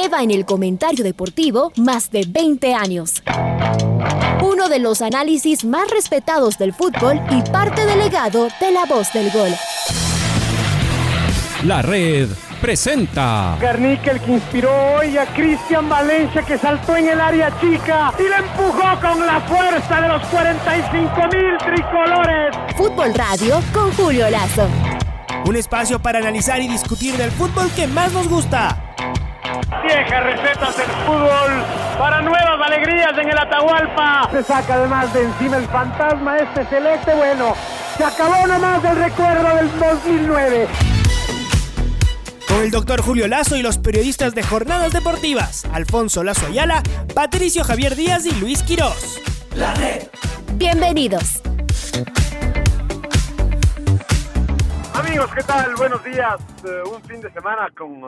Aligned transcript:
lleva 0.00 0.22
en 0.22 0.30
el 0.30 0.46
comentario 0.46 1.04
deportivo 1.04 1.72
más 1.76 2.10
de 2.10 2.24
20 2.26 2.74
años. 2.74 3.22
Uno 4.42 4.68
de 4.70 4.78
los 4.78 5.02
análisis 5.02 5.64
más 5.64 5.90
respetados 5.90 6.56
del 6.56 6.72
fútbol 6.72 7.20
y 7.30 7.42
parte 7.50 7.84
delegado 7.84 8.48
de 8.60 8.72
la 8.72 8.86
voz 8.86 9.12
del 9.12 9.30
gol. 9.30 9.50
La 11.64 11.82
red 11.82 12.28
presenta. 12.62 13.58
Garnica 13.60 14.12
el 14.12 14.20
que 14.20 14.32
inspiró 14.32 14.70
hoy 14.94 15.18
a 15.18 15.26
Cristian 15.34 15.86
Valencia 15.88 16.42
que 16.42 16.56
saltó 16.56 16.96
en 16.96 17.08
el 17.08 17.20
área 17.20 17.52
chica 17.60 18.14
y 18.18 18.22
le 18.22 18.36
empujó 18.36 19.00
con 19.02 19.26
la 19.26 19.40
fuerza 19.40 20.00
de 20.00 20.08
los 20.08 20.26
45 20.28 21.12
mil 21.32 21.58
tricolores. 21.58 22.56
Fútbol 22.74 23.12
Radio 23.12 23.60
con 23.74 23.92
Julio 23.92 24.30
Lazo. 24.30 24.66
Un 25.44 25.56
espacio 25.56 26.00
para 26.00 26.20
analizar 26.20 26.60
y 26.62 26.68
discutir 26.68 27.16
del 27.16 27.30
fútbol 27.30 27.70
que 27.76 27.86
más 27.86 28.12
nos 28.12 28.28
gusta. 28.28 28.89
Viejas 29.82 30.24
recetas 30.24 30.76
del 30.76 30.90
fútbol 31.06 31.64
para 31.98 32.22
nuevas 32.22 32.66
alegrías 32.66 33.16
en 33.18 33.28
el 33.28 33.38
Atahualpa. 33.38 34.28
Se 34.30 34.42
saca 34.42 34.74
además 34.74 35.12
de 35.12 35.22
encima 35.24 35.56
el 35.56 35.66
fantasma 35.66 36.36
este 36.38 36.64
celeste. 36.66 37.14
Bueno, 37.14 37.54
se 37.96 38.04
acabó 38.04 38.46
nomás 38.46 38.82
del 38.82 38.96
recuerdo 38.96 39.56
del 39.56 39.78
2009 39.78 40.68
con 42.50 42.62
el 42.62 42.70
doctor 42.72 43.00
Julio 43.00 43.28
Lazo 43.28 43.56
y 43.56 43.62
los 43.62 43.78
periodistas 43.78 44.34
de 44.34 44.42
Jornadas 44.42 44.92
Deportivas, 44.92 45.64
Alfonso 45.72 46.24
Lazo 46.24 46.46
Ayala, 46.46 46.82
Patricio 47.14 47.62
Javier 47.62 47.94
Díaz 47.94 48.26
y 48.26 48.32
Luis 48.40 48.64
Quirós. 48.64 49.20
La 49.54 49.72
red. 49.74 50.08
Bienvenidos. 50.54 51.42
Amigos, 54.94 55.30
¿qué 55.34 55.42
tal? 55.44 55.74
Buenos 55.76 56.02
días. 56.02 56.36
Eh, 56.64 56.82
un 56.92 57.00
fin 57.02 57.20
de 57.20 57.32
semana 57.32 57.68
con, 57.76 58.02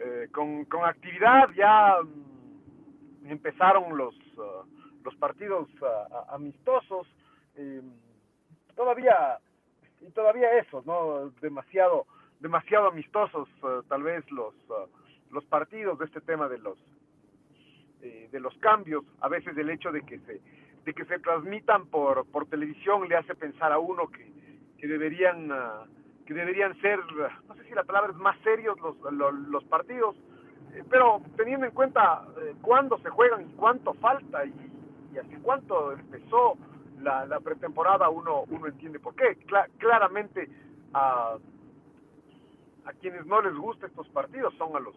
eh, 0.00 0.28
con, 0.32 0.66
actividad. 0.84 1.50
Ya 1.56 1.96
mm, 2.02 3.30
empezaron 3.30 3.96
los, 3.96 4.14
uh, 4.36 4.64
los 5.04 5.14
partidos 5.16 5.68
uh, 5.80 6.34
amistosos. 6.34 7.06
todavía, 8.74 9.38
y 10.00 10.10
todavía 10.12 10.58
eso, 10.58 10.82
¿no? 10.86 11.30
Demasiado 11.40 12.06
demasiado 12.40 12.88
amistosos 12.88 13.48
eh, 13.62 13.80
tal 13.88 14.02
vez 14.02 14.28
los 14.30 14.54
los 15.30 15.44
partidos 15.44 15.98
de 15.98 16.06
este 16.06 16.20
tema 16.20 16.48
de 16.48 16.58
los 16.58 16.78
eh, 18.02 18.28
de 18.32 18.40
los 18.40 18.56
cambios 18.58 19.04
a 19.20 19.28
veces 19.28 19.56
el 19.56 19.70
hecho 19.70 19.92
de 19.92 20.02
que 20.02 20.18
se 20.20 20.40
de 20.84 20.94
que 20.94 21.04
se 21.04 21.18
transmitan 21.18 21.86
por 21.86 22.26
por 22.26 22.46
televisión 22.46 23.06
le 23.08 23.16
hace 23.16 23.34
pensar 23.34 23.72
a 23.72 23.78
uno 23.78 24.08
que, 24.08 24.26
que 24.78 24.88
deberían 24.88 25.50
que 26.30 26.34
deberían 26.34 26.80
ser 26.80 27.00
no 27.48 27.54
sé 27.56 27.64
si 27.64 27.74
la 27.74 27.82
palabra 27.82 28.12
es 28.12 28.18
más 28.18 28.38
serios 28.44 28.78
los 28.78 28.94
los, 29.48 29.64
partidos 29.64 30.14
pero 30.88 31.20
teniendo 31.36 31.66
en 31.66 31.72
cuenta 31.72 32.22
cuándo 32.62 32.98
se 32.98 33.10
juegan 33.10 33.50
y 33.50 33.52
cuánto 33.54 33.94
falta 33.94 34.44
y, 34.44 34.54
y 35.12 35.18
hace 35.18 35.36
cuánto 35.42 35.90
empezó 35.90 36.56
la, 37.00 37.26
la 37.26 37.40
pretemporada 37.40 38.08
uno 38.10 38.44
uno 38.48 38.68
entiende 38.68 39.00
por 39.00 39.16
qué. 39.16 39.38
Claramente 39.78 40.48
a 40.94 41.34
a 42.84 42.92
quienes 43.00 43.26
no 43.26 43.42
les 43.42 43.56
gusta 43.56 43.88
estos 43.88 44.08
partidos 44.10 44.54
son 44.54 44.76
a 44.76 44.78
los 44.78 44.94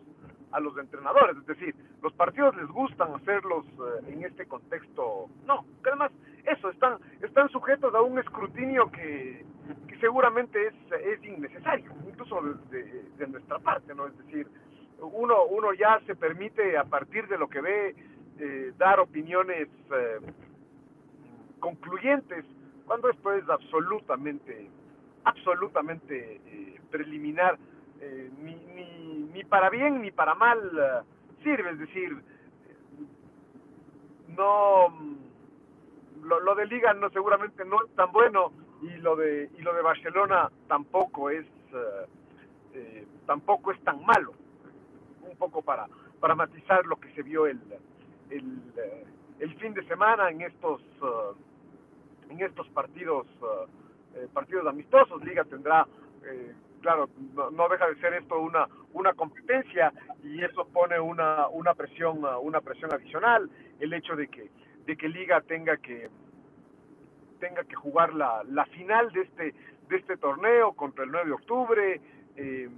a 0.51 0.59
los 0.59 0.77
entrenadores, 0.77 1.35
es 1.35 1.47
decir, 1.47 1.75
los 2.03 2.13
partidos 2.13 2.55
les 2.57 2.67
gustan 2.67 3.11
hacerlos 3.15 3.65
eh, 3.65 4.11
en 4.13 4.23
este 4.23 4.45
contexto, 4.45 5.25
no, 5.47 5.65
que 5.81 5.89
además 5.89 6.11
eso, 6.45 6.69
están, 6.69 6.97
están 7.21 7.49
sujetos 7.49 7.93
a 7.95 8.01
un 8.01 8.19
escrutinio 8.19 8.91
que, 8.91 9.45
que 9.87 9.97
seguramente 9.99 10.67
es, 10.67 10.73
es 10.91 11.23
innecesario, 11.23 11.91
incluso 12.07 12.41
de, 12.69 13.27
nuestra 13.27 13.59
parte, 13.59 13.95
¿no? 13.95 14.07
Es 14.07 14.17
decir, 14.17 14.47
uno, 14.99 15.45
uno 15.45 15.73
ya 15.73 15.99
se 16.05 16.15
permite 16.15 16.77
a 16.77 16.83
partir 16.83 17.27
de 17.27 17.37
lo 17.37 17.47
que 17.47 17.61
ve 17.61 17.95
eh, 18.39 18.73
dar 18.77 18.99
opiniones 18.99 19.69
eh, 19.91 20.19
concluyentes, 21.59 22.45
cuando 22.85 23.09
esto 23.09 23.33
es 23.33 23.49
absolutamente, 23.49 24.69
absolutamente 25.23 26.41
preliminar 26.91 27.57
eh, 28.05 28.29
ni, 28.41 28.55
ni, 28.75 29.29
ni, 29.33 29.43
para 29.45 29.69
bien 29.69 30.01
ni 30.01 30.11
para 30.11 30.35
mal 30.35 30.59
eh, 30.59 31.01
sirve, 31.41 31.71
es 31.71 31.79
decir, 31.79 32.21
no 34.27 34.93
lo, 36.23 36.39
lo, 36.39 36.55
de 36.55 36.65
Liga 36.65 36.93
no 36.93 37.09
seguramente 37.09 37.65
no 37.65 37.83
es 37.83 37.95
tan 37.95 38.11
bueno 38.11 38.51
y 38.81 38.89
lo 38.97 39.15
de 39.15 39.49
y 39.57 39.61
lo 39.61 39.73
de 39.73 39.81
Barcelona 39.81 40.49
tampoco 40.67 41.29
es 41.29 41.45
eh, 42.73 43.05
tampoco 43.25 43.71
es 43.71 43.81
tan 43.83 44.03
malo. 44.05 44.33
Un 45.21 45.37
poco 45.37 45.61
para 45.61 45.87
para 46.19 46.35
matizar 46.35 46.85
lo 46.85 46.97
que 46.97 47.13
se 47.13 47.23
vio 47.23 47.47
el 47.47 47.59
el, 48.29 48.61
el 49.39 49.55
fin 49.55 49.73
de 49.73 49.85
semana 49.87 50.29
en 50.29 50.41
estos 50.41 50.81
en 52.29 52.41
estos 52.41 52.67
partidos 52.69 53.27
partidos 54.33 54.67
amistosos. 54.67 55.23
Liga 55.23 55.43
tendrá 55.43 55.87
claro, 56.83 57.09
no, 57.33 57.69
deja 57.69 57.87
de 57.87 57.95
ser 57.95 58.13
esto 58.13 58.39
una, 58.39 58.67
una 58.91 59.13
competencia 59.13 59.91
y 60.21 60.43
eso 60.43 60.67
pone 60.67 60.99
una, 60.99 61.47
una 61.47 61.73
presión, 61.73 62.21
una 62.41 62.61
presión 62.61 62.93
adicional, 62.93 63.49
el 63.79 63.93
hecho 63.93 64.15
de 64.15 64.27
que, 64.27 64.51
de 64.85 64.97
que 64.97 65.07
Liga 65.07 65.41
tenga 65.41 65.77
que 65.77 66.09
tenga 67.39 67.63
que 67.65 67.75
jugar 67.75 68.13
la, 68.13 68.41
la 68.45 68.65
final 68.67 69.11
de 69.11 69.21
este, 69.21 69.53
de 69.89 69.97
este 69.97 70.15
torneo 70.15 70.71
contra 70.73 71.03
el 71.03 71.11
9 71.11 71.27
de 71.27 71.33
octubre, 71.33 72.01
eh, 72.37 72.69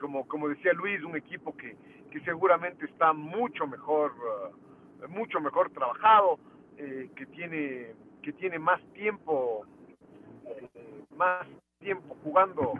como, 0.00 0.26
como 0.26 0.48
decía 0.48 0.72
Luis, 0.72 1.02
un 1.04 1.14
equipo 1.14 1.54
que, 1.54 1.76
que 2.10 2.20
seguramente 2.20 2.86
está 2.86 3.12
mucho 3.12 3.66
mejor, 3.66 4.12
uh, 4.12 5.08
mucho 5.08 5.40
mejor 5.40 5.68
trabajado, 5.70 6.38
eh, 6.78 7.10
que 7.14 7.26
tiene, 7.26 7.92
que 8.22 8.32
tiene 8.32 8.58
más 8.58 8.80
tiempo, 8.94 9.66
eh, 10.46 11.04
más 11.16 11.46
tiempo 11.78 12.16
jugando 12.24 12.72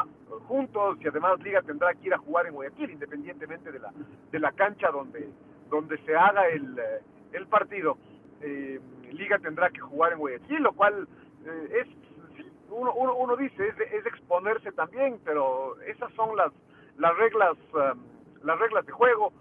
juntos. 0.48 0.96
Y 1.02 1.08
además 1.08 1.38
Liga 1.40 1.60
tendrá 1.60 1.92
que 1.94 2.06
ir 2.06 2.14
a 2.14 2.18
jugar 2.18 2.46
en 2.46 2.54
Guayaquil 2.54 2.90
independientemente 2.90 3.70
de 3.70 3.78
la 3.80 3.92
de 4.32 4.38
la 4.38 4.52
cancha 4.52 4.90
donde 4.90 5.28
donde 5.68 5.98
se 6.04 6.14
haga 6.14 6.48
el, 6.48 6.78
eh, 6.78 7.00
el 7.32 7.46
partido 7.46 7.98
eh, 8.44 8.80
Liga 9.12 9.38
tendrá 9.38 9.70
que 9.70 9.80
jugar 9.80 10.12
en 10.12 10.18
Guayaquil 10.18 10.62
lo 10.62 10.72
cual 10.72 11.08
eh, 11.46 11.82
es 11.82 11.88
uno, 12.70 12.92
uno, 12.94 13.14
uno, 13.14 13.36
dice 13.36 13.68
es, 13.68 13.74
es, 13.92 14.06
exponerse 14.06 14.72
también 14.72 15.18
pero 15.24 15.80
esas 15.82 16.12
son 16.14 16.36
las 16.36 16.52
las 16.98 17.16
reglas 17.16 17.56
um, 17.72 18.00
las 18.42 18.58
reglas 18.58 18.84
de 18.86 18.92
juego. 18.92 19.32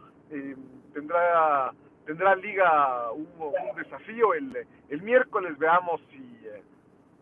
Tendrá 0.94 1.74
tendrá 2.06 2.36
Liga 2.36 3.12
un, 3.12 3.28
desafío 3.76 4.34
el, 4.34 4.66
el 4.90 5.02
miércoles 5.02 5.58
veamos 5.58 6.02
si 6.10 6.40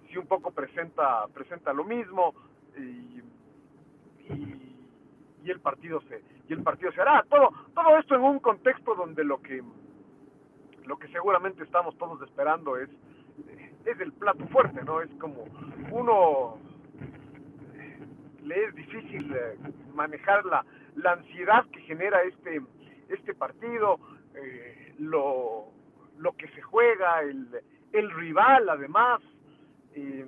si 0.09 0.17
un 0.17 0.27
poco 0.27 0.51
presenta 0.51 1.25
presenta 1.33 1.73
lo 1.73 1.83
mismo 1.83 2.33
y, 2.77 3.21
y, 5.43 5.49
el 5.49 5.59
partido 5.59 6.01
se 6.01 6.21
y 6.47 6.53
el 6.53 6.63
partido 6.63 6.91
se 6.91 7.01
hará. 7.01 7.25
Todo 7.29 7.51
todo 7.73 7.97
esto 7.97 8.15
en 8.15 8.21
un 8.21 8.39
contexto 8.39 8.93
donde 8.95 9.23
lo 9.23 9.41
que 9.41 9.63
lo 10.85 10.97
que 10.97 11.07
seguramente 11.09 11.63
estamos 11.63 11.97
todos 11.97 12.21
esperando 12.21 12.77
es 12.77 12.89
es 13.85 13.99
el 13.99 14.13
plato 14.13 14.45
fuerte 14.47 14.83
no 14.83 15.01
es 15.01 15.09
como 15.19 15.45
uno 15.91 16.57
le 18.43 18.63
es 18.65 18.75
difícil 18.75 19.33
eh, 19.33 19.57
manejar 19.93 20.45
la, 20.45 20.65
la 20.95 21.13
ansiedad 21.13 21.65
que 21.71 21.81
genera 21.81 22.21
este 22.23 22.61
este 23.09 23.33
partido 23.33 23.99
eh, 24.35 24.95
lo 24.99 25.71
lo 26.17 26.33
que 26.33 26.47
se 26.49 26.61
juega 26.61 27.21
el 27.21 27.47
el 27.91 28.11
rival 28.11 28.69
además 28.69 29.21
eh, 29.93 30.25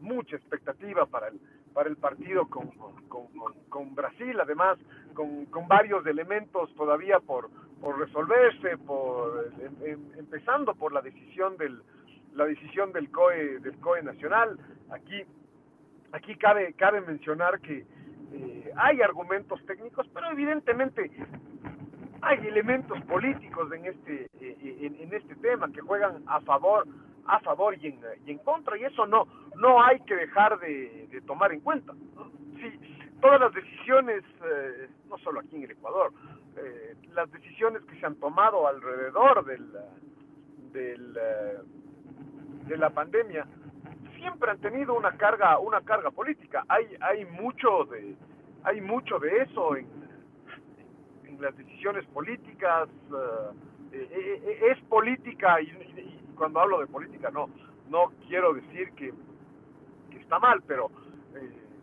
mucha 0.00 0.36
expectativa 0.36 1.06
para 1.06 1.28
el, 1.28 1.40
para 1.74 1.88
el 1.88 1.96
partido 1.96 2.46
con, 2.46 2.70
con, 3.08 3.26
con, 3.68 3.94
Brasil, 3.94 4.38
además 4.40 4.78
con, 5.12 5.68
varios 5.68 6.06
elementos 6.06 6.72
todavía 6.76 7.18
por, 7.18 7.50
por 7.80 7.98
resolverse, 7.98 8.78
por, 8.78 9.52
em, 9.60 9.90
em, 9.90 10.18
empezando 10.18 10.74
por 10.74 10.92
la 10.92 11.02
decisión 11.02 11.56
del 11.56 11.82
la 12.34 12.46
decisión 12.46 12.92
del 12.92 13.10
COE 13.10 13.60
del 13.60 13.76
COE 13.78 14.02
nacional. 14.02 14.58
Aquí 14.90 15.22
aquí 16.12 16.36
cabe 16.36 16.72
cabe 16.74 17.00
mencionar 17.00 17.60
que 17.60 17.84
eh, 18.32 18.72
hay 18.76 19.02
argumentos 19.02 19.64
técnicos, 19.66 20.06
pero 20.14 20.30
evidentemente 20.30 21.10
hay 22.22 22.46
elementos 22.46 23.00
políticos 23.02 23.70
en 23.72 23.84
este 23.86 24.26
eh, 24.40 24.78
en, 24.80 24.94
en, 25.00 25.14
este 25.14 25.34
tema 25.36 25.70
que 25.72 25.80
juegan 25.80 26.22
a 26.26 26.40
favor 26.40 26.86
a 27.26 27.40
favor 27.40 27.76
y 27.80 27.86
en, 27.86 28.00
y 28.26 28.30
en 28.32 28.38
contra 28.38 28.76
y 28.76 28.84
eso 28.84 29.06
no 29.06 29.26
no 29.56 29.82
hay 29.82 30.00
que 30.00 30.14
dejar 30.14 30.58
de, 30.58 31.08
de 31.10 31.20
tomar 31.22 31.52
en 31.52 31.60
cuenta 31.60 31.92
sí 32.56 32.80
todas 33.20 33.40
las 33.40 33.54
decisiones 33.54 34.22
eh, 34.44 34.88
no 35.08 35.18
solo 35.18 35.40
aquí 35.40 35.56
en 35.56 35.64
el 35.64 35.70
Ecuador 35.72 36.12
eh, 36.56 36.96
las 37.12 37.30
decisiones 37.32 37.82
que 37.84 37.98
se 37.98 38.06
han 38.06 38.16
tomado 38.16 38.66
alrededor 38.66 39.44
del 39.44 39.64
eh, 40.74 41.58
de 42.66 42.76
la 42.76 42.90
pandemia 42.90 43.46
siempre 44.16 44.50
han 44.50 44.58
tenido 44.58 44.94
una 44.94 45.16
carga 45.16 45.58
una 45.58 45.80
carga 45.82 46.10
política. 46.10 46.64
Hay 46.68 46.96
hay 47.00 47.24
mucho 47.26 47.84
de 47.84 48.16
hay 48.64 48.80
mucho 48.80 49.18
de 49.18 49.42
eso 49.42 49.76
en 49.76 49.86
en 51.26 51.40
las 51.40 51.56
decisiones 51.56 52.04
políticas, 52.06 52.88
es 53.92 54.78
política 54.88 55.60
y, 55.60 55.68
cuando 56.34 56.60
hablo 56.60 56.80
de 56.80 56.86
política 56.86 57.30
no, 57.30 57.48
no 57.88 58.12
quiero 58.26 58.54
decir 58.54 58.92
que, 58.92 59.12
está 60.18 60.38
mal, 60.38 60.62
pero 60.66 60.90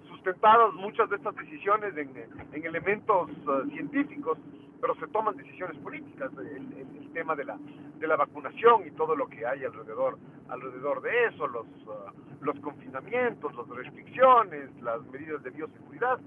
sustentadas 0.07 0.73
muchas 0.73 1.09
de 1.09 1.17
estas 1.17 1.35
decisiones 1.35 1.95
en, 1.95 2.11
en 2.53 2.65
elementos 2.65 3.29
científicos, 3.71 4.39
pero 4.79 4.95
se 4.95 5.07
toman 5.07 5.37
decisiones 5.37 5.77
políticas, 5.77 6.31
el, 6.37 6.73
el, 6.73 7.11
tema 7.13 7.35
de 7.35 7.43
la, 7.43 7.57
de 7.99 8.07
la 8.07 8.15
vacunación 8.15 8.87
y 8.87 8.91
todo 8.91 9.15
lo 9.15 9.27
que 9.27 9.45
hay 9.45 9.65
alrededor, 9.65 10.17
alrededor 10.47 11.01
de 11.01 11.25
eso, 11.25 11.45
los, 11.45 11.67
uh, 11.85 12.09
los 12.39 12.57
confinamientos, 12.61 13.53
las 13.53 13.67
restricciones, 13.67 14.69
las 14.81 15.03
medidas 15.07 15.43
de 15.43 15.49
bioseguridad, 15.49 16.17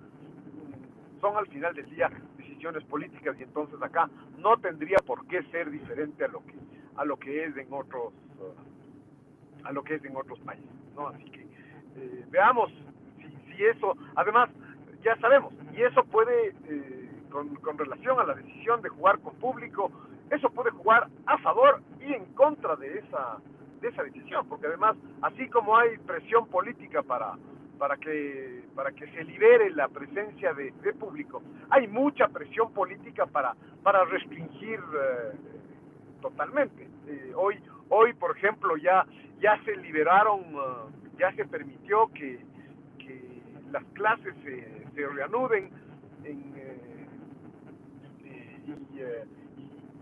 son 1.22 1.36
al 1.38 1.46
final 1.46 1.74
del 1.74 1.88
día 1.88 2.10
decisiones 2.36 2.84
políticas 2.84 3.34
y 3.40 3.44
entonces 3.44 3.80
acá 3.80 4.10
no 4.38 4.58
tendría 4.58 4.98
por 5.06 5.26
qué 5.26 5.42
ser 5.44 5.70
diferente 5.70 6.24
a 6.24 6.28
lo 6.28 6.44
que 6.44 6.54
a 6.96 7.04
lo 7.04 7.16
que 7.16 7.44
es 7.44 7.56
en 7.56 7.72
otros 7.72 8.12
a 9.64 9.72
lo 9.72 9.82
que 9.82 9.94
es 9.94 10.04
en 10.04 10.16
otros 10.16 10.38
países 10.40 10.68
no 10.94 11.08
así 11.08 11.24
que 11.24 11.46
eh, 11.96 12.24
veamos 12.30 12.70
si, 13.18 13.52
si, 13.52 13.64
eso 13.64 13.96
además 14.16 14.50
ya 15.02 15.16
sabemos 15.16 15.52
y 15.76 15.82
eso 15.82 16.04
puede 16.04 16.54
eh, 16.68 17.04
con, 17.60 17.78
relación 17.78 18.20
a 18.20 18.24
la 18.24 18.34
decisión 18.34 18.80
de 18.80 18.88
jugar 18.88 19.18
con 19.18 19.34
público, 19.34 19.90
eso 20.30 20.48
puede 20.50 20.70
jugar 20.70 21.08
a 21.26 21.38
favor 21.38 21.82
y 22.00 22.12
en 22.12 22.26
contra 22.34 22.76
de 22.76 22.98
esa, 22.98 23.38
de 23.80 23.88
esa 23.88 24.04
decisión, 24.04 24.46
porque 24.48 24.68
además, 24.68 24.96
así 25.22 25.48
como 25.48 25.76
hay 25.76 25.98
presión 25.98 26.46
política 26.46 27.02
para, 27.02 27.32
para, 27.76 27.96
que, 27.96 28.64
para 28.76 28.92
que 28.92 29.08
se 29.08 29.24
libere 29.24 29.70
la 29.70 29.88
presencia 29.88 30.54
de, 30.54 30.72
público, 30.94 31.42
hay 31.70 31.88
mucha 31.88 32.28
presión 32.28 32.72
política 32.72 33.26
para, 33.26 33.54
para 33.82 34.04
restringir 34.04 34.78
eh, 34.78 35.32
totalmente. 36.24 36.88
Eh, 37.06 37.32
hoy, 37.36 37.62
hoy, 37.90 38.14
por 38.14 38.34
ejemplo, 38.34 38.78
ya, 38.78 39.04
ya 39.40 39.62
se 39.64 39.76
liberaron, 39.76 40.40
eh, 40.40 41.18
ya 41.18 41.30
se 41.34 41.44
permitió 41.44 42.08
que, 42.14 42.42
las 43.70 43.84
clases 43.92 44.32
se, 44.44 44.84
reanuden 44.94 45.68
en 46.22 46.54
eh, 46.56 47.06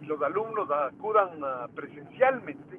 y, 0.02 0.04
los 0.06 0.20
alumnos 0.22 0.70
acudan 0.70 1.30
presencialmente. 1.74 2.78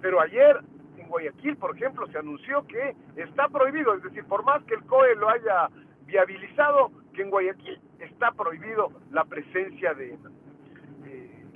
Pero 0.00 0.20
ayer 0.20 0.60
en 0.96 1.08
Guayaquil, 1.08 1.56
por 1.56 1.74
ejemplo, 1.76 2.06
se 2.06 2.18
anunció 2.18 2.64
que 2.68 2.94
está 3.16 3.48
prohibido, 3.48 3.94
es 3.94 4.02
decir, 4.04 4.24
por 4.26 4.44
más 4.44 4.62
que 4.64 4.74
el 4.74 4.84
COE 4.84 5.16
lo 5.16 5.28
haya 5.28 5.68
viabilizado, 6.04 6.92
que 7.12 7.22
en 7.22 7.30
Guayaquil 7.30 7.80
está 7.98 8.30
prohibido 8.30 8.92
la 9.10 9.24
presencia 9.24 9.92
de 9.94 10.16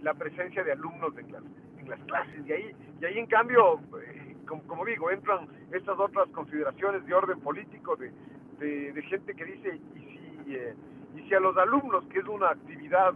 la 0.02 0.14
presencia 0.14 0.64
de 0.64 0.72
alumnos 0.72 1.16
en 1.18 1.32
las, 1.32 1.42
en 1.78 1.88
las 1.88 2.00
clases. 2.04 2.46
Y 2.46 2.52
ahí 2.52 2.76
y 3.00 3.04
ahí 3.04 3.18
en 3.18 3.26
cambio 3.26 3.80
eh, 4.02 4.36
como, 4.46 4.84
digo 4.84 5.10
entran 5.10 5.48
estas 5.72 5.98
otras 5.98 6.28
consideraciones 6.30 7.06
de 7.06 7.14
orden 7.14 7.40
político 7.40 7.96
de, 7.96 8.12
de, 8.58 9.02
gente 9.02 9.34
que 9.34 9.44
dice 9.44 9.80
y 9.94 10.44
si 10.44 10.54
eh, 10.54 10.74
y 11.16 11.22
si 11.22 11.34
a 11.34 11.40
los 11.40 11.56
alumnos, 11.56 12.04
que 12.06 12.20
es 12.20 12.26
una 12.26 12.50
actividad 12.50 13.12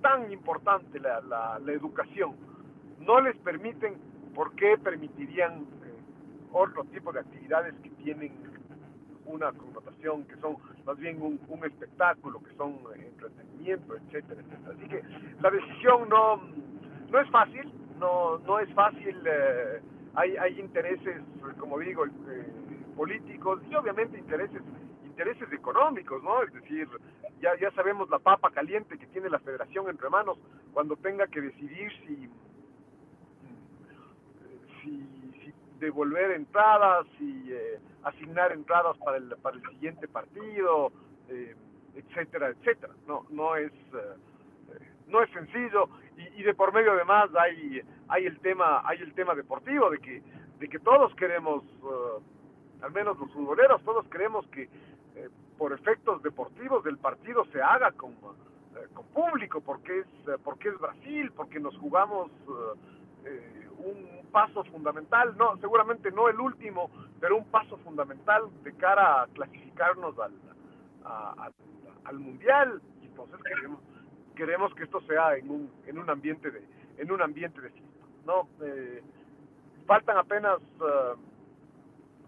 tan 0.00 0.30
importante, 0.32 0.98
la, 1.00 1.20
la, 1.20 1.72
educación, 1.72 2.34
no 3.00 3.20
les 3.20 3.36
permiten, 3.38 3.96
¿por 4.34 4.54
qué 4.54 4.78
permitirían 4.78 5.62
eh, 5.84 5.98
otro 6.52 6.84
tipo 6.84 7.12
de 7.12 7.20
actividades 7.20 7.74
que 7.82 7.90
tienen 7.90 8.32
una 9.28 9.52
connotación, 9.52 10.24
que 10.24 10.36
son 10.36 10.56
más 10.84 10.98
bien 10.98 11.20
un, 11.20 11.64
espectáculo, 11.64 12.40
que 12.40 12.54
son 12.56 12.72
eh, 12.94 13.06
entretenimiento, 13.06 13.96
etcétera, 13.96 14.40
etcétera? 14.40 14.74
Así 14.76 14.88
que 14.88 15.02
la 15.40 15.50
decisión 15.50 16.08
no, 16.08 16.36
no 17.10 17.20
es 17.20 17.30
fácil, 17.30 17.72
no, 17.98 18.38
no 18.38 18.58
es 18.58 18.72
fácil, 18.74 19.16
eh, 19.24 19.80
hay, 20.14 20.36
hay 20.36 20.60
intereses, 20.60 21.22
como 21.58 21.78
digo, 21.78 22.04
políticos 22.96 23.60
y 23.70 23.74
obviamente 23.74 24.18
intereses 24.18 24.62
intereses 25.18 25.52
económicos, 25.52 26.22
¿no? 26.22 26.44
Es 26.44 26.52
decir, 26.52 26.88
ya, 27.40 27.50
ya 27.60 27.72
sabemos 27.72 28.08
la 28.08 28.20
papa 28.20 28.52
caliente 28.52 28.96
que 28.96 29.06
tiene 29.08 29.28
la 29.28 29.40
federación 29.40 29.88
entre 29.88 30.08
manos 30.08 30.38
cuando 30.72 30.94
tenga 30.94 31.26
que 31.26 31.40
decidir 31.40 31.90
si, 32.06 32.30
devolver 35.78 36.32
entradas, 36.32 37.06
si 37.18 37.52
eh, 37.52 37.78
asignar 38.02 38.52
entradas 38.52 38.96
para 38.98 39.18
el, 39.18 39.34
para 39.42 39.56
el 39.56 39.62
siguiente 39.70 40.08
partido, 40.08 40.92
eh, 41.28 41.54
etcétera, 41.94 42.48
etcétera. 42.48 42.94
No, 43.06 43.26
no 43.30 43.56
es... 43.56 43.72
Eh, 43.72 44.16
no 45.06 45.22
es 45.22 45.30
sencillo 45.30 45.88
y, 46.36 46.42
de 46.42 46.52
por 46.52 46.70
medio 46.70 46.92
además 46.92 47.30
hay 47.34 47.80
hay 48.08 48.26
el 48.26 48.38
tema 48.40 48.82
hay 48.84 48.98
el 48.98 49.14
tema 49.14 49.34
deportivo 49.34 49.88
de 49.88 50.00
que 50.00 50.22
de 50.58 50.68
que 50.68 50.78
todos 50.80 51.14
queremos 51.14 51.64
al 52.82 52.92
menos 52.92 53.18
los 53.18 53.32
futboleros 53.32 53.82
todos 53.84 54.06
queremos 54.08 54.46
que 54.48 54.68
eh, 55.18 55.28
por 55.56 55.72
efectos 55.72 56.22
deportivos 56.22 56.84
del 56.84 56.98
partido 56.98 57.44
se 57.46 57.60
haga 57.60 57.90
con, 57.92 58.12
eh, 58.12 58.86
con 58.94 59.04
público, 59.06 59.60
porque 59.60 60.00
es, 60.00 60.06
eh, 60.28 60.38
porque 60.44 60.68
es 60.68 60.78
Brasil, 60.78 61.32
porque 61.34 61.58
nos 61.58 61.76
jugamos 61.78 62.30
un 63.78 64.30
paso 64.30 64.64
fundamental, 64.64 65.36
no, 65.36 65.56
seguramente 65.58 66.10
no 66.10 66.28
el 66.28 66.40
último, 66.40 66.90
pero 67.20 67.36
un 67.36 67.44
paso 67.46 67.76
fundamental 67.78 68.44
de 68.62 68.72
cara 68.74 69.22
a 69.22 69.26
clasificarnos 69.28 70.18
al, 70.18 70.32
al, 72.04 72.18
mundial. 72.18 72.80
Y 73.02 73.06
entonces 73.06 73.38
queremos, 73.42 73.80
queremos 74.34 74.74
que 74.74 74.84
esto 74.84 75.00
sea 75.02 75.36
en 75.36 75.50
un, 75.50 75.70
en 75.86 75.98
un 75.98 76.10
ambiente 76.10 76.50
de, 76.50 76.62
en 76.98 77.10
un 77.10 77.22
ambiente 77.22 77.60
de. 77.60 77.72
No, 78.26 78.46
faltan 79.86 80.18
apenas 80.18 80.58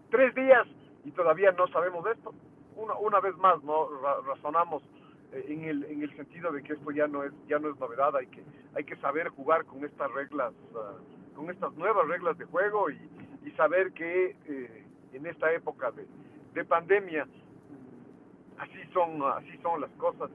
tres 0.09 0.33
días 0.35 0.67
y 1.05 1.11
todavía 1.11 1.51
no 1.51 1.67
sabemos 1.67 2.03
de 2.03 2.11
esto 2.11 2.33
una, 2.75 2.95
una 2.95 3.19
vez 3.19 3.35
más 3.37 3.63
no 3.63 3.87
razonamos 4.27 4.83
eh, 5.31 5.45
en 5.47 5.63
el, 5.63 5.83
en 5.85 6.03
el 6.03 6.15
sentido 6.15 6.51
de 6.51 6.63
que 6.63 6.73
esto 6.73 6.91
ya 6.91 7.07
no 7.07 7.23
es 7.23 7.31
ya 7.47 7.59
no 7.59 7.69
es 7.69 7.79
novedad 7.79 8.15
hay 8.15 8.27
que 8.27 8.43
hay 8.75 8.83
que 8.83 8.95
saber 8.97 9.29
jugar 9.29 9.65
con 9.65 9.83
estas 9.83 10.11
reglas 10.11 10.53
ah, 10.75 10.93
con 11.41 11.49
estas 11.49 11.73
nuevas 11.73 12.07
reglas 12.07 12.37
de 12.37 12.45
juego 12.45 12.91
y, 12.91 12.99
y 13.43 13.51
saber 13.53 13.93
que 13.93 14.35
eh, 14.45 14.85
en 15.11 15.25
esta 15.25 15.51
época 15.51 15.89
de, 15.89 16.05
de 16.53 16.63
pandemia 16.63 17.27
así 18.59 18.77
son 18.93 19.23
así 19.23 19.57
son 19.63 19.81
las 19.81 19.89
cosas. 19.91 20.29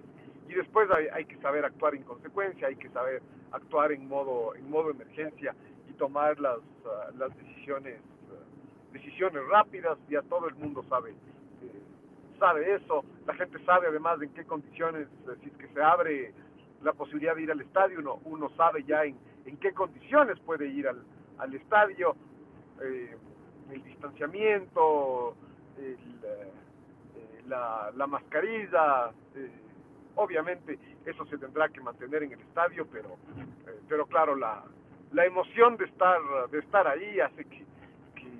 Y 0.48 0.54
después 0.54 0.88
hay, 1.12 1.24
que 1.26 1.36
saber 1.36 1.64
actuar 1.64 1.94
en 1.94 2.02
consecuencia 2.02 2.66
hay 2.66 2.74
que 2.74 2.88
saber 2.88 3.22
actuar 3.52 3.92
en 3.92 4.08
modo 4.08 4.56
en 4.56 4.68
modo 4.68 4.90
emergencia 4.90 5.54
y 5.88 5.92
tomar 5.92 6.40
las 6.40 6.58
ah, 6.84 7.10
las 7.16 7.36
decisiones 7.36 8.00
ah, 8.32 8.92
decisiones 8.92 9.46
rápidas. 9.46 9.96
Ya 10.08 10.22
todo 10.22 10.48
el 10.48 10.56
mundo 10.56 10.84
sabe 10.88 11.14
sabe 12.40 12.74
eso, 12.74 13.04
la 13.26 13.34
gente 13.34 13.64
sabe 13.64 13.86
además 13.86 14.20
en 14.20 14.30
qué 14.30 14.44
condiciones, 14.44 15.06
eh, 15.28 15.36
si 15.40 15.50
es 15.50 15.56
que 15.56 15.68
se 15.68 15.80
abre 15.80 16.34
la 16.82 16.92
posibilidad 16.92 17.36
de 17.36 17.42
ir 17.42 17.50
al 17.52 17.60
estadio, 17.60 18.00
uno, 18.00 18.20
uno 18.24 18.50
sabe 18.56 18.82
ya 18.82 19.04
en, 19.04 19.16
en 19.46 19.56
qué 19.58 19.72
condiciones 19.72 20.38
puede 20.40 20.66
ir 20.68 20.88
al, 20.88 21.02
al 21.38 21.54
estadio, 21.54 22.14
eh, 22.82 23.16
el 23.70 23.84
distanciamiento, 23.84 25.34
eh, 25.78 25.96
la, 27.46 27.90
la, 27.94 28.06
mascarilla, 28.06 29.10
obviamente 30.16 30.78
eso 31.04 31.24
se 31.26 31.38
tendrá 31.38 31.68
que 31.68 31.80
mantener 31.80 32.24
en 32.24 32.32
el 32.32 32.40
estadio, 32.40 32.86
pero, 32.90 33.16
pero 33.88 34.06
claro, 34.06 34.34
la, 34.34 34.64
la 35.12 35.24
emoción 35.24 35.76
de 35.76 35.84
estar, 35.84 36.20
de 36.50 36.58
estar 36.58 36.86
ahí 36.88 37.20
hace 37.20 37.44
que, 37.44 37.64
que, 38.14 38.30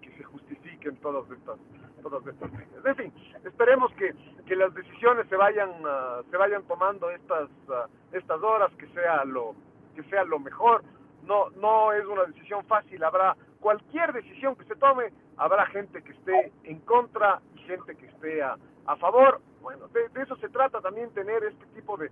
que 0.00 0.16
se 0.16 0.24
justifiquen 0.24 0.96
todas 0.96 1.30
estas 1.30 1.58
todas 2.02 2.26
estas 2.26 2.52
medidas. 2.52 2.84
En 2.84 2.96
fin, 2.96 3.12
esperemos 3.44 3.92
que, 3.94 4.12
que 4.44 4.56
las 4.56 4.74
decisiones 4.74 5.26
se 5.28 5.36
vayan 5.36 5.70
uh, 5.70 6.28
se 6.30 6.36
vayan 6.36 6.64
tomando 6.64 7.08
estas 7.10 7.48
uh, 7.68 7.86
estas 8.12 8.42
horas, 8.42 8.72
que 8.76 8.88
sea 8.88 9.24
lo 9.24 9.54
que 9.92 10.02
sea 10.04 10.24
lo 10.24 10.38
mejor. 10.38 10.82
No 11.24 11.50
no 11.50 11.92
es 11.92 12.04
una 12.04 12.24
decisión 12.24 12.64
fácil, 12.64 13.02
habrá 13.04 13.36
cualquier 13.60 14.12
decisión 14.12 14.56
que 14.56 14.64
se 14.64 14.74
tome, 14.76 15.12
habrá 15.36 15.66
gente 15.66 16.02
que 16.02 16.12
esté 16.12 16.52
en 16.64 16.80
contra 16.80 17.40
y 17.54 17.60
gente 17.60 17.94
que 17.94 18.06
esté 18.06 18.42
a, 18.42 18.56
a 18.86 18.96
favor. 18.96 19.40
Bueno, 19.60 19.86
de, 19.88 20.10
eso 20.20 20.34
se 20.36 20.48
trata 20.48 20.80
también 20.80 21.10
tener 21.10 21.44
este 21.44 21.64
tipo 21.66 21.96
de, 21.96 22.10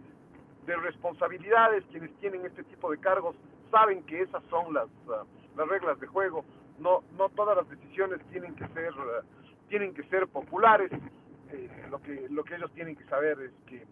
de 0.66 0.76
responsabilidades, 0.76 1.84
quienes 1.90 2.12
tienen 2.18 2.46
este 2.46 2.62
tipo 2.64 2.90
de 2.90 2.98
cargos 2.98 3.34
saben 3.70 4.04
que 4.04 4.22
esas 4.22 4.42
son 4.44 4.72
las, 4.72 4.86
uh, 5.06 5.26
las 5.56 5.68
reglas 5.68 5.98
de 5.98 6.06
juego, 6.06 6.44
no, 6.78 7.02
no 7.16 7.28
todas 7.30 7.56
las 7.56 7.68
decisiones 7.68 8.20
tienen 8.30 8.54
que 8.54 8.66
ser 8.68 8.92
tienen 9.68 9.94
que 9.94 10.02
ser 10.04 10.26
populares, 10.26 10.90
eh, 11.52 11.86
lo, 11.90 12.02
que, 12.02 12.26
lo 12.28 12.42
que 12.42 12.56
ellos 12.56 12.72
tienen 12.72 12.96
que 12.96 13.04
saber 13.04 13.38
es 13.40 13.52
que 13.66 13.86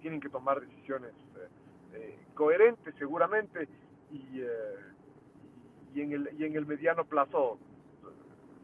tienen 0.00 0.18
que 0.18 0.30
tomar 0.30 0.60
decisiones 0.60 1.12
eh, 1.36 1.48
eh, 1.94 2.18
coherentes 2.34 2.94
seguramente 2.98 3.68
y, 4.10 4.40
y, 5.94 6.00
en 6.00 6.12
el, 6.12 6.30
y 6.38 6.44
en 6.44 6.56
el 6.56 6.66
mediano 6.66 7.04
plazo 7.04 7.58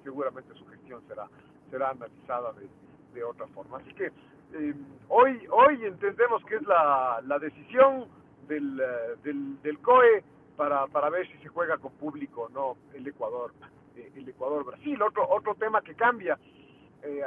seguramente 0.02 0.54
su 0.54 0.66
gestión 0.66 1.02
será, 1.08 1.28
será 1.70 1.90
analizada 1.90 2.52
de, 2.52 2.68
de 3.14 3.24
otra 3.24 3.46
forma. 3.48 3.78
Así 3.78 3.92
que 3.94 4.12
eh, 4.52 4.74
hoy, 5.08 5.46
hoy 5.50 5.84
entendemos 5.84 6.44
que 6.44 6.56
es 6.56 6.62
la, 6.62 7.20
la 7.26 7.38
decisión 7.38 8.06
del, 8.46 8.78
eh, 8.78 9.16
del, 9.24 9.60
del, 9.62 9.78
COE 9.80 10.22
para, 10.56 10.86
para 10.86 11.10
ver 11.10 11.26
si 11.26 11.38
se 11.38 11.48
juega 11.48 11.78
con 11.78 11.92
público 11.92 12.42
o 12.42 12.48
no 12.50 12.76
el 12.94 13.06
Ecuador, 13.06 13.52
eh, 13.96 14.12
el 14.14 14.28
Ecuador-Brasil. 14.28 15.00
Otro, 15.02 15.28
otro 15.28 15.54
tema 15.54 15.80
que 15.80 15.94
cambia 15.94 16.38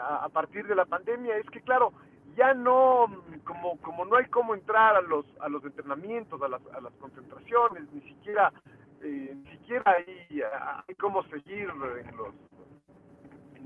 a, 0.01 0.25
a, 0.25 0.29
partir 0.29 0.65
de 0.65 0.75
la 0.75 0.85
pandemia 0.85 1.37
es 1.37 1.47
que, 1.49 1.61
claro, 1.61 1.91
ya 2.37 2.53
no, 2.53 3.07
como, 3.43 3.77
como 3.81 4.05
no 4.05 4.15
hay 4.15 4.25
cómo 4.27 4.53
entrar 4.53 4.95
a 4.95 5.01
los, 5.01 5.25
a 5.41 5.49
los 5.49 5.63
entrenamientos, 5.65 6.41
a 6.41 6.47
las, 6.47 6.61
a 6.67 6.79
las 6.79 6.93
concentraciones, 6.93 7.91
ni 7.91 8.01
siquiera, 8.01 8.53
ni 9.01 9.51
siquiera 9.51 9.83
hay, 9.91 10.41
hay 10.87 10.95
cómo 10.95 11.23
seguir 11.23 11.69
en 11.69 12.17
los 12.17 12.33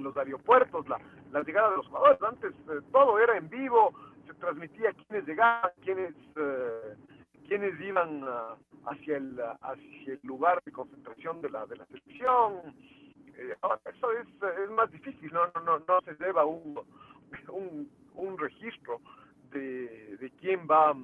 en 0.01 0.03
los 0.03 0.17
aeropuertos, 0.17 0.87
la, 0.87 0.99
llegada 1.43 1.71
de 1.71 1.77
los 1.77 1.87
jugadores. 1.87 2.21
Antes 2.21 2.53
eh, 2.69 2.81
todo 2.91 3.19
era 3.19 3.37
en 3.37 3.49
vivo, 3.49 3.93
se 4.27 4.33
transmitía 4.35 4.93
quiénes 4.93 5.27
llegaban, 5.27 5.71
quiénes, 5.81 6.13
eh, 6.35 6.95
quiénes 7.47 7.79
iban 7.79 8.23
uh, 8.23 8.57
hacia, 8.85 9.17
el, 9.17 9.39
hacia 9.61 10.13
el 10.13 10.19
lugar 10.23 10.61
de 10.63 10.71
concentración 10.71 11.41
de 11.41 11.49
la, 11.49 11.65
de 11.65 11.77
la 11.77 11.85
selección. 11.85 12.75
Eh, 13.35 13.55
eso 13.85 14.11
es, 14.11 14.27
es 14.63 14.69
más 14.71 14.91
difícil, 14.91 15.31
no, 15.33 15.47
no, 15.63 15.79
no 15.79 16.01
se 16.01 16.13
lleva 16.23 16.45
un, 16.45 16.79
un, 17.49 17.89
un 18.15 18.37
registro 18.37 19.01
de, 19.51 20.17
de 20.17 20.31
quién 20.39 20.67
va 20.69 20.95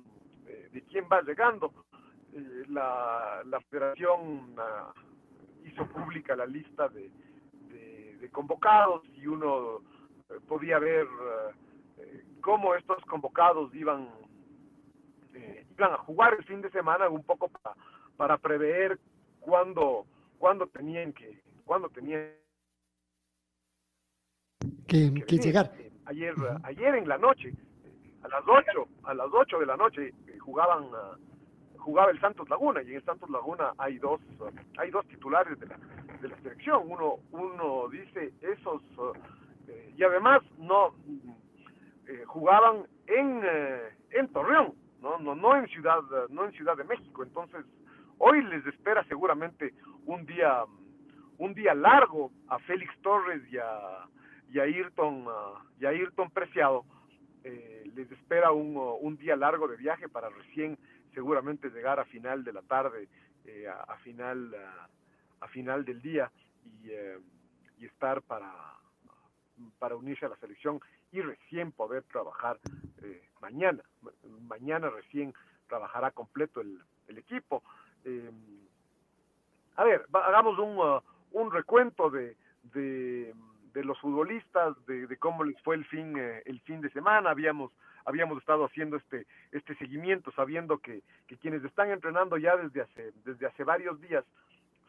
de 0.71 0.81
quién 0.83 1.05
va 1.11 1.21
llegando. 1.21 1.71
la, 2.69 3.41
la 3.45 3.59
federación 3.61 4.55
uh, 4.59 5.67
hizo 5.67 5.85
pública 5.87 6.35
la 6.35 6.45
lista 6.45 6.87
de, 6.89 7.09
de 8.19 8.29
convocados 8.29 9.03
y 9.15 9.27
uno 9.27 9.81
eh, 10.29 10.39
podía 10.47 10.79
ver 10.79 11.07
eh, 11.99 12.23
cómo 12.41 12.75
estos 12.75 13.03
convocados 13.05 13.73
iban, 13.73 14.09
eh, 15.33 15.65
iban 15.77 15.93
a 15.93 15.97
jugar 15.97 16.35
el 16.37 16.43
fin 16.45 16.61
de 16.61 16.69
semana 16.71 17.09
un 17.09 17.23
poco 17.23 17.49
para, 17.49 17.75
para 18.15 18.37
prever 18.37 18.99
cuándo, 19.39 20.05
cuándo 20.37 20.67
tenían 20.67 21.13
que 21.13 21.41
cuándo 21.65 21.89
tenían 21.89 22.31
que, 24.87 25.13
que, 25.13 25.25
que 25.25 25.37
llegar. 25.37 25.71
Ayer, 26.07 26.33
ayer 26.63 26.95
en 26.95 27.07
la 27.07 27.17
noche, 27.17 27.53
a 28.23 28.29
las 28.29 28.43
8, 28.47 28.87
a 29.03 29.13
las 29.13 29.27
8 29.29 29.59
de 29.59 29.65
la 29.65 29.75
noche 29.75 30.13
jugaban 30.39 30.83
uh, 30.85 31.77
jugaba 31.77 32.11
el 32.11 32.19
Santos 32.21 32.49
Laguna 32.49 32.81
y 32.81 32.91
en 32.91 32.95
el 32.95 33.03
Santos 33.03 33.29
Laguna 33.29 33.73
hay 33.77 33.97
dos 33.97 34.21
uh, 34.39 34.49
hay 34.77 34.89
dos 34.89 35.05
titulares 35.07 35.59
de 35.59 35.67
la 35.67 35.77
de 36.21 36.29
la 36.29 36.37
selección. 36.37 36.83
Uno 36.85 37.15
uno 37.31 37.89
dice 37.89 38.31
esos 38.41 38.81
eh, 39.67 39.93
y 39.97 40.03
además 40.03 40.41
no 40.57 40.93
eh, 42.07 42.23
jugaban 42.25 42.87
en 43.07 43.41
eh, 43.43 43.89
en 44.11 44.27
Torreón 44.29 44.73
no 45.01 45.19
no 45.19 45.35
no 45.35 45.57
en 45.57 45.67
ciudad 45.67 45.99
no 46.29 46.45
en 46.45 46.53
Ciudad 46.53 46.77
de 46.77 46.85
México. 46.85 47.23
Entonces 47.23 47.65
hoy 48.17 48.41
les 48.43 48.65
espera 48.65 49.03
seguramente 49.09 49.73
un 50.05 50.25
día 50.25 50.63
un 51.37 51.53
día 51.53 51.73
largo 51.73 52.31
a 52.47 52.59
Félix 52.59 52.97
Torres 53.01 53.41
y 53.51 53.57
a 53.57 54.07
y 54.50 54.60
a 54.60 54.63
Ayrton 54.63 55.27
uh, 55.27 55.60
y 55.80 55.86
a 55.86 55.89
Ayrton 55.89 56.30
Preciado 56.32 56.86
les 57.98 58.12
espera 58.12 58.51
un, 58.51 58.75
un 58.77 59.18
día 59.18 59.36
largo 59.36 59.68
de 59.68 59.77
viaje 59.77 60.08
para 60.08 60.30
recién 60.30 60.77
seguramente 61.13 61.70
llegar 61.70 62.00
a 62.00 62.06
final 62.06 62.44
de 62.44 62.54
la 62.54 62.62
tarde, 62.62 63.10
eh, 63.46 63.68
a, 63.68 63.98
final 63.98 64.54
a, 64.54 64.88
a, 65.44 65.48
final 65.48 65.84
del 65.84 66.00
día 66.00 66.32
y, 66.84 66.92
eh, 66.92 67.18
y, 67.80 67.86
estar 67.86 68.22
para, 68.22 68.54
para 69.80 69.96
unirse 69.96 70.27
a 70.27 70.30
la 70.30 70.36
selección 70.38 70.80
y 71.12 71.22
recién 71.22 71.72
poder 71.72 72.04
trabajar 72.04 72.60
eh, 73.01 73.24
mañana. 73.42 73.84
Mañana 74.48 74.92
recién 74.92 75.34
trabajará 75.68 76.12
completo 76.12 76.62
el, 76.62 76.80
el 77.08 77.18
equipo. 77.18 77.63
Eh, 78.06 78.32
a 79.75 79.84
ver, 79.84 80.06
hagamos 80.13 80.60
un, 80.60 80.77
uh, 80.77 81.01
un 81.32 81.51
recuento 81.51 82.12
de, 82.12 82.36
de, 83.77 83.84
los 83.84 84.00
futbolistas, 84.00 84.75
de, 84.88 85.17
cómo 85.17 85.43
les 85.43 85.60
fue 85.62 85.75
el 85.75 85.86
fin, 85.86 86.17
eh, 86.17 86.41
el 86.46 86.60
fin 86.62 86.81
de 86.81 86.89
semana. 86.89 87.29
Habíamos 87.29 87.72
habíamos 88.05 88.39
estado 88.39 88.65
haciendo 88.65 88.96
este 88.96 89.27
este 89.51 89.75
seguimiento 89.75 90.31
sabiendo 90.31 90.77
que, 90.77 91.03
que 91.27 91.38
quienes 91.38 91.63
están 91.65 91.91
entrenando 91.91 92.38
ya 92.38 92.55
desde 92.55 92.81
hace 92.81 93.12
desde 93.25 93.46
hace 93.46 93.65
varios 93.65 94.00
días 94.00 94.24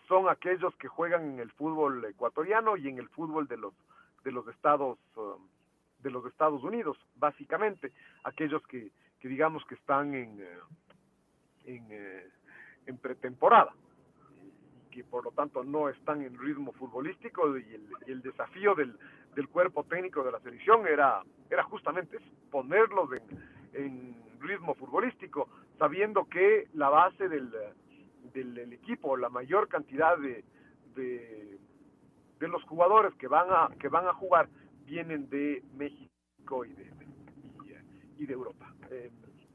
son 0.06 0.28
aquellos 0.28 0.74
que 0.76 0.86
juegan 0.86 1.32
en 1.32 1.40
el 1.40 1.50
fútbol 1.50 2.04
ecuatoriano 2.04 2.76
y 2.76 2.86
en 2.86 2.98
el 2.98 3.08
fútbol 3.08 3.48
de 3.48 3.56
los 3.56 3.74
de 4.22 4.30
los 4.30 4.46
estados 4.46 4.98
uh, 5.16 5.36
de 5.98 6.10
los 6.10 6.24
Estados 6.26 6.62
Unidos 6.62 6.96
básicamente 7.16 7.90
aquellos 8.22 8.64
que, 8.68 8.92
que 9.18 9.28
digamos 9.28 9.64
que 9.64 9.74
están 9.74 10.14
en 10.14 10.40
en, 11.64 11.84
uh, 11.86 12.30
en 12.86 12.98
pretemporada 12.98 13.72
que 14.90 15.04
por 15.04 15.24
lo 15.24 15.30
tanto 15.32 15.64
no 15.64 15.88
están 15.88 16.22
en 16.22 16.38
ritmo 16.38 16.72
futbolístico 16.72 17.56
y 17.56 17.74
el, 17.74 17.86
y 18.06 18.12
el 18.12 18.22
desafío 18.22 18.74
del, 18.74 18.96
del 19.34 19.48
cuerpo 19.48 19.84
técnico 19.84 20.22
de 20.22 20.32
la 20.32 20.40
selección 20.40 20.86
era, 20.86 21.22
era 21.50 21.62
justamente 21.64 22.18
ponerlos 22.50 23.10
en, 23.12 23.84
en 23.84 24.16
ritmo 24.40 24.74
futbolístico, 24.74 25.48
sabiendo 25.78 26.24
que 26.28 26.68
la 26.74 26.88
base 26.88 27.28
del, 27.28 27.52
del, 28.32 28.72
equipo, 28.72 29.16
la 29.16 29.28
mayor 29.28 29.68
cantidad 29.68 30.16
de, 30.18 30.44
de, 30.94 31.58
de, 32.38 32.48
los 32.48 32.62
jugadores 32.64 33.14
que 33.14 33.28
van 33.28 33.48
a, 33.50 33.68
que 33.78 33.88
van 33.88 34.06
a 34.06 34.14
jugar 34.14 34.48
vienen 34.84 35.28
de 35.28 35.62
México 35.74 36.64
y 36.64 36.72
de, 36.72 36.90
y, 37.64 38.22
y 38.22 38.26
de 38.26 38.32
Europa. 38.32 38.72
Eh, 38.90 39.10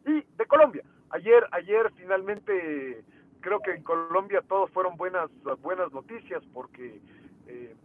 y 0.05 0.21
de 0.37 0.45
Colombia. 0.45 0.83
Ayer, 1.09 1.45
ayer 1.51 1.91
finalmente 1.95 3.03
creo 3.43 3.59
que 3.59 3.71
en 3.71 3.83
Colombia 3.83 4.41
todos 4.47 4.71
fueron 4.71 4.95
buenas, 4.95 5.29
buenas 5.61 5.91
noticias 5.91 6.41
porque 6.53 6.99
eh, 7.47 7.75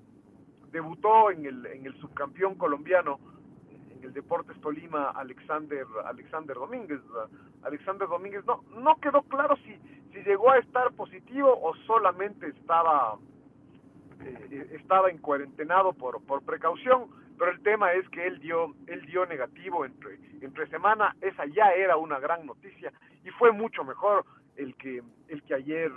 debutó 0.71 1.31
en 1.31 1.45
el, 1.45 1.67
en 1.67 1.85
el 1.85 2.01
subcampeón 2.01 2.55
colombiano 2.55 3.19
en 3.91 4.05
el 4.05 4.13
Deportes 4.13 4.59
Tolima 4.61 5.11
Alexander 5.11 5.85
Alexander 6.07 6.57
Domínguez 6.57 7.01
Alexander 7.63 8.09
Domínguez 8.09 8.45
no 8.47 8.63
no 8.77 8.97
quedó 9.01 9.23
claro 9.23 9.57
si 9.57 9.77
si 10.13 10.23
llegó 10.23 10.53
a 10.53 10.59
estar 10.59 10.93
positivo 10.93 11.59
o 11.61 11.75
solamente 11.87 12.47
estaba 12.47 13.17
eh, 14.21 14.79
estaba 14.81 15.11
en 15.11 15.19
cuarentenado 15.19 15.93
por 15.93 16.23
por 16.23 16.43
precaución 16.43 17.09
pero 17.37 17.51
el 17.51 17.61
tema 17.63 17.93
es 17.93 18.09
que 18.11 18.27
él 18.27 18.39
dio 18.39 18.75
él 18.87 19.05
dio 19.07 19.27
negativo 19.27 19.85
entre 19.85 20.19
entre 20.41 20.67
semana. 20.69 21.17
Esa 21.21 21.47
ya 21.47 21.73
era 21.73 21.97
una 21.97 22.19
gran 22.19 22.47
noticia 22.47 22.93
y 23.29 23.31
fue 23.33 23.53
mucho 23.53 23.85
mejor 23.85 24.25
el 24.57 24.75
que 24.77 25.03
el 25.29 25.43
que 25.43 25.55
ayer 25.55 25.93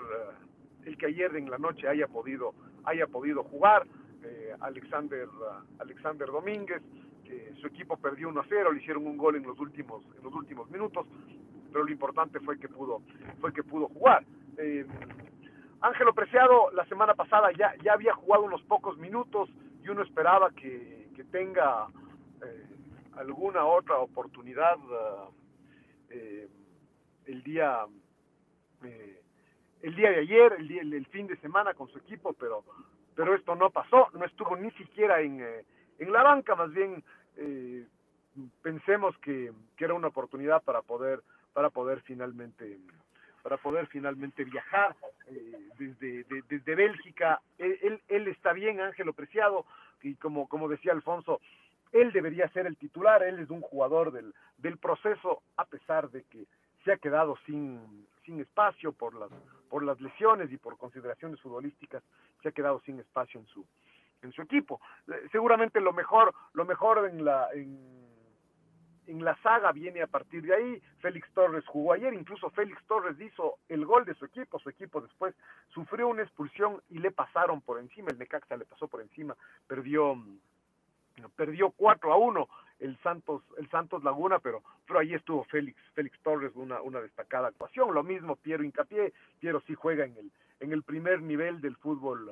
el 0.85 0.97
que 0.97 1.05
ayer 1.05 1.33
en 1.38 1.50
la 1.50 1.57
noche 1.57 1.88
haya 1.88 2.07
podido 2.07 2.53
haya 2.83 3.07
podido 3.07 3.43
jugar 3.43 3.88
eh, 4.23 4.53
Alexander, 4.59 5.27
uh, 5.27 5.81
Alexander 5.81 6.27
Domínguez, 6.27 6.81
que 7.23 7.53
su 7.59 7.67
equipo 7.67 7.97
perdió 7.97 8.29
1 8.29 8.39
a 8.39 8.45
0, 8.47 8.71
le 8.71 8.81
hicieron 8.81 9.07
un 9.07 9.17
gol 9.17 9.35
en 9.35 9.43
los 9.43 9.57
últimos, 9.59 10.03
en 10.15 10.23
los 10.23 10.33
últimos 10.33 10.69
minutos, 10.69 11.07
pero 11.71 11.83
lo 11.85 11.91
importante 11.91 12.39
fue 12.41 12.59
que 12.59 12.67
pudo, 12.67 13.01
fue 13.39 13.51
que 13.51 13.63
pudo 13.63 13.88
jugar. 13.88 14.23
Eh, 14.57 14.85
Ángelo 15.79 16.13
Preciado 16.13 16.69
la 16.73 16.85
semana 16.85 17.15
pasada 17.15 17.51
ya, 17.57 17.73
ya 17.83 17.93
había 17.93 18.13
jugado 18.13 18.43
unos 18.43 18.61
pocos 18.63 18.97
minutos 18.97 19.50
y 19.83 19.89
uno 19.89 20.03
esperaba 20.03 20.51
que, 20.51 21.09
que 21.15 21.23
tenga 21.23 21.88
eh, 22.45 22.65
alguna 23.15 23.65
otra 23.65 23.97
oportunidad 23.97 24.77
el 27.25 27.44
día 27.44 27.86
el 29.82 29.96
día 29.96 30.12
de 30.12 30.20
ayer, 30.20 30.54
el, 30.58 30.68
día, 30.68 30.82
el, 30.82 31.06
fin 31.08 31.28
de 31.28 31.38
semana 31.38 31.74
con 31.74 31.88
su 31.90 31.98
equipo, 31.98 32.34
pero 32.34 32.63
pero 33.16 33.36
esto 33.36 33.56
no 33.56 33.70
pasó, 33.70 34.08
no 34.13 34.25
estuvo 34.25 34.56
ni 34.56 34.72
siquiera 34.72 35.22
en, 35.22 35.42
eh, 35.42 35.66
en 36.00 36.12
la 36.12 36.24
banca, 36.24 36.56
más 36.56 36.72
bien 36.72 37.04
eh, 37.38 37.86
pensemos 38.62 39.18
que, 39.20 39.51
que, 39.75 39.86
era 39.86 39.94
una 39.94 40.08
oportunidad 40.08 40.63
para 40.63 40.82
poder 40.82 41.22
para 41.54 41.70
poder 41.70 42.01
finalmente 42.01 42.80
para 43.44 43.58
poder 43.58 43.88
finalmente 43.88 44.44
viajar 44.44 44.96
eh, 45.28 45.70
desde, 45.78 46.24
de, 46.25 46.44
desde 46.48 46.75
Bélgica. 46.75 47.42
Él, 47.58 47.78
él, 47.82 48.01
él, 48.08 48.28
está 48.28 48.54
bien 48.54 48.80
Ángelo 48.80 49.13
Preciado 49.13 49.66
y 50.01 50.16
como 50.16 50.48
como 50.48 50.70
decía 50.70 50.94
Alfonso 50.94 51.42
él 51.92 52.13
debería 52.13 52.48
ser 52.50 52.68
el 52.68 52.78
titular 52.78 53.22
él 53.24 53.40
es 53.40 53.50
un 53.50 53.62
jugador 53.62 54.12
del, 54.12 54.34
del 54.58 54.78
proceso 54.78 55.42
a 55.58 55.66
pesar 55.66 56.10
de 56.10 56.24
que 56.24 56.46
se 56.83 56.91
ha 56.91 56.97
quedado 56.97 57.38
sin 57.45 58.07
sin 58.25 58.39
espacio 58.39 58.91
por 58.91 59.15
las 59.15 59.29
por 59.69 59.83
las 59.83 60.00
lesiones 60.01 60.51
y 60.51 60.57
por 60.57 60.77
consideraciones 60.77 61.39
futbolísticas 61.39 62.03
se 62.41 62.50
ha 62.50 62.51
quedado 62.51 62.79
sin 62.81 63.00
espacio 63.00 63.39
en 63.39 63.47
su 63.47 63.65
en 64.21 64.31
su 64.31 64.41
equipo. 64.43 64.79
Eh, 65.07 65.27
seguramente 65.31 65.79
lo 65.81 65.93
mejor 65.93 66.33
lo 66.53 66.65
mejor 66.65 67.09
en 67.09 67.25
la 67.25 67.47
en, 67.53 68.01
en 69.07 69.25
la 69.25 69.35
saga 69.41 69.71
viene 69.71 70.01
a 70.01 70.07
partir 70.07 70.43
de 70.43 70.55
ahí. 70.55 70.81
Félix 71.00 71.31
Torres 71.33 71.65
jugó 71.67 71.93
ayer 71.93 72.13
incluso 72.13 72.50
Félix 72.51 72.83
Torres 72.85 73.19
hizo 73.19 73.57
el 73.67 73.85
gol 73.85 74.05
de 74.05 74.13
su 74.15 74.25
equipo 74.25 74.59
su 74.59 74.69
equipo 74.69 75.01
después 75.01 75.35
sufrió 75.69 76.07
una 76.07 76.23
expulsión 76.23 76.81
y 76.89 77.00
le 77.00 77.11
pasaron 77.11 77.61
por 77.61 77.79
encima 77.79 78.09
el 78.11 78.19
Necaxa 78.19 78.57
le 78.57 78.65
pasó 78.65 78.88
por 78.88 79.01
encima 79.01 79.35
perdió 79.67 80.15
perdió 81.35 81.71
4 81.71 82.13
a 82.13 82.17
1 82.17 82.47
el 82.81 82.97
Santos, 83.01 83.43
el 83.57 83.69
Santos 83.69 84.03
Laguna, 84.03 84.39
pero, 84.39 84.63
pero 84.85 85.00
ahí 85.00 85.13
estuvo 85.13 85.43
Félix, 85.45 85.79
Félix 85.93 86.19
Torres, 86.21 86.51
una, 86.55 86.81
una 86.81 87.00
destacada 87.00 87.47
actuación. 87.47 87.93
Lo 87.93 88.03
mismo 88.03 88.35
Piero 88.35 88.63
Incapié, 88.63 89.13
Piero 89.39 89.61
sí 89.67 89.75
juega 89.75 90.05
en 90.05 90.17
el, 90.17 90.31
en 90.59 90.73
el 90.73 90.83
primer 90.83 91.21
nivel 91.21 91.61
del 91.61 91.75
fútbol, 91.77 92.31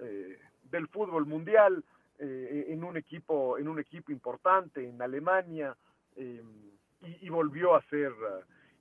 eh, 0.00 0.38
del 0.70 0.88
fútbol 0.88 1.26
mundial, 1.26 1.82
eh, 2.18 2.66
en 2.68 2.84
un 2.84 2.96
equipo, 2.96 3.58
en 3.58 3.68
un 3.68 3.78
equipo 3.78 4.12
importante, 4.12 4.86
en 4.86 5.00
Alemania, 5.00 5.74
eh, 6.16 6.42
y, 7.00 7.26
y, 7.26 7.28
volvió 7.30 7.74
a 7.74 7.82
ser, 7.82 8.12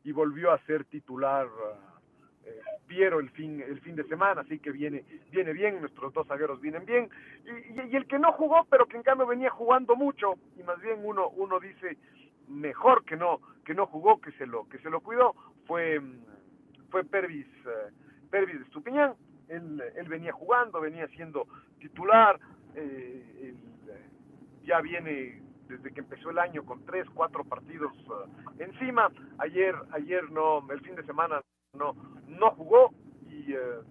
y 0.04 0.12
volvió 0.12 0.52
a 0.52 0.60
ser 0.66 0.86
titular 0.86 1.48
Piero 2.88 3.20
el 3.20 3.30
fin, 3.32 3.62
el 3.62 3.82
fin 3.82 3.96
de 3.96 4.04
semana, 4.06 4.42
así 4.42 4.60
que 4.60 4.72
viene, 4.72 5.04
viene 5.32 5.54
bien, 5.54 5.82
nuestros 5.82 6.14
dos 6.14 6.28
zagueros 6.28 6.62
vienen 6.62 6.86
bien, 6.86 7.10
y, 7.46 7.92
y, 7.92 7.96
el 7.96 8.08
que 8.08 8.18
no 8.18 8.32
jugó, 8.32 8.66
pero 8.70 8.86
que 8.86 8.98
en 8.98 9.04
cambio 9.04 9.28
venía 9.28 9.50
jugando 9.50 9.96
mucho, 9.96 10.36
y 10.58 10.64
más 10.64 10.80
bien 10.82 11.00
uno, 11.04 11.30
uno 11.30 11.60
dice 11.60 11.98
mejor 12.48 13.04
que 13.04 13.18
no, 13.18 13.42
que 13.66 13.74
no 13.74 13.86
jugó, 13.88 14.22
que 14.22 14.32
se 14.34 14.46
lo, 14.46 14.68
que 14.70 14.80
se 14.80 14.90
lo 14.90 15.02
cuidó, 15.02 15.36
fue, 15.66 16.02
fue 16.90 17.04
Pervis, 17.04 17.48
eh, 17.66 17.92
Pervis 18.30 18.60
de 18.60 18.66
Estupiñán, 18.66 19.16
él, 19.50 19.84
él 19.96 20.08
venía 20.08 20.32
jugando, 20.32 20.80
venía 20.80 21.08
siendo 21.10 21.48
titular, 21.80 22.40
eh, 22.76 23.24
él, 23.42 23.58
ya 24.64 24.82
viene 24.82 25.42
desde 25.68 25.92
que 25.94 26.02
empezó 26.02 26.30
el 26.30 26.40
año 26.40 26.66
con 26.66 26.86
tres, 26.86 27.08
cuatro 27.14 27.44
partidos 27.44 27.94
uh, 28.08 28.62
encima. 28.62 29.10
Ayer, 29.40 29.76
ayer 29.92 30.30
no, 30.32 30.70
el 30.72 30.82
fin 30.82 30.96
de 30.96 31.04
semana 31.04 31.42
no, 31.74 31.96
no 32.28 32.52
jugó 32.52 32.94
y, 33.30 33.54
uh, 33.54 33.84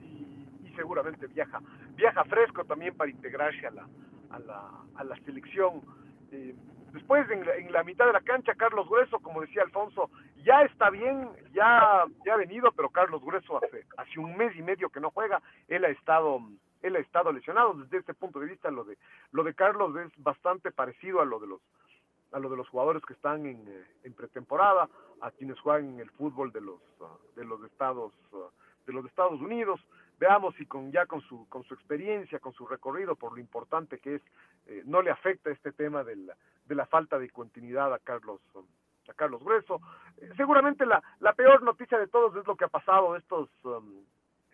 y, 0.00 0.48
y, 0.64 0.72
seguramente 0.76 1.26
viaja, 1.26 1.60
viaja 1.94 2.24
fresco 2.24 2.64
también 2.64 2.96
para 2.96 3.10
integrarse 3.10 3.66
a 3.66 3.70
la, 3.70 3.88
a 4.30 4.38
la, 4.38 4.70
a 4.96 5.04
la 5.04 5.16
selección. 5.24 5.82
Eh, 6.30 6.54
después 6.92 7.28
en 7.30 7.46
la, 7.46 7.56
en 7.56 7.72
la, 7.72 7.84
mitad 7.84 8.06
de 8.06 8.12
la 8.12 8.20
cancha, 8.20 8.54
Carlos 8.54 8.88
Grueso, 8.88 9.18
como 9.20 9.40
decía 9.40 9.62
Alfonso, 9.62 10.10
ya 10.44 10.62
está 10.62 10.90
bien, 10.90 11.28
ya, 11.52 12.04
ya 12.24 12.34
ha 12.34 12.36
venido, 12.36 12.72
pero 12.72 12.90
Carlos 12.90 13.22
Grueso 13.22 13.58
hace, 13.58 13.84
hace 13.96 14.18
un 14.18 14.36
mes 14.36 14.54
y 14.56 14.62
medio 14.62 14.90
que 14.90 15.00
no 15.00 15.10
juega, 15.10 15.40
él 15.68 15.84
ha 15.84 15.88
estado 15.88 16.40
él 16.82 16.96
ha 16.96 16.98
estado 16.98 17.32
lesionado 17.32 17.74
desde 17.74 17.98
este 17.98 18.12
punto 18.12 18.40
de 18.40 18.46
vista 18.46 18.68
lo 18.68 18.82
de 18.82 18.98
lo 19.30 19.44
de 19.44 19.54
Carlos 19.54 19.94
es 19.96 20.12
bastante 20.16 20.72
parecido 20.72 21.20
a 21.20 21.24
lo 21.24 21.38
de 21.38 21.46
los 21.46 21.60
a 22.32 22.38
lo 22.38 22.48
de 22.48 22.56
los 22.56 22.68
jugadores 22.68 23.02
que 23.04 23.14
están 23.14 23.46
en, 23.46 23.86
en 24.02 24.12
pretemporada 24.14 24.88
a 25.20 25.30
quienes 25.30 25.58
juegan 25.60 25.94
en 25.94 26.00
el 26.00 26.10
fútbol 26.10 26.52
de 26.52 26.60
los 26.60 26.80
uh, 27.00 27.36
de 27.36 27.44
los 27.44 27.62
Estados 27.64 28.12
uh, 28.32 28.50
de 28.86 28.92
los 28.92 29.04
Estados 29.06 29.40
Unidos 29.40 29.80
veamos 30.18 30.54
si 30.56 30.66
con 30.66 30.90
ya 30.90 31.06
con 31.06 31.20
su 31.22 31.48
con 31.48 31.64
su 31.64 31.74
experiencia 31.74 32.38
con 32.38 32.52
su 32.52 32.66
recorrido 32.66 33.14
por 33.14 33.32
lo 33.32 33.38
importante 33.38 33.98
que 33.98 34.16
es 34.16 34.22
eh, 34.66 34.82
no 34.84 35.02
le 35.02 35.10
afecta 35.10 35.50
este 35.50 35.72
tema 35.72 36.04
de 36.04 36.16
la, 36.16 36.36
de 36.66 36.74
la 36.74 36.86
falta 36.86 37.18
de 37.18 37.30
continuidad 37.30 37.92
a 37.92 37.98
Carlos 37.98 38.40
um, 38.54 38.66
a 39.08 39.14
Carlos 39.14 39.42
Grueso 39.42 39.80
eh, 40.18 40.30
seguramente 40.36 40.86
la 40.86 41.02
la 41.20 41.32
peor 41.34 41.62
noticia 41.62 41.98
de 41.98 42.08
todos 42.08 42.34
es 42.36 42.46
lo 42.46 42.56
que 42.56 42.64
ha 42.64 42.68
pasado 42.68 43.16
estos 43.16 43.48
um, 43.64 44.04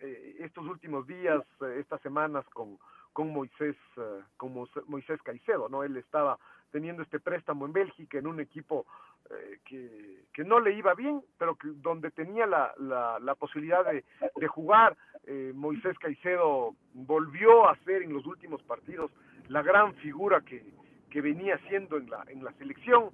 eh, 0.01 0.37
estos 0.39 0.65
últimos 0.65 1.05
días, 1.07 1.43
eh, 1.61 1.77
estas 1.79 2.01
semanas 2.01 2.45
con, 2.53 2.79
con 3.11 3.33
Moisés, 3.33 3.75
eh, 3.97 4.21
con 4.37 4.53
Moisés 4.87 5.21
Caicedo, 5.23 5.67
¿no? 5.67 5.83
Él 5.83 5.97
estaba 5.97 6.39
teniendo 6.71 7.03
este 7.03 7.19
préstamo 7.19 7.65
en 7.65 7.73
Bélgica 7.73 8.17
en 8.17 8.27
un 8.27 8.39
equipo 8.39 8.85
eh, 9.29 9.59
que, 9.65 10.25
que 10.33 10.43
no 10.43 10.59
le 10.59 10.73
iba 10.73 10.93
bien, 10.93 11.21
pero 11.37 11.55
que 11.55 11.69
donde 11.69 12.11
tenía 12.11 12.45
la, 12.45 12.73
la, 12.77 13.19
la 13.19 13.35
posibilidad 13.35 13.85
de, 13.85 14.03
de 14.35 14.47
jugar. 14.47 14.97
Eh, 15.25 15.51
Moisés 15.53 15.97
Caicedo 15.99 16.75
volvió 16.93 17.69
a 17.69 17.75
ser 17.85 18.01
en 18.03 18.13
los 18.13 18.25
últimos 18.25 18.61
partidos 18.63 19.11
la 19.47 19.61
gran 19.61 19.93
figura 19.95 20.41
que, 20.41 20.63
que 21.09 21.21
venía 21.21 21.57
siendo 21.67 21.97
en 21.97 22.09
la, 22.09 22.23
en 22.27 22.43
la 22.43 22.53
selección. 22.53 23.11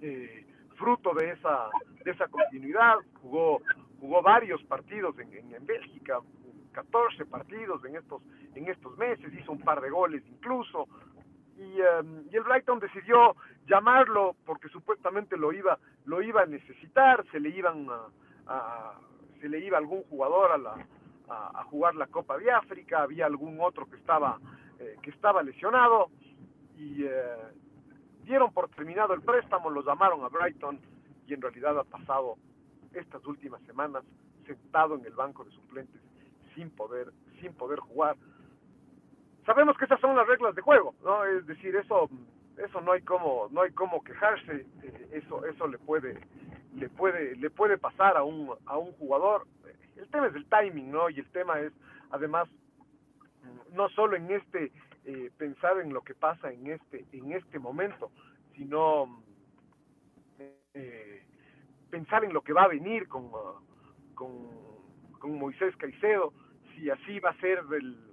Eh, 0.00 0.46
fruto 0.76 1.12
de 1.12 1.32
esa, 1.32 1.68
de 2.04 2.10
esa 2.10 2.26
continuidad, 2.28 2.96
jugó 3.20 3.60
jugó 4.00 4.22
varios 4.22 4.62
partidos 4.64 5.16
en, 5.18 5.32
en, 5.34 5.54
en, 5.54 5.66
Bélgica, 5.66 6.20
14 6.72 7.26
partidos 7.26 7.84
en 7.84 7.96
estos, 7.96 8.22
en 8.54 8.68
estos 8.68 8.96
meses, 8.96 9.32
hizo 9.34 9.52
un 9.52 9.60
par 9.60 9.80
de 9.80 9.90
goles 9.90 10.22
incluso, 10.26 10.88
y, 11.60 11.80
um, 11.82 12.24
y 12.30 12.36
el 12.36 12.42
Brighton 12.42 12.80
decidió 12.80 13.36
llamarlo 13.66 14.34
porque 14.46 14.68
supuestamente 14.70 15.36
lo 15.36 15.52
iba, 15.52 15.78
lo 16.06 16.22
iba 16.22 16.42
a 16.42 16.46
necesitar, 16.46 17.24
se 17.30 17.38
le 17.38 17.50
iban 17.50 17.86
a, 18.46 18.94
iba 19.42 19.76
algún 19.76 20.02
jugador 20.04 20.52
a, 20.52 20.58
la, 20.58 20.86
a, 21.28 21.62
jugar 21.64 21.94
la 21.96 22.06
Copa 22.06 22.38
de 22.38 22.50
África, 22.50 23.02
había 23.02 23.26
algún 23.26 23.58
otro 23.60 23.88
que 23.88 23.96
estaba, 23.96 24.38
eh, 24.78 24.96
que 25.02 25.10
estaba 25.10 25.42
lesionado, 25.42 26.10
y 26.76 27.04
eh, 27.04 27.36
dieron 28.24 28.52
por 28.52 28.70
terminado 28.70 29.12
el 29.12 29.20
préstamo, 29.20 29.68
lo 29.68 29.84
llamaron 29.84 30.24
a 30.24 30.28
Brighton, 30.28 30.80
y 31.26 31.34
en 31.34 31.42
realidad 31.42 31.78
ha 31.78 31.84
pasado 31.84 32.36
estas 32.94 33.24
últimas 33.26 33.60
semanas 33.62 34.02
sentado 34.46 34.94
en 34.94 35.04
el 35.04 35.12
banco 35.12 35.44
de 35.44 35.50
suplentes 35.52 36.00
sin 36.54 36.70
poder 36.70 37.12
sin 37.40 37.54
poder 37.54 37.78
jugar 37.78 38.16
sabemos 39.46 39.76
que 39.76 39.84
esas 39.84 40.00
son 40.00 40.16
las 40.16 40.26
reglas 40.26 40.54
de 40.54 40.62
juego 40.62 40.94
no 41.04 41.24
es 41.24 41.46
decir 41.46 41.74
eso 41.76 42.08
eso 42.56 42.80
no 42.80 42.92
hay 42.92 43.02
como 43.02 43.48
no 43.50 43.62
hay 43.62 43.72
como 43.72 44.02
quejarse 44.02 44.66
eh, 44.82 45.08
eso 45.12 45.44
eso 45.46 45.66
le 45.66 45.78
puede 45.78 46.20
le 46.74 46.88
puede 46.88 47.36
le 47.36 47.50
puede 47.50 47.78
pasar 47.78 48.16
a 48.16 48.22
un 48.22 48.54
a 48.66 48.78
un 48.78 48.92
jugador. 48.92 49.46
El 49.96 50.08
tema 50.08 50.28
es 50.28 50.34
el 50.34 50.46
timing 50.46 50.90
no 50.90 51.10
y 51.10 51.18
el 51.18 51.30
tema 51.30 51.60
es 51.60 51.72
además 52.10 52.48
no 53.72 53.88
solo 53.90 54.16
en 54.16 54.30
este 54.30 54.72
eh, 55.04 55.30
pensar 55.36 55.80
en 55.80 55.92
lo 55.92 56.02
que 56.02 56.14
pasa 56.14 56.52
en 56.52 56.68
este 56.68 57.04
en 57.12 57.32
este 57.32 57.58
momento 57.58 58.10
sino 58.54 59.22
eh, 60.74 61.22
pensar 61.90 62.24
en 62.24 62.32
lo 62.32 62.42
que 62.42 62.52
va 62.52 62.64
a 62.64 62.68
venir 62.68 63.08
con, 63.08 63.30
con, 64.14 64.48
con, 65.18 65.38
Moisés 65.38 65.74
Caicedo, 65.76 66.32
si 66.74 66.88
así 66.88 67.18
va 67.18 67.30
a 67.30 67.40
ser 67.40 67.64
el, 67.72 68.09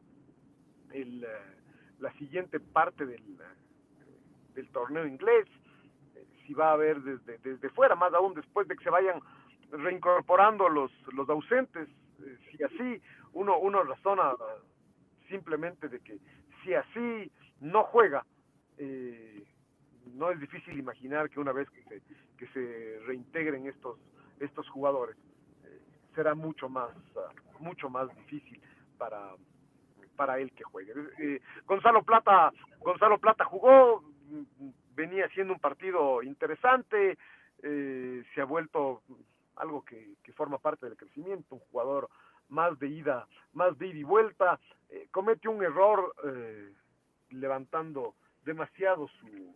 el, 0.92 1.24
uh, 1.24 2.02
la 2.02 2.12
siguiente 2.14 2.60
parte 2.60 3.06
del, 3.06 3.22
uh, 3.22 4.54
del 4.54 4.70
torneo 4.70 5.06
inglés, 5.06 5.48
si 6.46 6.54
va 6.54 6.70
a 6.70 6.74
haber 6.74 7.02
desde, 7.02 7.38
desde 7.40 7.70
fuera, 7.70 7.96
más 7.96 8.14
aún 8.14 8.34
después 8.34 8.68
de 8.68 8.76
que 8.76 8.84
se 8.84 8.90
vayan 8.90 9.20
reincorporando 9.72 10.70
los, 10.70 10.92
los 11.14 11.28
ausentes, 11.30 11.90
si 12.52 12.64
así 12.64 13.02
uno, 13.34 13.60
uno 13.60 13.84
razona 13.84 14.34
simplemente 15.30 15.90
de 15.90 16.00
que 16.00 16.20
si 16.64 16.74
así 16.74 17.32
no 17.60 17.84
juega, 17.84 18.26
eh, 18.78 19.44
no 20.14 20.32
es 20.32 20.40
difícil 20.40 20.78
imaginar 20.78 21.30
que 21.30 21.40
una 21.40 21.52
vez 21.52 21.70
que 21.70 21.84
se, 21.84 22.02
que 22.38 22.48
se 22.48 23.00
reintegren 23.06 23.68
estos, 23.68 24.00
estos 24.40 24.68
jugadores, 24.70 25.18
eh, 25.66 25.82
será 26.16 26.34
mucho 26.34 26.70
más, 26.70 26.92
mucho 27.60 27.90
más 27.90 28.14
difícil 28.16 28.62
para, 28.98 29.36
para 30.18 30.40
él 30.40 30.52
que 30.52 30.66
juegue. 30.66 30.94
Eh, 31.20 31.40
Gonzalo 31.66 32.04
Plata, 32.04 32.52
Gonzalo 32.80 33.20
Plata 33.20 33.46
jugó, 33.46 34.04
venía 34.94 35.26
haciendo 35.28 35.54
un 35.54 35.60
partido 35.60 36.22
interesante, 36.24 37.18
eh, 37.64 38.24
se 38.34 38.42
ha 38.42 38.46
vuelto 38.46 39.04
algo 39.56 39.86
que, 39.86 40.18
forma 40.36 40.60
parte 40.60 40.86
del 40.86 40.98
crecimiento, 40.98 41.56
un 41.56 41.62
jugador 41.72 42.10
más 42.50 42.78
de 42.78 42.88
ida, 42.88 43.28
más 43.54 43.78
de 43.80 43.88
ida 43.88 43.98
y 43.98 44.04
vuelta, 44.04 44.60
eh, 44.90 45.08
comete 45.10 45.48
un 45.48 45.64
error 45.64 46.14
levantando 47.32 48.14
demasiado 48.44 49.08
su, 49.08 49.56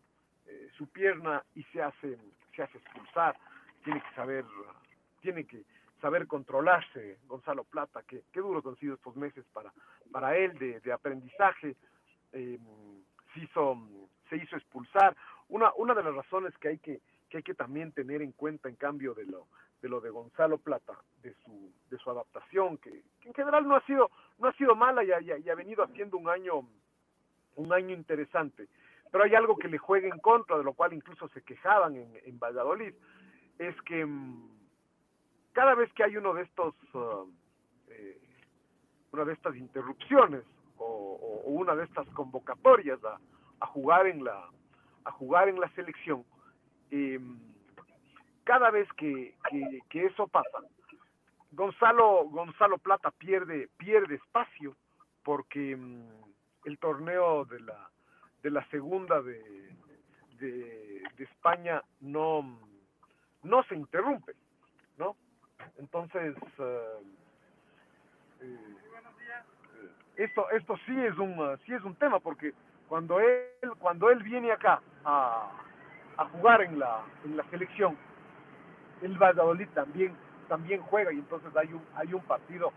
su 0.77 0.87
pierna 0.87 1.43
y 1.55 1.63
se 1.65 1.81
hace 1.81 2.17
se 2.55 2.63
hace 2.63 2.77
expulsar 2.79 3.37
tiene 3.85 4.01
que 4.01 4.15
saber 4.15 4.43
tiene 5.21 5.45
que 5.45 5.63
saber 6.01 6.27
controlarse 6.27 7.19
Gonzalo 7.27 7.63
Plata 7.63 8.03
que 8.03 8.23
qué 8.33 8.41
duros 8.41 8.65
han 8.65 8.75
sido 8.77 8.95
estos 8.95 9.15
meses 9.15 9.45
para 9.53 9.71
para 10.11 10.35
él 10.35 10.57
de, 10.57 10.79
de 10.81 10.91
aprendizaje. 10.91 11.75
Eh, 12.33 12.59
se 13.33 13.39
hizo 13.39 13.77
se 14.29 14.37
hizo 14.37 14.55
expulsar. 14.57 15.15
Una 15.49 15.71
una 15.77 15.93
de 15.93 16.03
las 16.03 16.15
razones 16.15 16.57
que 16.57 16.69
hay 16.69 16.79
que 16.79 17.01
que 17.29 17.37
hay 17.37 17.43
que 17.43 17.53
también 17.53 17.91
tener 17.93 18.21
en 18.21 18.31
cuenta 18.33 18.67
en 18.67 18.75
cambio 18.75 19.13
de 19.13 19.25
lo 19.25 19.47
de 19.81 19.89
lo 19.89 20.01
de 20.01 20.09
Gonzalo 20.09 20.57
Plata 20.57 20.93
de 21.21 21.33
su 21.45 21.71
de 21.89 21.97
su 21.97 22.09
adaptación 22.09 22.77
que, 22.77 23.03
que 23.21 23.29
en 23.29 23.33
general 23.33 23.67
no 23.67 23.75
ha 23.75 23.85
sido 23.85 24.09
no 24.39 24.47
ha 24.47 24.53
sido 24.53 24.75
mala 24.75 25.03
y 25.03 25.11
ha, 25.11 25.55
venido 25.55 25.83
haciendo 25.83 26.17
un 26.17 26.29
año 26.29 26.67
un 27.55 27.73
año 27.73 27.95
interesante. 27.95 28.67
Pero 29.11 29.25
hay 29.25 29.35
algo 29.35 29.57
que 29.57 29.67
le 29.67 29.77
juega 29.77 30.07
en 30.07 30.19
contra, 30.19 30.57
de 30.57 30.63
lo 30.63 30.71
cual 30.71 30.93
incluso 30.93 31.27
se 31.29 31.41
quejaban 31.41 31.97
en, 31.97 32.17
en 32.23 32.39
Valladolid, 32.39 32.93
es 33.59 33.75
que 33.81 34.05
um, 34.05 34.60
cada 35.53 35.75
vez 35.75 35.91
que 35.93 36.03
hay 36.03 36.17
uno 36.17 36.33
de 36.33 36.43
estos, 36.43 36.73
uh, 36.93 37.29
eh, 37.89 38.17
una 39.11 39.25
de 39.25 39.33
estas 39.33 39.55
interrupciones 39.55 40.43
o, 40.77 41.41
una 41.45 41.75
de 41.75 41.83
estas 41.83 42.07
convocatorias 42.09 42.99
a, 43.03 43.65
jugar 43.67 44.07
en 44.07 44.23
la, 44.23 44.49
a 45.05 45.11
jugar 45.11 45.49
en 45.49 45.59
la 45.59 45.69
selección, 45.75 46.25
eh, 46.89 47.19
cada 48.43 48.71
vez 48.71 48.87
que, 48.93 49.35
que, 49.89 50.05
eso 50.05 50.27
pasa, 50.27 50.59
Gonzalo, 51.51 52.25
Gonzalo 52.29 52.77
Plata 52.79 53.11
pierde, 53.11 53.69
pierde 53.77 54.15
espacio 54.15 54.75
porque 55.23 55.75
um, 55.75 56.07
el 56.65 56.79
torneo 56.79 57.45
de 57.45 57.59
la 57.59 57.91
de 58.41 58.49
la 58.49 58.67
segunda 58.69 59.21
de, 59.21 59.75
de, 60.39 61.03
España 61.19 61.83
no, 61.99 62.59
no 63.43 63.63
se 63.65 63.75
interrumpe, 63.75 64.33
¿no? 64.97 65.15
Entonces, 65.77 66.35
eh, 66.59 66.99
eh, 68.41 68.57
esto, 70.17 70.49
esto 70.51 70.77
sí 70.85 70.99
es 71.05 71.17
un, 71.17 71.57
sí 71.65 71.73
es 71.73 71.83
un 71.83 71.95
tema 71.95 72.19
porque 72.19 72.53
cuando 72.87 73.19
él, 73.19 73.47
cuando 73.79 74.09
él 74.09 74.21
viene 74.23 74.51
acá 74.51 74.81
a, 75.03 75.51
a 76.17 76.25
jugar 76.29 76.61
en 76.61 76.77
la, 76.79 77.03
en 77.25 77.37
la 77.37 77.43
selección, 77.49 77.97
el 79.01 79.17
Valladolid 79.17 79.67
también, 79.69 80.15
también 80.47 80.81
juega 80.81 81.11
y 81.11 81.19
entonces 81.19 81.55
hay 81.55 81.73
un, 81.73 81.83
hay 81.95 82.13
un 82.13 82.21
partido 82.23 82.71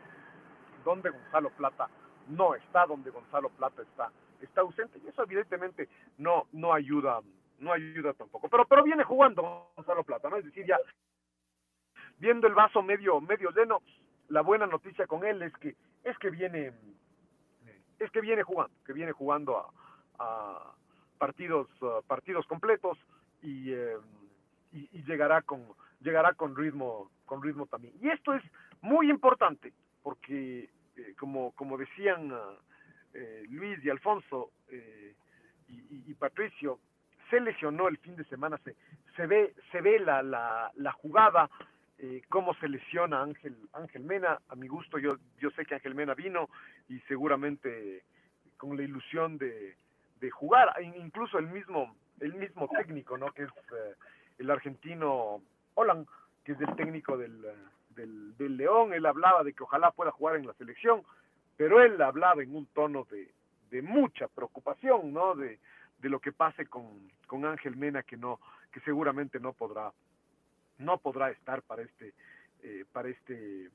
donde 0.85 1.11
Gonzalo 1.11 1.51
Plata 1.51 1.89
no 2.29 2.55
está, 2.55 2.87
donde 2.87 3.11
Gonzalo 3.11 3.51
Plata 3.51 3.83
está, 3.83 4.11
está 4.41 4.61
ausente 4.63 4.99
y 5.05 5.09
eso 5.09 5.23
evidentemente 5.23 5.89
no, 6.19 6.47
no 6.53 6.73
ayuda, 6.73 7.21
no 7.59 7.73
ayuda 7.73 8.13
tampoco. 8.15 8.49
Pero, 8.49 8.65
pero 8.67 8.83
viene 8.83 9.05
jugando 9.05 9.71
Gonzalo 9.77 10.05
Plata, 10.05 10.31
¿no? 10.31 10.37
Es 10.37 10.45
decir, 10.45 10.65
ya 10.67 10.79
viendo 12.19 12.47
el 12.47 12.55
vaso 12.55 12.83
medio, 12.83 13.21
medio 13.21 13.51
lleno, 13.51 13.83
la 14.29 14.41
buena 14.43 14.67
noticia 14.67 15.07
con 15.07 15.25
él 15.25 15.43
es 15.43 15.53
que, 15.55 15.75
es 16.05 16.17
que 16.19 16.31
viene, 16.31 16.73
es 17.99 18.11
que 18.11 18.21
viene 18.21 18.43
jugando, 18.43 18.75
que 18.85 18.93
viene 18.93 19.13
jugando 19.13 19.71
a, 20.19 20.75
partidos, 21.19 21.69
partidos 22.07 22.47
completos 22.47 22.99
y, 23.43 23.73
eh, 23.73 23.97
y, 24.73 24.89
y, 24.93 25.03
llegará 25.05 25.43
con, 25.43 25.67
llegará 26.01 26.35
con 26.35 26.57
ritmo, 26.57 27.11
con 27.25 27.43
ritmo 27.43 27.67
también. 27.67 27.95
Y 28.01 28.09
esto 28.09 28.35
es 28.35 28.43
muy 28.81 29.11
importante 29.11 29.73
porque, 30.03 30.69
eh, 30.97 31.15
como, 31.19 31.53
como 31.53 31.79
decían 31.79 32.33
eh, 33.15 33.45
Luis 33.49 33.83
y 33.85 33.91
Alfonso 33.91 34.51
eh, 34.69 35.15
y, 35.69 36.11
y, 36.11 36.15
Patricio, 36.15 36.79
se 37.31 37.41
lesionó 37.41 37.89
el 37.89 37.97
fin 37.99 38.17
de 38.17 38.25
semana, 38.25 38.59
se, 38.59 38.77
se 39.17 39.27
ve, 39.27 39.55
se 39.73 39.81
ve 39.81 39.99
la, 39.99 40.23
la 40.75 40.93
jugada, 40.93 41.49
eh, 42.07 42.21
cómo 42.29 42.53
se 42.57 42.69
lesiona 42.69 43.23
Ángel, 43.23 43.57
Ángel 43.73 44.05
Mena, 44.05 44.39
a 44.49 44.55
mi 44.57 44.69
gusto 44.69 44.99
yo, 44.99 45.17
yo 45.39 45.51
sé 45.53 45.65
que 45.65 45.75
Ángel 45.75 45.95
Mena 45.95 46.13
vino 46.13 46.51
y 46.87 47.01
seguramente 47.09 48.03
con 48.59 48.77
la 48.77 48.83
ilusión 48.83 49.39
de, 49.39 49.75
de 50.21 50.31
jugar, 50.31 50.75
incluso 50.83 51.39
el 51.39 51.47
mismo, 51.47 51.97
el 52.21 52.35
mismo 52.35 52.69
técnico, 52.69 53.17
¿no? 53.17 53.33
que 53.33 53.45
es 53.45 53.51
el 54.39 54.51
argentino 54.51 55.41
Holland, 55.73 56.07
que 56.45 56.53
es 56.53 56.61
el 56.61 56.77
técnico 56.77 57.17
del, 57.17 57.41
del, 57.97 58.37
del, 58.37 58.57
León, 58.59 58.93
él 58.93 59.07
hablaba 59.07 59.43
de 59.43 59.55
que 59.55 59.63
ojalá 59.63 59.91
pueda 59.91 60.11
jugar 60.11 60.37
en 60.37 60.47
la 60.47 60.53
selección, 60.55 61.05
pero 61.57 61.81
él 61.81 62.03
hablaba 62.03 62.43
en 62.43 62.55
un 62.55 62.67
tono 62.67 63.05
de, 63.11 63.33
de 63.71 63.81
mucha 63.81 64.29
preocupación, 64.29 65.15
¿no? 65.15 65.35
De, 65.35 65.59
de 66.01 66.09
lo 66.11 66.21
que 66.21 66.33
pase 66.33 66.67
con, 66.67 67.11
con 67.27 67.47
Ángel 67.47 67.77
Mena, 67.77 68.03
que 68.03 68.19
no, 68.19 68.41
que 68.73 68.81
seguramente 68.81 69.41
no 69.41 69.55
podrá, 69.55 69.91
no 70.79 70.99
podrá 70.99 71.31
estar 71.31 71.63
para 71.63 71.83
este, 71.83 72.15
eh, 72.63 72.85
para 72.93 73.09
este 73.09 73.71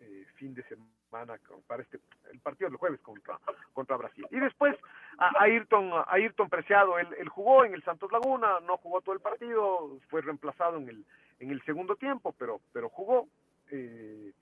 eh, 0.00 0.26
fin 0.34 0.54
de 0.54 0.62
semana, 0.64 1.38
para 1.66 1.82
este, 1.82 1.98
el 2.32 2.40
partido 2.40 2.70
del 2.70 2.78
jueves 2.78 3.00
contra, 3.00 3.38
contra 3.72 3.96
Brasil. 3.96 4.26
Y 4.30 4.38
después 4.38 4.76
a 5.18 5.42
Ayrton, 5.42 5.92
a 5.92 6.04
Ayrton 6.08 6.48
Preciado, 6.48 6.98
él, 6.98 7.08
él, 7.18 7.28
jugó 7.28 7.64
en 7.64 7.74
el 7.74 7.82
Santos 7.82 8.12
Laguna, 8.12 8.60
no 8.60 8.76
jugó 8.76 9.00
todo 9.00 9.14
el 9.14 9.20
partido, 9.20 9.98
fue 10.08 10.20
reemplazado 10.20 10.76
en 10.78 10.88
el, 10.88 11.04
en 11.40 11.50
el 11.50 11.62
segundo 11.62 11.96
tiempo, 11.96 12.34
pero, 12.38 12.60
pero 12.72 12.88
jugó. 12.88 13.28
Eh, 13.70 14.32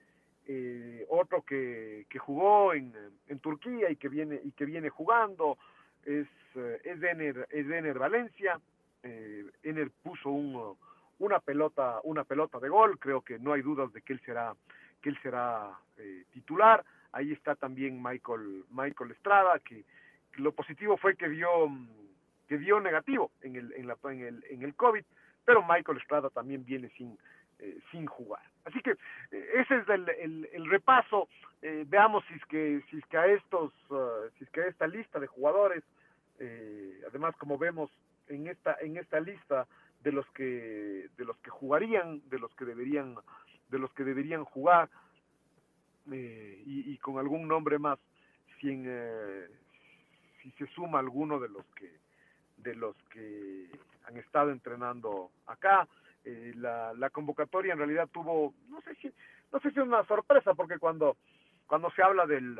eh, 0.48 1.04
otro 1.08 1.42
que, 1.42 2.06
que 2.08 2.20
jugó 2.20 2.72
en, 2.72 2.94
en, 3.26 3.38
Turquía 3.40 3.90
y 3.90 3.96
que 3.96 4.08
viene 4.08 4.40
y 4.44 4.52
que 4.52 4.64
viene 4.64 4.90
jugando 4.90 5.58
es 6.04 6.28
eh, 6.54 6.80
es 6.84 7.02
Ener, 7.02 7.48
es 7.50 7.68
Ener 7.68 7.98
Valencia 7.98 8.60
eh, 9.02 9.44
Ener 9.64 9.90
puso 10.04 10.30
un, 10.30 10.76
una 11.18 11.40
pelota 11.40 12.00
una 12.04 12.24
pelota 12.24 12.58
de 12.58 12.68
gol 12.68 12.98
creo 12.98 13.22
que 13.22 13.38
no 13.38 13.52
hay 13.52 13.62
dudas 13.62 13.92
de 13.92 14.02
que 14.02 14.12
él 14.12 14.20
será 14.24 14.54
que 15.00 15.08
él 15.08 15.18
será 15.22 15.78
eh, 15.96 16.24
titular 16.32 16.84
ahí 17.12 17.32
está 17.32 17.54
también 17.54 18.02
Michael 18.02 18.64
Michael 18.70 19.12
Estrada 19.12 19.58
que, 19.60 19.84
lo 20.34 20.52
positivo 20.52 20.98
fue 20.98 21.16
que 21.16 21.30
dio 21.30 21.48
que 22.46 22.58
dio 22.58 22.78
negativo 22.78 23.30
en 23.40 23.56
el 23.56 23.72
en 23.72 23.86
la 23.86 23.96
en 24.04 24.20
el 24.20 24.44
en 24.50 24.62
el 24.62 24.74
covid 24.74 25.04
pero 25.46 25.62
Michael 25.62 25.98
Estrada 25.98 26.28
también 26.28 26.64
viene 26.64 26.90
sin 26.90 27.18
eh, 27.58 27.78
sin 27.90 28.04
jugar. 28.04 28.42
Así 28.66 28.82
que 28.82 28.90
eh, 28.90 29.48
ese 29.54 29.76
es 29.76 29.88
el, 29.88 30.06
el, 30.10 30.48
el 30.52 30.68
repaso. 30.68 31.28
Veamos 31.86 32.22
si 32.28 32.34
es 32.34 32.44
que 32.44 32.82
si 32.90 32.98
es 32.98 33.06
que 33.06 33.16
a 33.16 33.26
estos 33.26 33.72
uh, 33.90 34.28
si 34.36 34.44
es 34.44 34.50
que 34.50 34.60
a 34.60 34.66
esta 34.66 34.86
lista 34.86 35.18
de 35.18 35.26
jugadores, 35.26 35.82
además 37.08 37.34
como 37.38 37.56
vemos 37.56 37.90
en 38.28 38.46
esta 38.46 38.76
en 38.80 38.96
esta 38.96 39.20
lista 39.20 39.66
de 40.06 40.12
los 40.12 40.30
que 40.30 41.08
de 41.16 41.24
los 41.24 41.36
que 41.38 41.50
jugarían, 41.50 42.22
de 42.28 42.38
los 42.38 42.54
que 42.54 42.64
deberían 42.64 43.16
de 43.68 43.78
los 43.80 43.92
que 43.92 44.04
deberían 44.04 44.44
jugar 44.44 44.88
y, 46.06 46.92
y, 46.92 46.96
con 46.98 47.18
algún 47.18 47.48
nombre 47.48 47.80
más, 47.80 47.98
si, 48.60 48.70
en, 48.70 48.84
si 50.40 50.52
se 50.52 50.68
suma 50.68 51.00
alguno 51.00 51.40
de 51.40 51.48
los 51.48 51.66
que 51.74 51.90
de 52.58 52.76
los 52.76 52.94
que 53.12 53.68
han 54.04 54.16
estado 54.16 54.52
entrenando 54.52 55.32
acá. 55.46 55.88
Eh, 56.24 56.52
la, 56.54 56.92
la, 56.94 57.10
convocatoria 57.10 57.72
en 57.72 57.78
realidad 57.78 58.08
tuvo, 58.12 58.54
no 58.68 58.80
sé 58.82 58.94
si, 58.96 59.12
no 59.52 59.58
sé 59.58 59.70
si 59.72 59.78
es 59.80 59.86
una 59.86 60.04
sorpresa, 60.06 60.54
porque 60.54 60.78
cuando, 60.78 61.16
cuando 61.66 61.90
se 61.92 62.02
habla 62.02 62.26
del, 62.26 62.58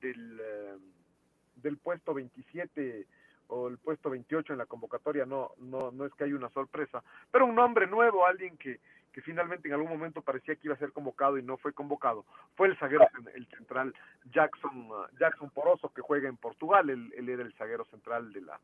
del, 0.00 0.40
uh, 0.40 1.60
del 1.60 1.76
puesto 1.78 2.14
27 2.14 3.06
o 3.48 3.68
el 3.68 3.78
puesto 3.78 4.10
28 4.10 4.52
en 4.52 4.58
la 4.58 4.66
convocatoria, 4.66 5.26
no, 5.26 5.52
no, 5.58 5.90
no 5.90 6.06
es 6.06 6.14
que 6.14 6.24
haya 6.24 6.34
una 6.34 6.50
sorpresa, 6.50 7.02
pero 7.30 7.46
un 7.46 7.54
nombre 7.54 7.86
nuevo, 7.86 8.26
alguien 8.26 8.56
que, 8.56 8.80
que 9.12 9.22
finalmente 9.22 9.68
en 9.68 9.74
algún 9.74 9.90
momento 9.90 10.22
parecía 10.22 10.54
que 10.56 10.68
iba 10.68 10.74
a 10.74 10.78
ser 10.78 10.92
convocado 10.92 11.38
y 11.38 11.42
no 11.42 11.56
fue 11.56 11.72
convocado, 11.72 12.24
fue 12.56 12.68
el 12.68 12.78
zaguero, 12.78 13.06
el 13.34 13.46
central 13.48 13.94
Jackson, 14.30 14.90
uh, 14.90 15.18
Jackson 15.18 15.50
Poroso, 15.50 15.92
que 15.92 16.02
juega 16.02 16.28
en 16.28 16.36
Portugal, 16.36 16.90
él, 16.90 17.28
era 17.28 17.42
el 17.42 17.54
zaguero 17.54 17.84
central 17.86 18.32
de 18.32 18.42
la, 18.42 18.60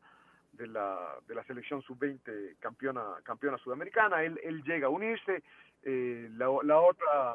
de 0.53 0.67
la, 0.67 1.15
de 1.27 1.35
la 1.35 1.43
selección 1.43 1.81
sub-20 1.81 2.57
campeona, 2.59 3.03
campeona 3.23 3.57
sudamericana, 3.57 4.23
él, 4.23 4.39
él 4.43 4.63
llega 4.63 4.87
a 4.87 4.91
unirse, 4.91 5.43
eh, 5.83 6.29
la, 6.33 6.47
la, 6.63 6.79
otra 6.79 7.33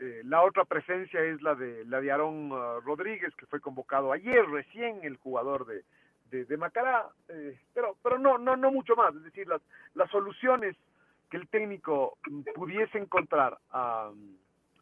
eh, 0.00 0.22
la 0.24 0.42
otra 0.42 0.64
presencia 0.64 1.20
es 1.22 1.40
la 1.42 1.54
de 1.54 1.84
la 1.86 2.00
de 2.00 2.10
Aarón 2.10 2.52
uh, 2.52 2.80
Rodríguez, 2.80 3.34
que 3.36 3.46
fue 3.46 3.60
convocado 3.60 4.12
ayer 4.12 4.44
recién, 4.46 5.00
el 5.02 5.16
jugador 5.16 5.66
de, 5.66 5.84
de, 6.30 6.56
Macará, 6.56 7.08
eh, 7.28 7.58
pero, 7.72 7.96
pero 8.02 8.18
no, 8.18 8.38
no, 8.38 8.56
no 8.56 8.70
mucho 8.70 8.96
más, 8.96 9.14
es 9.14 9.22
decir, 9.22 9.46
las, 9.46 9.62
las 9.94 10.10
soluciones 10.10 10.76
que 11.30 11.36
el 11.36 11.48
técnico 11.48 12.18
pudiese 12.54 12.98
encontrar 12.98 13.58
a, 13.70 14.10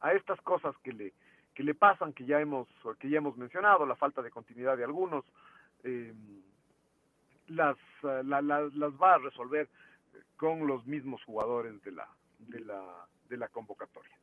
a 0.01 0.13
estas 0.13 0.41
cosas 0.43 0.75
que 0.83 0.93
le, 0.93 1.13
que 1.55 1.63
le 1.63 1.75
pasan, 1.75 2.13
que 2.13 2.25
ya 2.25 2.41
hemos, 2.41 2.69
que 2.99 3.09
ya 3.09 3.19
hemos 3.19 3.37
mencionado, 3.37 3.87
la 3.87 3.97
falta 3.97 4.23
de 4.23 4.31
continuidad 4.31 4.77
de 4.77 4.85
algunos, 4.85 5.25
eh, 5.85 6.13
las, 7.49 7.77
la, 8.03 8.43
la, 8.43 8.61
las 8.61 8.93
va 9.01 9.15
a 9.15 9.19
resolver 9.19 9.69
con 10.37 10.67
los 10.67 10.87
mismos 10.87 11.23
jugadores 11.25 11.83
de 11.83 11.93
la, 11.93 12.09
de 12.39 12.61
la, 12.61 13.07
de 13.29 13.37
la 13.37 13.49
convocatoria. 13.49 14.17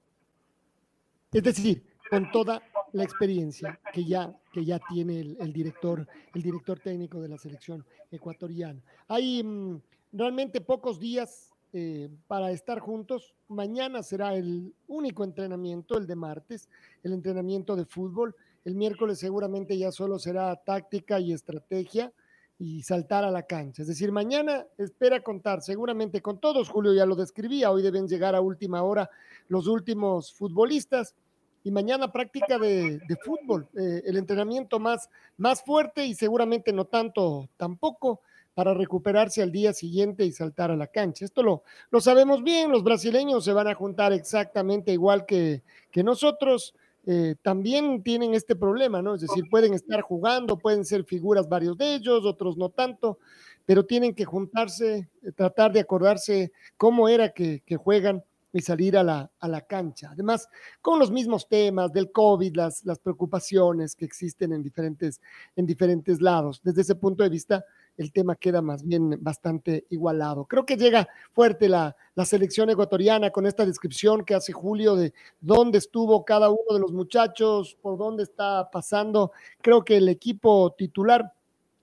Es 1.31 1.43
decir, 1.43 1.83
con 2.11 2.29
toda 2.29 2.61
la 2.91 3.03
experiencia 3.05 3.79
que 3.93 4.03
ya, 4.03 4.35
que 4.51 4.65
ya 4.65 4.79
tiene 4.79 5.21
el, 5.21 5.53
director, 5.53 6.05
el 6.35 6.41
director 6.41 6.77
técnico 6.77 7.21
de 7.21 7.29
la 7.29 7.37
selección 7.37 7.85
ecuatoriana. 8.11 8.81
Hay 9.07 9.41
mmm, 9.41 9.79
realmente 10.11 10.59
pocos 10.59 10.99
días 10.99 11.53
eh, 11.71 12.09
para 12.27 12.51
estar 12.51 12.79
juntos. 12.79 13.33
Mañana 13.47 14.03
será 14.03 14.35
el 14.35 14.73
único 14.89 15.23
entrenamiento, 15.23 15.97
el 15.97 16.05
de 16.05 16.15
martes, 16.15 16.67
el 17.01 17.13
entrenamiento 17.13 17.77
de 17.77 17.85
fútbol. 17.85 18.35
El 18.65 18.75
miércoles 18.75 19.17
seguramente 19.17 19.77
ya 19.77 19.89
solo 19.89 20.19
será 20.19 20.53
táctica 20.57 21.17
y 21.17 21.31
estrategia 21.31 22.11
y 22.59 22.83
saltar 22.83 23.23
a 23.23 23.31
la 23.31 23.43
cancha. 23.43 23.83
Es 23.83 23.87
decir, 23.87 24.11
mañana 24.11 24.67
espera 24.77 25.23
contar 25.23 25.61
seguramente 25.61 26.21
con 26.21 26.41
todos, 26.41 26.67
Julio 26.67 26.93
ya 26.93 27.05
lo 27.05 27.15
describía, 27.15 27.71
hoy 27.71 27.81
deben 27.81 28.05
llegar 28.05 28.35
a 28.35 28.41
última 28.41 28.83
hora 28.83 29.09
los 29.47 29.65
últimos 29.67 30.33
futbolistas 30.33 31.15
y 31.63 31.71
mañana 31.71 32.11
práctica 32.11 32.57
de, 32.57 32.99
fútbol, 33.23 33.67
eh, 33.77 34.01
el 34.05 34.17
entrenamiento 34.17 34.79
más, 34.79 35.09
más 35.37 35.63
fuerte 35.63 36.05
y 36.05 36.15
seguramente 36.15 36.73
no 36.73 36.85
tanto 36.85 37.49
tampoco 37.57 38.21
para 38.53 38.73
recuperarse 38.73 39.41
al 39.41 39.51
día 39.51 39.73
siguiente 39.73 40.25
y 40.25 40.31
saltar 40.31 40.71
a 40.71 40.75
la 40.75 40.87
cancha. 40.87 41.23
Esto 41.23 41.43
lo, 41.43 41.63
lo 41.89 42.01
sabemos 42.01 42.43
bien, 42.43 42.71
los 42.71 42.83
brasileños 42.83 43.45
se 43.45 43.53
van 43.53 43.67
a 43.67 43.75
juntar 43.75 44.11
exactamente 44.11 44.91
igual 44.91 45.25
que, 45.25 45.63
que 45.91 46.03
nosotros, 46.03 46.73
eh, 47.05 47.35
también 47.41 48.03
tienen 48.03 48.35
este 48.35 48.55
problema, 48.55 49.01
¿no? 49.01 49.15
Es 49.15 49.21
decir, 49.21 49.45
pueden 49.49 49.73
estar 49.73 50.01
jugando, 50.01 50.57
pueden 50.57 50.85
ser 50.85 51.03
figuras 51.03 51.49
varios 51.49 51.75
de 51.77 51.95
ellos, 51.95 52.25
otros 52.25 52.57
no 52.57 52.69
tanto, 52.69 53.17
pero 53.65 53.85
tienen 53.85 54.13
que 54.13 54.25
juntarse, 54.25 55.09
eh, 55.23 55.31
tratar 55.31 55.71
de 55.71 55.79
acordarse 55.79 56.51
cómo 56.77 57.09
era 57.09 57.31
que 57.33 57.63
juegan 57.77 58.23
y 58.53 58.61
salir 58.61 58.97
a 58.97 59.03
la, 59.03 59.31
a 59.39 59.47
la, 59.47 59.61
cancha. 59.61 60.09
Además, 60.11 60.49
con 60.81 60.99
los 60.99 61.11
mismos 61.11 61.47
temas 61.47 61.91
del 61.93 62.11
COVID, 62.11 62.55
las, 62.55 62.83
las 62.85 62.99
preocupaciones 62.99 63.95
que 63.95 64.05
existen 64.05 64.51
en 64.53 64.61
diferentes, 64.61 65.21
en 65.55 65.65
diferentes 65.65 66.21
lados. 66.21 66.61
Desde 66.63 66.81
ese 66.81 66.95
punto 66.95 67.23
de 67.23 67.29
vista, 67.29 67.63
el 67.97 68.11
tema 68.11 68.35
queda 68.35 68.61
más 68.61 68.83
bien 68.83 69.17
bastante 69.21 69.85
igualado. 69.89 70.45
Creo 70.45 70.65
que 70.65 70.77
llega 70.77 71.07
fuerte 71.33 71.69
la, 71.69 71.95
la 72.15 72.25
selección 72.25 72.69
ecuatoriana 72.69 73.29
con 73.29 73.45
esta 73.45 73.65
descripción 73.65 74.25
que 74.25 74.35
hace 74.35 74.53
Julio 74.53 74.95
de 74.95 75.13
dónde 75.39 75.77
estuvo 75.77 76.25
cada 76.25 76.49
uno 76.49 76.73
de 76.73 76.79
los 76.79 76.91
muchachos, 76.91 77.77
por 77.81 77.97
dónde 77.97 78.23
está 78.23 78.69
pasando. 78.71 79.31
Creo 79.61 79.83
que 79.83 79.97
el 79.97 80.09
equipo 80.09 80.73
titular 80.77 81.33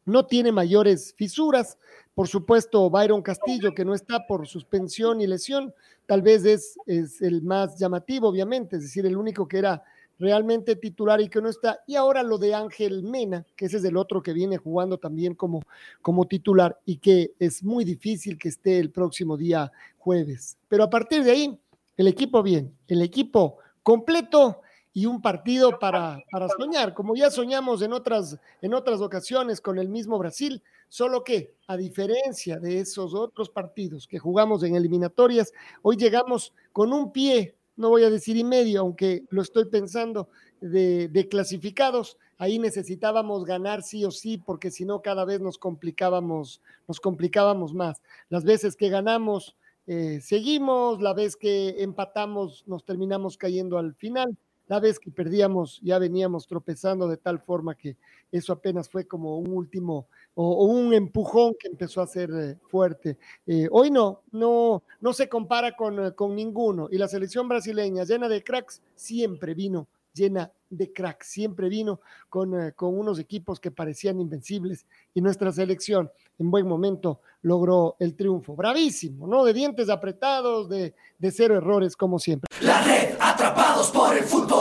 no 0.09 0.27
tiene 0.27 0.53
mayores 0.53 1.15
fisuras. 1.17 1.79
Por 2.19 2.27
supuesto, 2.27 2.91
Byron 2.91 3.23
Castillo, 3.23 3.73
que 3.73 3.85
no 3.85 3.95
está 3.95 4.27
por 4.27 4.49
suspensión 4.49 5.21
y 5.21 5.29
lesión, 5.29 5.73
tal 6.05 6.21
vez 6.21 6.45
es, 6.45 6.77
es 6.85 7.23
el 7.23 7.43
más 7.43 7.79
llamativo, 7.79 8.27
obviamente, 8.27 8.75
es 8.75 8.83
decir, 8.83 9.07
el 9.07 9.17
único 9.17 9.47
que 9.47 9.59
era 9.59 9.85
realmente 10.19 10.75
titular 10.75 11.21
y 11.21 11.29
que 11.29 11.41
no 11.41 11.49
está. 11.49 11.79
Y 11.87 11.95
ahora 11.95 12.25
lo 12.25 12.37
de 12.37 12.57
Ángel 12.57 13.05
Mena, 13.05 13.47
que 13.55 13.67
ese 13.67 13.77
es 13.77 13.85
el 13.85 13.97
otro 13.97 14.21
que 14.21 14.33
viene 14.33 14.57
jugando 14.57 14.99
también 14.99 15.37
como, 15.37 15.63
como 16.03 16.25
titular 16.25 16.77
y 16.85 16.97
que 16.97 17.35
es 17.39 17.63
muy 17.63 17.85
difícil 17.85 18.37
que 18.37 18.49
esté 18.49 18.81
el 18.81 18.91
próximo 18.91 19.37
día 19.37 19.71
jueves. 19.99 20.57
Pero 20.67 20.83
a 20.83 20.91
partir 20.91 21.23
de 21.23 21.31
ahí, 21.31 21.61
el 21.97 22.09
equipo 22.09 22.43
bien, 22.43 22.75
el 22.89 23.01
equipo 23.01 23.59
completo 23.85 24.63
y 24.99 25.07
un 25.07 25.23
partido 25.23 25.79
para, 25.79 26.19
para 26.29 26.49
soñar, 26.49 26.93
como 26.93 27.15
ya 27.15 27.31
soñamos 27.31 27.83
en 27.83 27.93
otras, 27.93 28.37
en 28.61 28.75
otras 28.75 29.01
ocasiones 29.01 29.61
con 29.61 29.79
el 29.79 29.89
mismo 29.89 30.19
Brasil, 30.19 30.61
solo 30.89 31.23
que 31.23 31.55
a 31.69 31.77
diferencia 31.77 32.59
de 32.59 32.81
esos 32.81 33.15
otros 33.15 33.49
partidos 33.49 34.09
que 34.09 34.19
jugamos 34.19 34.65
en 34.65 34.75
eliminatorias, 34.75 35.53
hoy 35.83 35.97
llegamos 35.97 36.53
con 36.73 36.93
un 36.93 37.13
pie 37.13 37.55
no 37.77 37.91
voy 37.91 38.03
a 38.03 38.11
decir 38.11 38.37
y 38.37 38.43
medio, 38.43 38.81
aunque 38.81 39.23
lo 39.31 39.41
estoy 39.41 39.67
pensando, 39.67 40.29
de, 40.61 41.29
clasificados. 41.31 42.19
Ahí 42.37 42.59
necesitábamos 42.59 43.45
ganar 43.45 43.85
sí 43.85 44.05
o 44.05 44.11
sí, 44.11 44.37
porque 44.37 44.73
si 44.73 44.85
no 44.85 45.01
cada 45.01 45.25
vez 45.25 45.41
nos 45.41 45.59
complicábamos, 45.59 46.61
nos 46.89 46.99
complicábamos 46.99 47.75
más. 47.75 48.03
Las 48.31 48.43
veces 48.43 48.75
que 48.75 48.89
ganamos, 48.89 49.57
eh, 49.87 50.19
seguimos, 50.21 51.01
la 51.01 51.15
vez 51.15 51.37
que 51.37 51.81
empatamos, 51.81 52.65
nos 52.67 52.85
terminamos 52.85 53.39
cayendo 53.39 53.79
al 53.79 53.95
final. 53.95 54.37
La 54.69 54.81
vez 54.81 55.01
que 55.01 55.11
perdíamos, 55.11 55.81
ya 55.83 55.99
veníamos 55.99 56.47
tropezando 56.47 57.09
de 57.09 57.17
tal 57.17 57.41
forma 57.41 57.75
que 57.75 57.97
eso 58.31 58.53
apenas 58.53 58.89
fue 58.89 59.07
como 59.07 59.39
un 59.39 59.51
último 59.51 60.07
o, 60.35 60.67
un 60.67 60.93
empujón 60.93 61.55
que 61.59 61.69
empezó 61.69 62.01
a 62.01 62.07
ser 62.07 62.31
eh, 62.33 62.57
fuerte. 62.69 63.19
Eh, 63.47 63.67
hoy 63.71 63.91
no, 63.91 64.23
no, 64.31 64.83
no 65.01 65.13
se 65.13 65.29
compara 65.29 65.75
con, 65.75 66.07
eh, 66.07 66.13
con 66.13 66.37
ninguno. 66.37 66.89
Y 66.91 66.99
la 66.99 67.09
selección 67.09 67.49
brasileña, 67.49 68.05
llena 68.05 68.29
de 68.29 68.45
cracks, 68.45 68.83
siempre 68.95 69.55
vino 69.55 69.89
llena 70.15 70.51
de 70.69 70.93
cracks, 70.93 71.29
siempre 71.29 71.69
vino 71.69 72.01
con, 72.29 72.73
con, 72.73 72.99
unos 72.99 73.19
equipos 73.19 73.61
que 73.61 73.71
parecían 73.71 74.21
invencibles 74.21 74.85
y 75.15 75.21
nuestra 75.21 75.53
selección 75.53 76.11
en 76.39 76.51
buen 76.51 76.67
momento 76.67 77.21
logró 77.43 77.97
el 77.99 78.15
triunfo. 78.15 78.55
Bravísimo, 78.55 79.27
¿no? 79.27 79.45
De 79.45 79.53
dientes 79.53 79.89
apretados, 79.89 80.69
de, 80.69 80.95
de 81.19 81.31
cero 81.31 81.57
errores 81.57 81.97
como 81.97 82.19
siempre. 82.19 82.49
La 82.61 82.83
red, 82.83 83.17
atrapados 83.21 83.91
por 83.91 84.17
el 84.17 84.25
fútbol, 84.25 84.58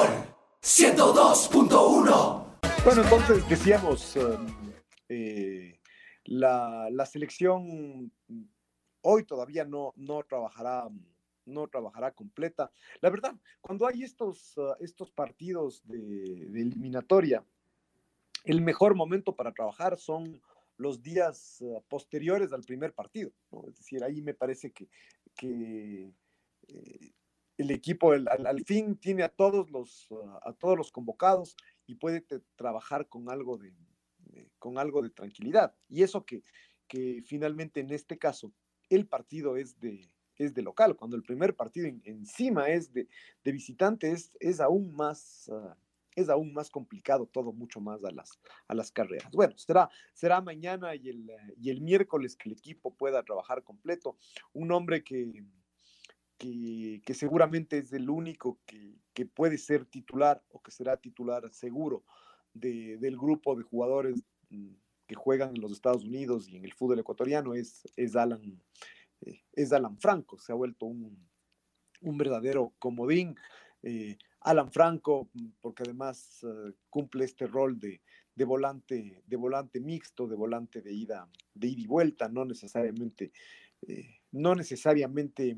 102.1. 0.67 2.59
Bueno, 2.83 3.01
entonces 3.01 3.47
decíamos, 3.47 4.17
eh, 5.07 5.79
la, 6.25 6.89
la, 6.91 7.05
selección 7.05 8.11
hoy 9.01 9.23
todavía 9.23 9.63
no, 9.63 9.93
no 9.95 10.21
trabajará 10.23 10.89
no 11.45 11.69
trabajará 11.69 12.11
completa. 12.11 12.69
La 12.99 13.09
verdad, 13.09 13.33
cuando 13.61 13.87
hay 13.87 14.03
estos, 14.03 14.57
uh, 14.57 14.73
estos 14.81 15.09
partidos 15.09 15.81
de, 15.85 16.33
eliminatoria, 16.53 17.45
el 18.43 18.59
mejor 18.59 18.93
momento 18.93 19.37
para 19.37 19.53
trabajar 19.53 19.97
son 19.97 20.41
los 20.75 21.01
días 21.01 21.59
uh, 21.61 21.81
posteriores 21.87 22.51
al 22.51 22.63
primer 22.63 22.91
partido. 22.91 23.31
Es 23.69 23.77
decir, 23.77 24.03
ahí 24.03 24.21
me 24.21 24.33
parece 24.33 24.73
que, 24.73 24.89
que 25.33 26.11
eh, 26.67 27.13
el 27.57 27.71
equipo 27.71 28.11
al, 28.11 28.63
fin 28.65 28.95
tiene 28.97 29.23
a 29.23 29.29
todos 29.29 29.71
los, 29.71 30.09
uh, 30.11 30.37
a 30.43 30.53
todos 30.53 30.77
los 30.77 30.91
convocados 30.91 31.55
y 31.85 31.95
puede 31.95 32.21
trabajar 32.55 33.07
con 33.07 33.29
algo 33.29 33.57
de, 33.57 33.73
de, 34.19 34.49
con 34.59 34.77
algo 34.77 35.01
de 35.01 35.09
tranquilidad. 35.09 35.75
Y 35.89 36.03
eso 36.03 36.25
que, 36.25 36.43
que 36.87 37.23
finalmente 37.25 37.79
en 37.79 37.91
este 37.91 38.17
caso 38.17 38.53
el 38.89 39.07
partido 39.07 39.57
es 39.57 39.79
de, 39.79 40.09
es 40.35 40.53
de 40.53 40.61
local, 40.61 40.95
cuando 40.95 41.17
el 41.17 41.23
primer 41.23 41.55
partido 41.55 41.87
en, 41.87 42.01
encima 42.05 42.69
es 42.69 42.93
de, 42.93 43.07
de 43.43 43.51
visitante, 43.51 44.11
es, 44.11 44.37
es 44.39 44.59
aún 44.59 44.93
más... 44.95 45.49
Uh, 45.51 45.73
es 46.17 46.29
aún 46.29 46.51
más 46.51 46.71
complicado 46.71 47.27
todo, 47.27 47.53
mucho 47.53 47.79
más 47.79 48.03
a 48.03 48.09
las, 48.09 48.39
a 48.67 48.73
las 48.73 48.91
carreras. 48.91 49.31
Bueno, 49.31 49.55
será, 49.55 49.87
será 50.15 50.41
mañana 50.41 50.95
y 50.95 51.09
el, 51.09 51.31
y 51.61 51.69
el 51.69 51.79
miércoles 51.79 52.35
que 52.35 52.49
el 52.49 52.53
equipo 52.53 52.95
pueda 52.95 53.21
trabajar 53.21 53.63
completo. 53.63 54.17
Un 54.51 54.71
hombre 54.71 55.03
que, 55.03 55.43
que, 56.37 57.01
seguramente 57.13 57.77
es 57.79 57.91
el 57.93 58.09
único 58.09 58.59
que, 58.65 58.95
que, 59.13 59.25
puede 59.25 59.57
ser 59.57 59.85
titular 59.85 60.43
o 60.49 60.61
que 60.61 60.71
será 60.71 60.97
titular 60.97 61.51
seguro 61.51 62.03
de, 62.53 62.97
del 62.97 63.17
grupo 63.17 63.55
de 63.55 63.63
jugadores 63.63 64.23
mm, 64.49 64.73
que 65.07 65.15
juegan 65.15 65.55
en 65.55 65.61
los 65.61 65.71
Estados 65.71 66.03
Unidos 66.03 66.49
y 66.49 66.57
en 66.57 66.65
el 66.65 66.73
fútbol 66.73 66.99
ecuatoriano 66.99 67.53
es, 67.53 67.87
es, 67.95 68.15
Alan, 68.15 68.61
eh, 69.21 69.41
es 69.53 69.71
Alan 69.71 69.97
Franco. 69.97 70.37
Se 70.37 70.51
ha 70.51 70.55
vuelto 70.55 70.85
un, 70.85 71.17
un 72.01 72.17
verdadero 72.17 72.73
comodín. 72.79 73.35
Eh, 73.83 74.17
Alan 74.41 74.71
Franco, 74.71 75.29
mm, 75.33 75.47
porque 75.61 75.83
además 75.83 76.43
uh, 76.43 76.71
cumple 76.89 77.25
este 77.25 77.47
rol 77.47 77.79
de, 77.79 78.01
de, 78.35 78.45
volante, 78.45 79.23
de 79.25 79.35
volante 79.35 79.79
mixto, 79.79 80.27
de 80.27 80.35
volante 80.35 80.81
de 80.81 80.93
ida, 80.93 81.29
de 81.53 81.67
ida 81.67 81.81
y 81.81 81.87
vuelta, 81.87 82.29
no 82.29 82.45
necesariamente, 82.45 83.31
eh, 83.87 84.19
no 84.31 84.55
necesariamente 84.55 85.57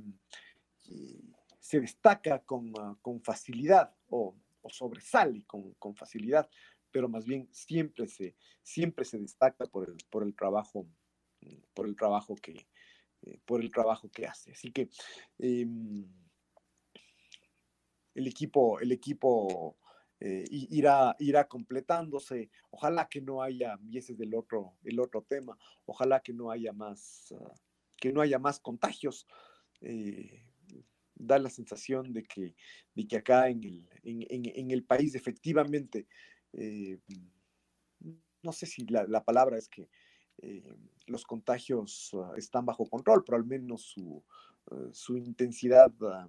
se 1.60 1.80
destaca 1.80 2.39
con, 2.39 2.70
uh, 2.70 2.98
con 3.02 3.22
facilidad 3.22 3.94
o, 4.10 4.36
sobresale 4.70 5.46
con, 5.46 5.74
con, 5.76 5.96
facilidad, 5.96 6.48
pero 6.92 7.10
más 7.10 7.26
bien 7.26 7.48
siempre 7.52 8.08
se, 8.08 8.36
siempre 8.62 9.04
se 9.06 9.18
destaca 9.18 9.65
por 9.65 9.89
el, 9.89 9.98
por 10.10 10.24
el 10.24 10.36
trabajo, 10.36 10.88
por 11.74 11.88
el 11.88 11.96
trabajo 11.96 12.36
que, 12.36 12.68
eh, 13.24 13.39
por 13.46 13.62
el 13.62 13.72
trabajo 13.72 14.10
que 14.10 14.28
hace. 14.28 14.52
Así 14.52 14.72
que 14.72 14.89
eh, 15.39 15.65
el 18.13 18.28
equipo, 18.28 18.80
el 18.80 18.92
equipo 18.92 19.78
eh, 20.20 20.46
irá, 20.50 21.15
irá 21.20 21.48
completándose. 21.48 22.50
Ojalá 22.70 23.08
que 23.08 23.22
no 23.22 23.42
haya, 23.42 23.80
y 23.88 23.98
ese 23.98 24.13
es 24.13 24.20
el 24.20 24.36
otro, 24.36 24.78
otro 25.00 25.22
tema, 25.24 25.58
ojalá 25.86 26.20
que 26.20 26.34
no 26.34 26.52
haya 26.52 26.74
más, 26.74 27.32
uh, 27.32 27.54
que 27.96 28.12
no 28.12 28.22
haya 28.22 28.38
más 28.39 28.60
contagios. 28.60 29.28
Eh, 29.82 30.48
da 31.19 31.38
la 31.38 31.49
sensación 31.49 32.12
de 32.13 32.23
que, 32.23 32.55
de 32.95 33.08
que 33.08 33.17
acá 33.17 33.49
en 33.49 33.63
el, 33.63 33.89
en, 34.03 34.25
en, 34.29 34.71
el 34.71 34.84
país 34.84 35.13
efectivamente, 35.13 36.08
eh, 36.53 36.97
no 38.41 38.51
sé 38.51 38.65
si 38.65 38.86
la, 38.86 39.05
la, 39.05 39.23
palabra 39.23 39.58
es 39.58 39.69
que 39.69 39.89
eh, 40.41 40.75
los 41.05 41.25
contagios 41.25 42.13
uh, 42.13 42.34
están 42.38 42.65
bajo 42.65 42.89
control, 42.89 43.23
pero 43.23 43.38
al 43.38 43.45
menos 43.45 43.82
su, 43.82 44.23
uh, 44.71 44.93
su 44.93 45.17
intensidad 45.17 45.91
uh, 46.01 46.25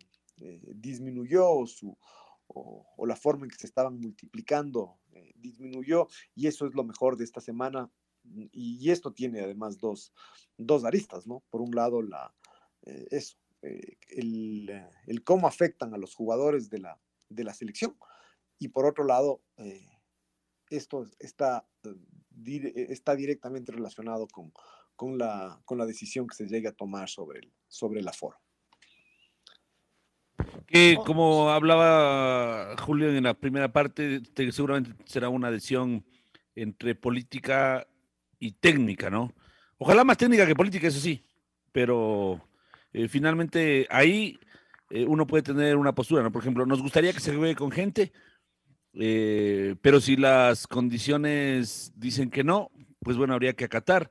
disminuyó 0.75 1.49
o, 1.49 1.67
su, 1.67 1.97
o, 2.49 3.07
la 3.07 3.17
forma 3.17 3.45
en 3.45 3.51
que 3.51 3.59
se 3.59 3.67
estaban 3.67 3.99
multiplicando 3.99 4.99
eh, 5.13 5.33
disminuyó 5.37 6.09
y 6.35 6.47
eso 6.47 6.67
es 6.67 6.75
lo 6.75 6.85
mejor 6.85 7.17
de 7.17 7.25
esta 7.25 7.41
semana 7.41 7.91
y, 8.53 8.91
esto 8.91 9.13
tiene 9.13 9.41
además 9.41 9.79
dos, 9.79 10.13
dos 10.59 10.85
aristas, 10.85 11.27
¿no? 11.27 11.43
Por 11.49 11.63
un 11.63 11.75
lado, 11.75 12.03
la, 12.03 12.35
eh, 12.83 13.07
eso, 13.11 13.37
eh, 13.63 13.97
el, 14.09 14.71
el, 15.07 15.25
cómo 15.25 15.47
afectan 15.47 15.95
a 15.95 15.99
los 15.99 16.15
jugadores 16.15 16.71
de 16.71 16.79
la, 16.79 17.01
de 17.29 17.45
la 17.45 17.55
selección. 17.55 17.97
Y 18.59 18.69
por 18.69 18.87
otro 18.87 19.05
lado, 19.05 19.43
eh, 19.57 19.87
esto 20.69 21.07
está, 21.19 21.67
está 22.75 23.17
directamente 23.17 23.73
relacionado 23.73 24.27
con, 24.29 24.53
con, 24.97 25.19
la, 25.19 25.61
con 25.65 25.79
la 25.79 25.87
decisión 25.87 26.27
que 26.27 26.37
se 26.37 26.47
llegue 26.47 26.69
a 26.69 26.73
tomar 26.73 27.09
sobre 27.09 27.41
el, 27.41 27.53
sobre 27.69 28.01
el 28.01 28.09
aforo. 28.09 28.39
Que 30.67 30.97
como 31.05 31.51
hablaba 31.51 32.77
Julio 32.79 33.11
en 33.11 33.25
la 33.25 33.35
primera 33.35 33.73
parte, 33.73 34.21
te, 34.21 34.53
seguramente 34.53 34.95
será 35.05 35.29
una 35.29 35.51
decisión 35.51 36.05
entre 36.55 36.95
política 36.95 37.87
y 38.39 38.53
técnica, 38.53 39.11
¿no? 39.11 39.35
Ojalá 39.79 40.05
más 40.05 40.17
técnica 40.17 40.47
que 40.47 40.55
política, 40.55 40.87
eso 40.87 41.01
sí, 41.01 41.25
pero 41.73 42.41
eh, 42.93 43.09
finalmente 43.09 43.87
ahí 43.91 44.39
eh, 44.91 45.07
uno 45.07 45.27
puede 45.27 45.43
tener 45.43 45.77
una 45.77 45.95
postura, 45.95 46.23
¿no? 46.23 46.33
Por 46.33 46.43
ejemplo, 46.43 46.67
nos 46.67 46.83
gustaría 46.83 47.13
que 47.13 47.21
se 47.21 47.35
juegue 47.35 47.55
con 47.55 47.71
gente, 47.71 48.13
eh, 48.95 49.77
pero 49.81 50.01
si 50.01 50.17
las 50.17 50.67
condiciones 50.67 51.93
dicen 51.95 52.31
que 52.31 52.43
no, 52.43 52.71
pues 53.01 53.17
bueno, 53.17 53.35
habría 53.35 53.55
que 53.55 53.65
acatar. 53.65 54.11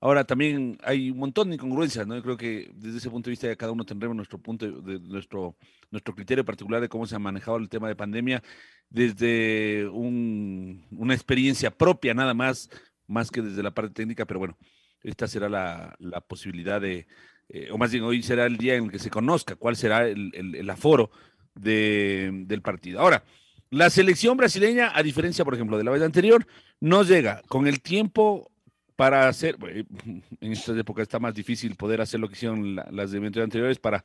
Ahora 0.00 0.24
también 0.24 0.78
hay 0.84 1.10
un 1.10 1.18
montón 1.18 1.48
de 1.48 1.56
incongruencias, 1.56 2.06
¿no? 2.06 2.14
Yo 2.14 2.22
creo 2.22 2.36
que 2.36 2.70
desde 2.74 2.98
ese 2.98 3.10
punto 3.10 3.30
de 3.30 3.32
vista 3.32 3.56
cada 3.56 3.72
uno 3.72 3.84
tendremos 3.84 4.16
nuestro 4.16 4.38
punto, 4.38 4.70
de, 4.70 5.00
nuestro, 5.00 5.56
nuestro 5.90 6.14
criterio 6.14 6.44
particular 6.44 6.80
de 6.80 6.88
cómo 6.88 7.06
se 7.06 7.16
ha 7.16 7.18
manejado 7.18 7.56
el 7.56 7.68
tema 7.68 7.88
de 7.88 7.96
pandemia 7.96 8.42
desde 8.90 9.88
un, 9.88 10.86
una 10.92 11.14
experiencia 11.14 11.70
propia 11.70 12.14
nada 12.14 12.34
más, 12.34 12.70
más 13.06 13.30
que 13.30 13.42
desde 13.42 13.62
la 13.62 13.72
parte 13.72 13.94
técnica, 13.94 14.24
pero 14.24 14.38
bueno, 14.38 14.56
esta 15.02 15.26
será 15.26 15.48
la, 15.48 15.96
la 15.98 16.20
posibilidad 16.20 16.80
de, 16.80 17.06
eh, 17.48 17.68
o 17.70 17.78
más 17.78 17.90
bien 17.90 18.04
hoy 18.04 18.22
será 18.22 18.46
el 18.46 18.56
día 18.56 18.74
en 18.74 18.84
el 18.84 18.90
que 18.90 18.98
se 18.98 19.10
conozca 19.10 19.56
cuál 19.56 19.76
será 19.76 20.06
el, 20.06 20.32
el, 20.34 20.70
aforo 20.70 21.10
de, 21.54 22.30
del 22.46 22.62
partido. 22.62 23.00
Ahora, 23.00 23.24
la 23.70 23.90
selección 23.90 24.36
brasileña, 24.36 24.92
a 24.94 25.02
diferencia, 25.02 25.44
por 25.44 25.54
ejemplo, 25.54 25.78
de 25.78 25.84
la 25.84 25.90
vez 25.90 26.02
anterior, 26.02 26.46
no 26.80 27.02
llega 27.02 27.42
con 27.48 27.66
el 27.66 27.80
tiempo 27.80 28.50
para 28.96 29.28
hacer, 29.28 29.56
en 30.40 30.52
esta 30.52 30.72
época 30.78 31.02
está 31.02 31.18
más 31.18 31.34
difícil 31.34 31.76
poder 31.76 32.00
hacer 32.00 32.20
lo 32.20 32.28
que 32.28 32.34
hicieron 32.34 32.74
la, 32.74 32.88
las 32.90 33.12
de 33.12 33.18
anteriores 33.18 33.78
para, 33.78 34.04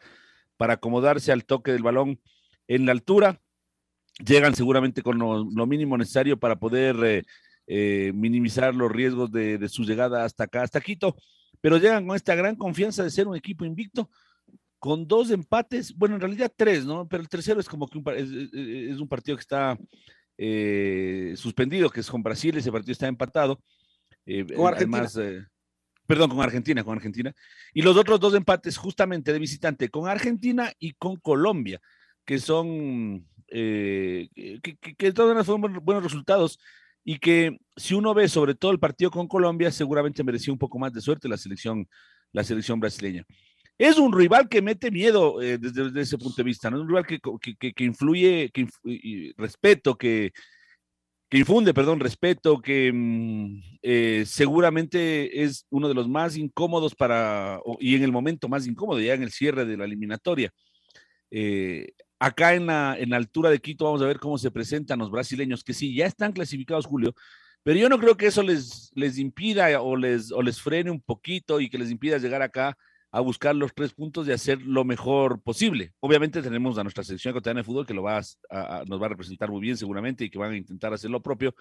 para 0.56 0.74
acomodarse 0.74 1.32
al 1.32 1.46
toque 1.46 1.72
del 1.72 1.84
balón 1.84 2.20
en 2.68 2.86
la 2.86 2.92
altura. 2.92 3.42
Llegan 4.24 4.56
seguramente 4.56 5.02
con 5.02 5.18
lo, 5.18 5.44
lo 5.44 5.66
mínimo 5.66 5.98
necesario 5.98 6.38
para 6.38 6.58
poder 6.58 6.96
eh, 7.04 7.24
eh, 7.66 8.12
minimizar 8.14 8.76
los 8.76 8.92
riesgos 8.92 9.32
de, 9.32 9.58
de, 9.58 9.70
su 9.70 9.84
llegada 9.84 10.24
hasta 10.24 10.44
acá, 10.44 10.62
hasta 10.62 10.82
Quito, 10.82 11.16
pero 11.64 11.78
llegan 11.78 12.06
con 12.06 12.18
esta 12.18 12.36
gran 12.36 12.58
confianza 12.58 13.04
de 13.06 13.10
ser 13.10 13.26
un 13.26 13.38
equipo 13.38 13.64
invicto, 13.64 14.10
con 14.80 15.08
dos 15.08 15.32
empates, 15.32 15.96
bueno, 15.96 16.16
en 16.16 16.22
realidad 16.22 16.52
tres, 16.54 16.86
¿no? 16.86 17.08
Pero 17.08 17.24
el 17.24 17.30
tercero 17.30 17.62
es 17.62 17.70
como 17.70 17.88
que 17.88 18.00
un, 18.00 18.04
es, 18.18 18.52
es, 18.52 19.00
un 19.00 19.08
partido 19.08 19.38
que 19.38 19.42
está 19.44 19.78
eh, 20.38 21.34
suspendido, 21.38 21.90
que 21.90 22.02
es 22.02 22.12
con 22.12 22.22
Brasil, 22.22 22.58
ese 22.58 22.70
partido 22.70 22.92
está 22.92 23.08
empatado. 23.08 23.64
Eh, 24.26 24.46
con 24.54 24.68
Argentina. 24.68 24.98
Además, 24.98 25.16
eh, 25.16 25.48
perdón, 26.06 26.32
con 26.32 26.42
Argentina, 26.42 26.84
con 26.84 26.98
Argentina. 26.98 27.34
Y 27.74 27.82
los 27.82 27.96
otros 27.96 28.20
dos 28.20 28.34
empates 28.34 28.76
justamente 28.76 29.32
de 29.32 29.40
visitante, 29.40 29.88
con 29.88 30.10
Argentina 30.10 30.70
y 30.80 30.92
con 30.96 31.16
Colombia, 31.16 31.80
que 32.26 32.40
son, 32.40 33.26
eh, 33.48 34.28
que, 34.36 34.76
que, 34.82 34.96
que 34.96 35.14
todas 35.14 35.46
fueron 35.46 35.82
buenos 35.82 36.04
resultados 36.04 36.60
y 37.04 37.20
que 37.20 37.58
si 37.76 37.94
uno 37.94 38.14
ve 38.14 38.28
sobre 38.28 38.56
todo 38.56 38.72
el 38.72 38.80
partido 38.80 39.12
con 39.12 39.28
Colombia, 39.28 39.72
seguramente 39.72 40.24
mereció 40.24 40.54
un 40.54 40.60
poco 40.60 40.80
más 40.80 40.94
de 40.94 41.02
suerte 41.02 41.28
la 41.28 41.38
selección, 41.38 41.88
la 42.32 42.44
selección 42.44 42.80
brasileña. 42.80 43.26
Es 43.78 43.98
un 43.98 44.14
rival 44.14 44.48
que 44.50 44.62
mete 44.62 44.92
miedo 44.92 45.42
eh, 45.42 45.58
desde, 45.58 45.86
desde, 45.86 46.02
ese 46.02 46.18
punto 46.18 46.36
de 46.38 46.44
vista, 46.44 46.70
¿no? 46.70 46.78
Es 46.78 46.84
un 46.84 46.90
rival 46.90 47.06
que, 47.06 47.20
que, 47.60 47.74
que 47.74 47.84
influye, 47.84 48.52
que 48.54 48.62
influye, 48.62 49.34
respeto, 49.36 49.98
que, 49.98 50.32
que 51.34 51.40
infunde, 51.40 51.74
perdón, 51.74 52.00
respeto, 52.00 52.62
que 52.62 52.92
mmm, 52.94 53.60
eh, 53.82 54.24
seguramente 54.28 55.44
es 55.44 55.66
uno 55.72 55.88
de 55.88 55.96
los 55.96 56.08
más 56.08 56.38
incómodos 56.38 56.94
para, 56.94 57.60
y 57.80 57.96
en 57.96 58.04
el 58.04 58.12
momento 58.12 58.48
más 58.48 58.68
incómodo, 58.68 59.02
ya 59.02 59.16
en 59.16 59.24
el 59.24 59.32
cierre 59.32 59.66
de 59.66 59.76
la 59.76 59.86
eliminatoria. 59.86 60.52
Eh, 61.32 61.94
acá 62.24 62.54
en 62.54 62.68
la, 62.68 62.96
en 62.98 63.10
la 63.10 63.18
altura 63.18 63.50
de 63.50 63.60
Quito 63.60 63.84
vamos 63.84 64.02
a 64.02 64.06
ver 64.06 64.18
cómo 64.18 64.38
se 64.38 64.50
presentan 64.50 65.00
los 65.00 65.12
brasileños, 65.12 65.62
que 65.62 65.74
sí, 65.74 65.94
ya 65.94 66.06
están 66.06 66.32
clasificados, 66.32 66.86
Julio, 66.86 67.14
pero 67.64 67.78
yo 67.78 67.90
no 67.90 68.00
creo 68.00 68.16
que 68.16 68.28
eso 68.28 68.42
les, 68.42 68.92
les 68.96 69.18
impida 69.18 69.82
o 69.82 69.98
les, 69.98 70.32
o 70.32 70.42
les 70.42 70.62
frene 70.62 70.90
un 70.90 71.02
poquito 71.02 71.60
y 71.60 71.70
que 71.70 71.78
les 71.78 71.92
impida 71.92 72.18
llegar 72.20 72.42
acá 72.42 72.78
a 73.12 73.20
buscar 73.20 73.54
los 73.56 73.74
tres 73.76 73.94
puntos 73.94 74.26
y 74.26 74.32
hacer 74.32 74.62
lo 74.62 74.86
mejor 74.86 75.42
posible. 75.42 75.92
Obviamente 76.00 76.42
tenemos 76.42 76.78
a 76.78 76.84
nuestra 76.84 77.04
selección 77.04 77.32
ecuatoriana 77.32 77.60
de 77.60 77.66
fútbol 77.66 77.86
que 77.86 77.94
lo 77.94 78.04
va 78.04 78.22
a, 78.50 78.84
nos 78.88 79.02
va 79.02 79.08
a 79.08 79.10
representar 79.10 79.52
muy 79.52 79.60
bien 79.60 79.76
seguramente 79.76 80.24
y 80.24 80.30
que 80.30 80.40
van 80.40 80.54
a 80.54 80.58
intentar 80.58 80.94
hacer 80.94 81.10
lo 81.12 81.22
propio. 81.22 81.54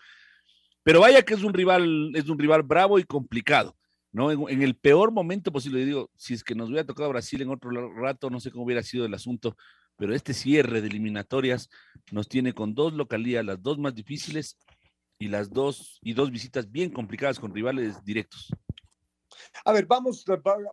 Pero 0.85 1.01
vaya 1.01 1.23
que 1.23 1.35
es 1.35 1.43
un 1.43 1.53
rival, 1.53 2.13
es 2.15 2.29
un 2.29 2.39
rival 2.39 2.63
bravo 2.63 3.01
y 3.01 3.05
complicado, 3.05 3.77
¿no? 4.13 4.31
En, 4.31 4.63
el 4.63 4.77
peor 4.77 5.11
momento 5.11 5.51
posible, 5.51 5.85
digo, 5.85 6.09
si 6.17 6.35
es 6.35 6.45
que 6.45 6.55
nos 6.55 6.69
hubiera 6.69 6.87
tocado 6.87 7.11
Brasil 7.11 7.43
en 7.43 7.51
otro 7.51 7.71
rato, 7.97 8.31
no 8.31 8.39
sé 8.39 8.53
cómo 8.53 8.65
hubiera 8.65 8.83
sido 8.85 9.05
el 9.05 9.15
asunto, 9.15 9.57
pero 9.97 10.15
este 10.15 10.35
cierre 10.35 10.81
de 10.81 10.89
eliminatorias 10.89 11.69
nos 12.11 12.29
tiene 12.29 12.53
con 12.53 12.75
dos 12.75 12.93
localías, 12.93 13.45
las 13.45 13.63
dos 13.63 13.79
más 13.79 13.95
difíciles 13.95 14.59
y 15.19 15.29
las 15.29 15.51
dos 15.51 15.99
y 16.03 16.15
dos 16.15 16.31
visitas 16.31 16.71
bien 16.71 16.91
complicadas 16.91 17.39
con 17.39 17.55
rivales 17.55 18.03
directos. 18.05 18.51
A 19.65 19.73
ver, 19.73 19.87
vamos 19.87 20.25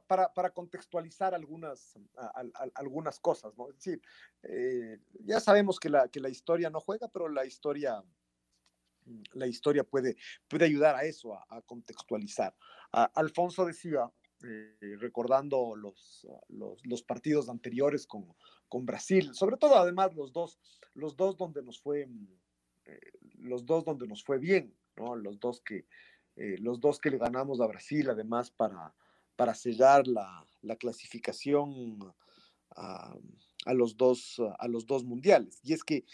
para, 0.07 0.33
para 0.33 0.49
contextualizar 0.51 1.33
algunas, 1.33 1.97
a, 2.17 2.41
a, 2.41 2.69
algunas 2.75 3.19
cosas, 3.19 3.53
¿no? 3.57 3.69
Es 3.69 3.75
decir, 3.75 4.01
eh, 4.43 4.97
ya 5.21 5.39
sabemos 5.39 5.79
que 5.79 5.89
la, 5.89 6.07
que 6.07 6.19
la 6.19 6.29
historia 6.29 6.69
no 6.69 6.79
juega, 6.79 7.07
pero 7.07 7.29
la 7.29 7.45
historia, 7.45 8.03
la 9.33 9.47
historia 9.47 9.83
puede, 9.83 10.17
puede 10.47 10.65
ayudar 10.65 10.95
a 10.95 11.03
eso, 11.03 11.33
a, 11.33 11.45
a 11.49 11.61
contextualizar. 11.61 12.55
Alfonso 12.91 13.65
decía, 13.65 14.09
eh, 14.41 14.95
recordando 14.99 15.75
los, 15.75 16.25
los, 16.47 16.85
los, 16.85 17.03
partidos 17.03 17.49
anteriores 17.49 18.07
con, 18.07 18.33
con, 18.69 18.85
Brasil, 18.85 19.33
sobre 19.33 19.57
todo 19.57 19.75
además 19.75 20.15
los 20.15 20.31
dos, 20.31 20.59
los 20.93 21.17
dos 21.17 21.35
donde 21.35 21.61
nos 21.61 21.81
fue, 21.81 22.07
eh, 22.85 22.99
los 23.33 23.65
dos 23.65 23.83
donde 23.83 24.07
nos 24.07 24.23
fue 24.23 24.37
bien, 24.37 24.73
¿no? 24.95 25.17
Los 25.17 25.41
dos 25.41 25.59
que, 25.59 25.87
eh, 26.37 26.55
los 26.59 26.79
dos 26.79 26.99
que 26.99 27.09
le 27.09 27.17
ganamos 27.17 27.59
a 27.59 27.67
Brasil, 27.67 28.09
además, 28.09 28.49
para, 28.49 28.95
para 29.35 29.53
sellar 29.53 30.07
la, 30.07 30.45
la 30.61 30.77
clasificación 30.77 31.99
a, 32.77 33.13
a, 33.65 33.73
los 33.73 33.97
dos, 33.97 34.41
a 34.57 34.69
los 34.69 34.85
dos 34.85 35.03
mundiales. 35.03 35.59
Y 35.63 35.73
es 35.73 35.83
que 35.83 36.05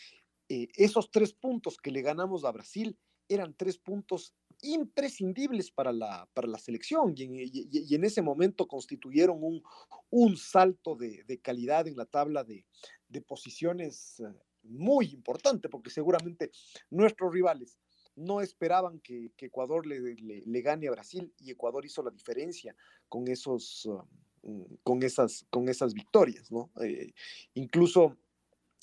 esos 0.48 1.12
tres 1.12 1.32
puntos 1.32 1.78
que 1.78 1.92
le 1.92 2.02
ganamos 2.02 2.44
a 2.44 2.52
Brasil 2.52 2.98
eran 3.30 3.54
tres 3.54 3.78
puntos 3.78 4.34
imprescindibles 4.66 5.72
para 5.72 5.92
la, 5.92 6.28
para 6.34 6.48
la 6.48 6.58
selección 6.58 7.14
y 7.18 7.96
en, 7.96 8.04
ese 8.04 8.22
momento 8.22 8.68
constituyeron 8.68 9.38
un, 9.42 9.64
un 10.10 10.38
salto 10.38 10.96
de, 10.96 11.24
de, 11.24 11.40
calidad 11.40 11.88
en 11.88 11.96
la 11.96 12.06
tabla 12.06 12.44
de, 12.44 12.66
de 13.08 13.22
posiciones 13.22 14.20
eh, 14.20 14.24
muy 14.64 15.08
importante, 15.08 15.70
porque 15.70 15.90
seguramente 15.90 16.52
nuestros 16.90 17.32
rivales 17.34 17.78
no 18.16 18.42
esperaban 18.42 19.00
que, 19.00 19.32
Ecuador 19.38 19.86
le, 19.86 20.00
le, 20.16 20.62
gane 20.62 20.88
a 20.88 20.92
Brasil 20.92 21.34
y 21.40 21.52
Ecuador 21.52 21.86
hizo 21.86 22.02
la 22.02 22.12
diferencia 22.12 22.76
con, 23.10 23.28
esos, 23.28 23.86
uh, 23.86 24.78
con, 24.84 25.04
esas, 25.04 25.46
con 25.50 25.70
esas 25.70 25.94
victorias, 25.94 26.52
¿no? 26.52 26.72
Eh, 26.82 27.14
incluso 27.54 28.18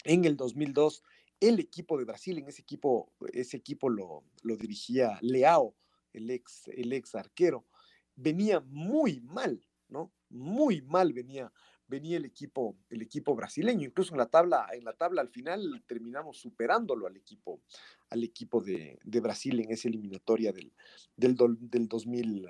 en 0.04 0.24
el 0.24 0.36
2002, 0.36 1.02
el 1.48 1.60
equipo 1.60 1.98
de 1.98 2.04
Brasil, 2.04 2.38
en 2.38 2.48
ese 2.48 2.62
equipo, 2.62 3.12
ese 3.32 3.56
equipo 3.56 3.88
lo, 3.88 4.24
lo 4.42 4.56
dirigía 4.56 5.18
Leao, 5.20 5.74
el 6.12 6.30
ex, 6.30 6.68
el 6.68 6.92
ex 6.92 7.14
arquero, 7.14 7.66
venía 8.14 8.60
muy 8.60 9.20
mal, 9.20 9.64
¿no? 9.88 10.12
Muy 10.28 10.82
mal 10.82 11.12
venía 11.12 11.52
venía 11.92 12.16
el 12.16 12.24
equipo, 12.24 12.78
el 12.88 13.02
equipo 13.02 13.34
brasileño. 13.34 13.86
Incluso 13.86 14.14
en 14.14 14.18
la 14.18 14.26
tabla, 14.26 14.66
en 14.72 14.84
la 14.84 14.94
tabla 14.94 15.20
al 15.20 15.28
final 15.28 15.84
terminamos 15.86 16.38
superándolo 16.38 17.06
al 17.06 17.16
equipo, 17.16 17.60
al 18.08 18.24
equipo 18.24 18.62
de, 18.62 18.98
de 19.04 19.20
Brasil 19.20 19.60
en 19.60 19.70
esa 19.70 19.88
eliminatoria 19.88 20.52
del, 20.52 20.72
del, 21.16 21.36
del 21.60 21.88
2000, 21.88 22.48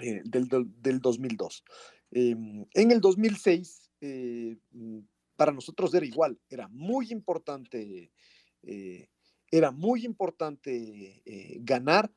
eh, 0.00 0.22
del, 0.24 0.48
del, 0.48 0.98
2002. 1.00 1.64
Eh, 2.10 2.36
en 2.74 2.90
el 2.90 3.00
2006, 3.00 3.90
eh, 4.00 4.56
para 5.36 5.52
nosotros 5.52 5.94
era 5.94 6.06
igual, 6.06 6.38
era 6.48 6.68
muy 6.68 7.10
importante, 7.10 8.12
eh, 8.62 9.08
era 9.50 9.70
muy 9.70 10.04
importante 10.04 11.22
eh, 11.24 11.58
ganar. 11.60 12.12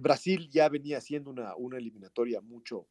Brasil 0.00 0.48
ya 0.48 0.70
venía 0.70 0.96
haciendo 0.96 1.28
una, 1.30 1.54
una 1.56 1.76
eliminatoria 1.76 2.40
mucho, 2.40 2.88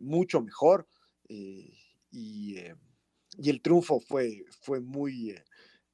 mucho 0.00 0.40
mejor 0.40 0.88
y, 1.28 2.56
eh, 2.56 2.74
y 3.38 3.50
el 3.50 3.60
triunfo 3.62 4.00
fue, 4.00 4.44
fue, 4.60 4.80
muy, 4.80 5.30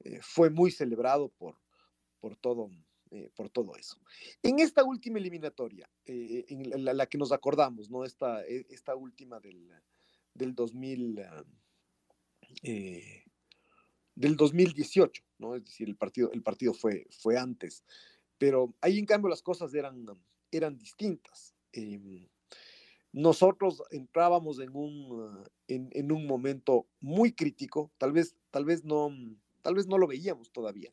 eh, 0.00 0.20
fue 0.20 0.50
muy 0.50 0.70
celebrado 0.70 1.28
por, 1.30 1.56
por, 2.20 2.36
todo, 2.36 2.70
eh, 3.10 3.30
por 3.34 3.48
todo 3.50 3.76
eso. 3.76 3.96
En 4.42 4.58
esta 4.58 4.84
última 4.84 5.18
eliminatoria, 5.18 5.88
eh, 6.04 6.44
en 6.48 6.84
la, 6.84 6.94
la, 6.94 7.06
que 7.06 7.18
nos 7.18 7.32
acordamos, 7.32 7.90
¿no? 7.90 8.04
esta, 8.04 8.44
e, 8.46 8.66
esta 8.70 8.96
última 8.96 9.40
del, 9.40 9.70
del 10.34 10.54
2000, 10.54 11.22
del 12.62 14.36
2018, 14.36 15.22
¿no? 15.38 15.54
es 15.54 15.64
decir, 15.64 15.88
el 15.88 15.96
partido, 15.96 16.30
el 16.32 16.42
partido 16.42 16.74
fue, 16.74 17.06
fue 17.10 17.38
antes, 17.38 17.84
pero 18.38 18.74
ahí 18.80 18.98
en 18.98 19.06
cambio 19.06 19.28
las 19.28 19.42
cosas 19.42 19.74
eran, 19.74 20.04
eran 20.50 20.78
distintas. 20.78 21.54
Eh, 21.72 22.28
nosotros 23.12 23.82
entrábamos 23.90 24.60
en 24.60 24.74
un, 24.74 25.44
en, 25.66 26.12
un 26.12 26.26
momento 26.26 26.86
muy 27.00 27.32
crítico, 27.32 27.90
tal 27.98 28.12
vez, 28.12 28.36
tal 28.50 28.64
vez, 28.64 28.84
no, 28.84 29.10
tal 29.62 29.74
vez 29.74 29.86
no 29.86 29.98
lo 29.98 30.06
veíamos 30.06 30.52
todavía, 30.52 30.92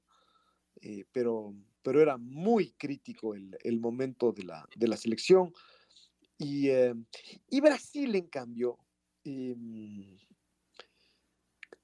eh, 0.81 1.05
pero, 1.11 1.53
pero 1.83 2.01
era 2.01 2.17
muy 2.17 2.71
crítico 2.71 3.35
el, 3.35 3.57
el 3.63 3.79
momento 3.79 4.31
de 4.31 4.43
la, 4.43 4.67
de 4.75 4.87
la 4.87 4.97
selección. 4.97 5.53
Y, 6.37 6.69
eh, 6.69 6.95
y, 7.49 7.61
Brasil, 7.61 8.15
en 8.15 8.27
cambio, 8.27 8.77
eh, 9.23 9.55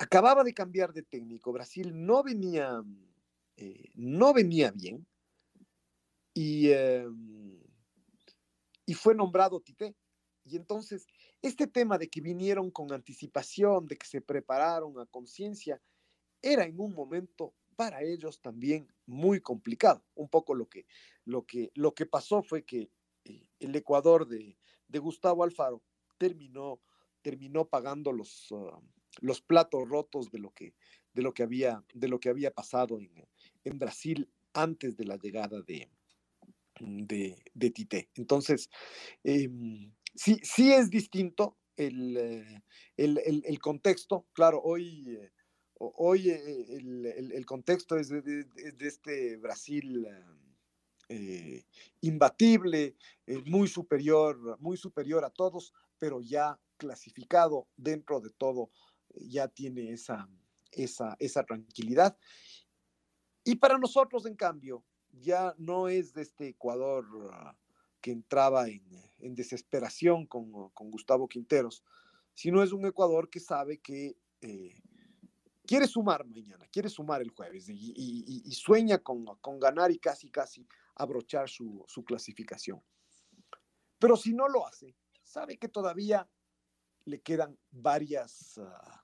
acababa 0.02 0.44
de 0.44 0.54
cambiar 0.54 0.94
de 0.94 1.04
técnico. 1.04 1.52
Brasil 1.52 1.92
no 1.94 2.24
venía, 2.24 2.84
eh, 3.58 3.92
no 3.96 4.34
venía 4.34 4.72
bien 4.72 5.06
y, 6.34 6.70
y 8.86 8.94
fue 8.94 9.14
nombrado 9.16 9.60
Tite 9.62 9.96
y 10.44 10.56
entonces, 10.56 11.08
este 11.42 11.68
tema 11.68 11.98
de 11.98 12.10
que 12.10 12.22
vinieron 12.22 12.72
con 12.72 12.92
anticipación, 12.92 13.88
de 13.88 13.98
que 13.98 14.08
se 14.08 14.22
prepararon 14.22 15.00
a 15.00 15.06
conciencia, 15.06 15.82
era 16.42 16.66
en 16.66 16.80
un 16.80 16.94
momento 16.94 17.54
para 17.76 18.02
ellos 18.04 18.42
también 18.42 18.88
muy 19.06 19.40
complicado. 19.40 20.04
Un 20.16 20.30
poco 20.30 20.56
lo 20.56 20.68
que, 20.68 20.86
lo 21.26 21.46
que, 21.46 21.72
lo 21.76 21.94
que 21.94 22.06
pasó 22.06 22.42
fue 22.44 22.64
que 22.64 22.90
eh, 23.26 23.48
el 23.60 23.76
Ecuador 23.76 24.28
de, 24.28 24.58
de 24.88 25.00
Gustavo 25.00 25.44
Alfaro 25.44 25.84
terminó, 26.18 26.82
terminó 27.22 27.68
pagando 27.68 28.12
los, 28.12 28.48
ah, 28.52 28.82
los 29.20 29.42
platos 29.42 29.88
rotos 29.88 30.32
de 30.32 30.40
lo 30.40 30.52
que, 30.52 30.74
de 31.14 31.22
lo 31.22 31.34
que, 31.34 31.44
había, 31.44 31.84
de 31.94 32.08
lo 32.08 32.20
que 32.20 32.30
había 32.30 32.52
pasado 32.52 33.00
en, 33.00 33.80
Brasil 33.80 34.30
antes 34.54 34.98
de 34.98 35.06
la 35.06 35.18
llegada 35.18 35.62
de, 35.62 35.90
de, 36.80 37.70
Tite. 37.72 38.10
Entonces, 38.16 38.70
em, 39.24 39.92
sí, 40.16 40.40
sí 40.44 40.72
es 40.72 40.90
distinto 40.90 41.58
el, 41.76 42.18
eh, 42.18 42.64
el, 42.98 43.44
el, 43.46 43.60
contexto. 43.60 44.28
Claro, 44.34 44.62
hoy, 44.64 45.06
eh, 45.10 45.32
hoy 45.76 46.30
eh, 46.30 46.66
el, 46.70 47.46
contexto 47.46 47.98
es 47.98 48.10
de, 48.10 48.22
de, 48.22 48.76
este 48.80 49.38
Brasil 49.38 50.08
imbatible, 52.00 52.96
muy 53.46 53.68
superior, 53.68 54.58
muy 54.62 54.78
superior 54.78 55.26
a 55.26 55.30
todos, 55.30 55.74
pero 56.00 56.22
ya 56.22 56.58
clasificado 56.78 57.68
dentro 57.76 58.22
de 58.22 58.30
todo, 58.32 58.72
ya 59.16 59.48
tiene 59.48 59.92
esa, 59.92 60.30
esa, 60.72 61.16
esa 61.20 61.44
tranquilidad. 61.44 62.18
Y 63.44 63.56
para 63.56 63.78
nosotros, 63.78 64.26
en 64.26 64.36
cambio, 64.36 64.84
ya 65.12 65.56
no 65.58 65.88
es 65.88 66.14
de 66.14 66.22
este 66.22 66.50
Ecuador 66.50 67.06
ah, 67.34 67.56
que 68.02 68.12
entraba 68.12 68.68
en, 68.68 68.82
desesperación 69.36 70.26
con, 70.26 70.52
Gustavo 70.74 71.28
Quinteros, 71.28 71.84
sino 72.34 72.64
es 72.64 72.72
un 72.72 72.86
Ecuador 72.86 73.30
que 73.30 73.40
sabe 73.40 73.80
que 73.80 74.18
eh, 74.42 74.82
quiere 75.66 75.88
sumar 75.88 76.26
mañana, 76.26 76.66
quiere 76.72 76.90
sumar 76.90 77.22
el 77.22 77.30
jueves 77.30 77.70
y, 77.70 78.52
sueña 78.54 78.98
con, 78.98 79.26
ganar 79.60 79.92
y 79.92 80.00
casi, 80.00 80.30
casi 80.30 80.68
abrochar 80.96 81.50
su, 81.50 81.86
clasificación. 82.06 82.82
Pero 84.00 84.18
si 84.18 84.34
no 84.34 84.48
lo 84.48 84.66
hace, 84.66 84.96
sabe 85.24 85.58
que 85.58 85.70
todavía 85.70 86.28
le 87.06 87.22
quedan 87.22 87.58
varias, 87.72 88.58
ah, 88.58 89.04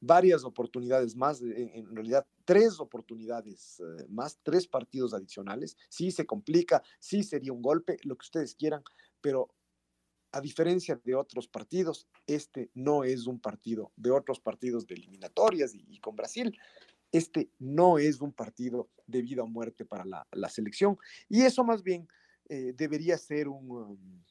varias 0.00 0.44
oportunidades 0.44 1.16
más, 1.16 1.40
en, 1.42 1.94
realidad 1.94 2.26
tres 2.44 2.80
oportunidades 2.80 3.80
eh, 3.80 4.06
más, 4.08 4.38
tres 4.42 4.66
partidos 4.66 5.14
adicionales. 5.14 5.76
Sí 5.88 6.10
se 6.10 6.26
complica, 6.26 6.82
sí 6.98 7.22
sería 7.22 7.52
un 7.52 7.62
golpe, 7.62 7.96
lo 8.02 8.16
que 8.16 8.24
ustedes 8.24 8.54
quieran, 8.54 8.82
pero 9.20 9.50
a 10.34 10.40
diferencia 10.40 11.00
de 11.04 11.14
otros 11.14 11.46
partidos, 11.46 12.08
este 12.26 12.68
no 12.74 13.04
es 13.04 13.28
un 13.28 13.38
partido 13.38 13.92
de 13.96 14.10
otros 14.10 14.40
partidos 14.40 14.84
de 14.84 14.96
eliminatorias 14.96 15.74
y, 15.74 16.00
con 16.00 16.16
Brasil. 16.16 16.58
Este 17.12 17.50
no 17.60 17.98
es 17.98 18.20
un 18.20 18.32
partido 18.32 18.90
de 19.06 19.22
vida 19.22 19.44
o 19.44 19.46
muerte 19.46 19.84
para 19.84 20.04
la, 20.04 20.48
selección. 20.48 20.98
Y 21.28 21.42
eso 21.42 21.62
más 21.62 21.84
bien 21.84 22.08
eh, 22.48 22.72
debería 22.76 23.16
ser 23.16 23.46
un... 23.46 23.70
Um, 23.70 24.24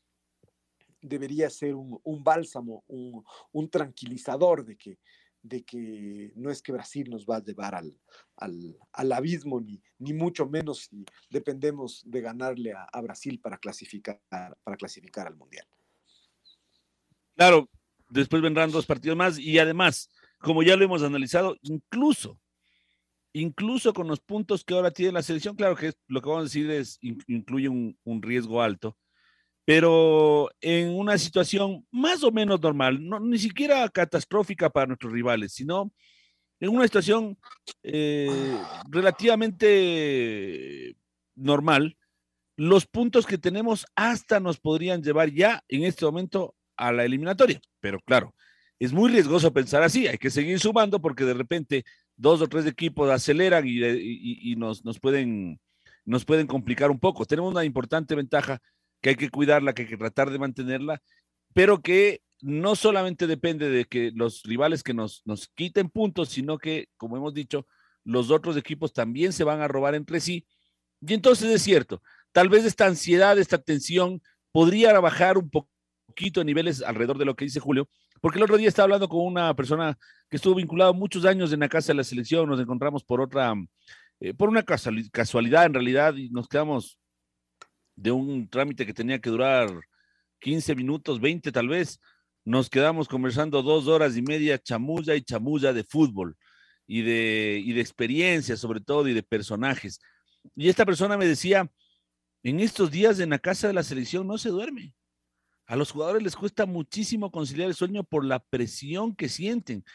debería 1.04 1.50
ser 1.50 1.76
un, 1.76 2.24
bálsamo, 2.24 2.84
un, 2.88 3.24
un 3.52 3.70
tranquilizador 3.70 4.66
de 4.66 4.78
que 4.78 5.00
de 5.44 5.64
que 5.64 6.32
no 6.36 6.50
es 6.50 6.62
que 6.62 6.72
Brasil 6.72 7.10
nos 7.10 7.26
va 7.26 7.38
a 7.38 7.44
llevar 7.44 7.76
al, 7.76 7.94
al, 8.38 9.12
abismo, 9.12 9.60
ni, 9.60 9.82
ni 10.00 10.14
mucho 10.14 10.48
menos 10.48 10.90
si 10.90 11.06
dependemos 11.30 12.02
de 12.06 12.22
ganarle 12.22 12.74
a, 12.74 13.02
Brasil 13.02 13.40
para 13.40 13.58
clasificar, 13.58 14.22
para 14.30 14.78
clasificar 14.78 15.28
al 15.28 15.36
Mundial. 15.36 15.68
Claro, 17.36 17.70
después 18.10 18.42
vendrán 18.42 18.72
dos 18.72 18.86
partidos 18.86 19.18
más 19.18 19.38
y 19.38 19.60
además, 19.60 20.10
como 20.40 20.64
ya 20.64 20.78
lo 20.78 20.86
hemos 20.86 21.04
analizado, 21.04 21.58
incluso, 21.62 22.40
incluso 23.34 23.94
con 23.94 24.08
los 24.08 24.22
puntos 24.22 24.64
que 24.64 24.74
ahora 24.74 24.92
tiene 24.92 25.12
la 25.12 25.24
selección, 25.24 25.58
claro 25.58 25.76
que 25.76 25.92
lo 26.08 26.22
que 26.22 26.30
vamos 26.30 26.42
a 26.42 26.46
decir 26.46 26.72
es, 26.72 27.00
incluye 27.02 27.68
un, 27.68 27.98
un 28.06 28.22
riesgo 28.22 28.62
alto, 28.62 28.98
pero 29.66 30.50
en 30.62 30.90
una 30.90 31.18
situación 31.18 31.86
más 31.92 32.24
o 32.24 32.32
menos 32.32 32.62
normal, 32.62 33.06
no, 33.06 33.20
ni 33.20 33.38
siquiera 33.38 33.88
catastrófica 33.90 34.70
para 34.70 34.88
nuestros 34.88 35.14
rivales, 35.14 35.54
sino 35.54 35.92
en 36.60 36.70
una 36.70 36.84
situación 36.84 37.38
eh, 37.82 38.58
relativamente 38.90 40.96
normal, 41.36 41.98
los 42.56 42.86
puntos 42.86 43.26
que 43.26 43.38
tenemos 43.38 43.86
hasta 43.96 44.40
nos 44.40 44.60
podrían 44.60 45.02
llevar 45.02 45.32
ya 45.32 45.64
en 45.68 45.84
este 45.84 46.06
momento 46.06 46.56
a 46.78 46.92
la 46.92 47.06
eliminatoria. 47.06 47.60
Pero 47.80 48.00
claro, 48.06 48.36
es 48.80 48.94
muy 48.94 49.12
riesgoso 49.12 49.54
pensar 49.54 49.84
así, 49.84 50.08
hay 50.08 50.18
que 50.18 50.30
seguir 50.30 50.60
sumando 50.60 51.02
porque 51.02 51.24
de 51.24 51.34
repente 51.34 51.84
dos 52.16 52.42
o 52.42 52.48
tres 52.48 52.66
equipos 52.66 53.10
aceleran 53.10 53.66
y, 53.68 54.52
y 54.52 54.56
nos, 54.56 54.86
nos, 54.86 55.00
pueden, 55.00 55.60
nos 56.06 56.26
pueden 56.26 56.48
complicar 56.48 56.92
un 56.92 57.00
poco. 57.00 57.26
Tenemos 57.26 57.52
una 57.52 57.66
importante 57.66 58.14
ventaja 58.14 58.62
que 59.04 59.10
hay 59.10 59.16
que 59.18 59.30
cuidarla, 59.30 59.74
que 59.74 59.82
hay 59.82 59.90
que 59.90 59.98
tratar 59.98 60.32
de 60.32 60.40
mantenerla, 60.40 61.02
pero 61.54 61.82
que 61.82 62.22
no 62.42 62.76
solamente 62.76 63.28
depende 63.28 63.70
de 63.70 63.84
que 63.84 64.12
los 64.16 64.44
rivales 64.44 64.82
que 64.82 64.94
nos, 64.94 65.22
nos 65.26 65.50
quiten 65.50 65.90
puntos, 65.90 66.30
sino 66.30 66.58
que, 66.58 66.88
como 66.96 67.18
hemos 67.18 67.34
dicho, 67.34 67.68
los 68.06 68.32
otros 68.32 68.56
equipos 68.56 68.94
también 68.94 69.34
se 69.34 69.44
van 69.44 69.62
a 69.62 69.68
robar 69.68 69.94
entre 69.94 70.22
sí. 70.22 70.48
Y 71.02 71.14
entonces 71.14 71.52
es 71.52 71.62
cierto, 71.62 72.02
tal 72.32 72.48
vez 72.48 72.64
esta 72.64 72.86
ansiedad, 72.86 73.38
esta 73.38 73.58
tensión 73.58 74.22
podría 74.54 74.98
bajar 75.02 75.38
un 75.38 75.50
poquito 75.50 76.40
a 76.40 76.46
niveles 76.46 76.82
alrededor 76.82 77.18
de 77.18 77.26
lo 77.26 77.36
que 77.36 77.46
dice 77.46 77.60
Julio, 77.60 77.90
porque 78.22 78.40
el 78.40 78.44
otro 78.44 78.56
día 78.56 78.70
estaba 78.70 78.86
hablando 78.86 79.10
con 79.10 79.26
una 79.26 79.54
persona 79.54 79.98
que 80.30 80.38
estuvo 80.38 80.56
vinculado 80.56 80.94
muchos 80.94 81.26
años 81.26 81.52
en 81.52 81.60
la 81.60 81.68
casa 81.68 81.92
de 81.92 81.98
la 81.98 82.06
selección, 82.06 82.48
nos 82.48 82.62
encontramos 82.62 83.04
por 83.04 83.20
otra, 83.20 83.54
eh, 84.22 84.34
por 84.34 84.48
una 84.48 84.64
casualidad 84.64 85.66
en 85.66 85.74
realidad 85.74 86.16
y 86.16 86.30
nos 86.30 86.48
quedamos 86.48 86.98
de 87.96 88.12
un 88.12 88.48
trámite 88.50 88.86
que 88.86 88.94
tenía 88.94 89.20
que 89.20 89.30
durar 89.30 89.70
15 90.40 90.76
minutos, 90.76 91.20
20 91.20 91.52
tal 91.52 91.68
vez, 91.68 92.00
nos 92.46 92.70
quedamos 92.70 93.08
conversando 93.08 93.62
dos 93.62 93.88
horas 93.88 94.18
y 94.18 94.22
media, 94.22 94.60
chamulla 94.60 95.16
y 95.16 95.22
chamulla 95.22 95.72
de 95.72 95.84
fútbol 95.84 96.36
y 96.86 97.02
de, 97.02 97.62
y 97.64 97.72
de 97.74 97.82
experiencia 97.82 98.58
sobre 98.58 98.82
todo 98.82 99.08
y 99.08 99.14
de 99.14 99.24
personajes. 99.24 100.02
Y 100.56 100.68
esta 100.68 100.86
persona 100.86 101.18
me 101.18 101.26
decía, 101.26 101.72
en 102.44 102.60
estos 102.60 102.92
días 102.92 103.20
en 103.20 103.30
la 103.30 103.40
casa 103.40 103.68
de 103.68 103.74
la 103.74 103.84
selección 103.84 104.28
no 104.28 104.38
se 104.38 104.50
duerme. 104.50 104.94
A 105.66 105.78
los 105.78 105.92
jugadores 105.92 106.22
les 106.22 106.36
cuesta 106.36 106.66
muchísimo 106.66 107.32
conciliar 107.32 107.70
el 107.70 107.76
sueño 107.76 108.04
por 108.04 108.26
la 108.26 108.40
presión 108.40 109.16
que 109.16 109.30
sienten. 109.30 109.86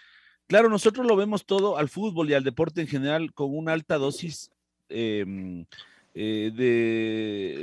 Claro, 0.47 0.71
nosotros 0.71 1.07
lo 1.07 1.15
vemos 1.15 1.45
todo 1.45 1.77
al 1.77 1.91
fútbol 1.91 2.31
y 2.31 2.35
al 2.35 2.45
deporte 2.45 2.81
en 2.81 2.87
general 2.87 3.35
con 3.35 3.55
una 3.55 3.75
alta 3.75 3.99
dosis 3.99 4.51
eh, 4.89 5.67
eh, 6.21 6.51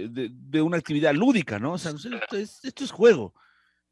de, 0.09 0.61
una 0.61 0.77
actividad 0.77 1.13
lúdica, 1.13 1.59
¿no? 1.59 1.73
O 1.73 1.77
sea, 1.77 1.91
esto 1.91 2.37
es, 2.37 2.63
esto 2.63 2.85
es 2.85 2.91
juego. 2.91 3.33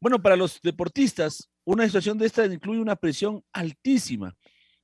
Bueno, 0.00 0.22
para 0.22 0.36
los 0.36 0.58
deportistas, 0.62 1.50
una 1.64 1.84
situación 1.84 2.16
de 2.16 2.24
esta 2.24 2.46
incluye 2.46 2.80
una 2.80 2.96
presión 2.96 3.44
altísima. 3.52 4.34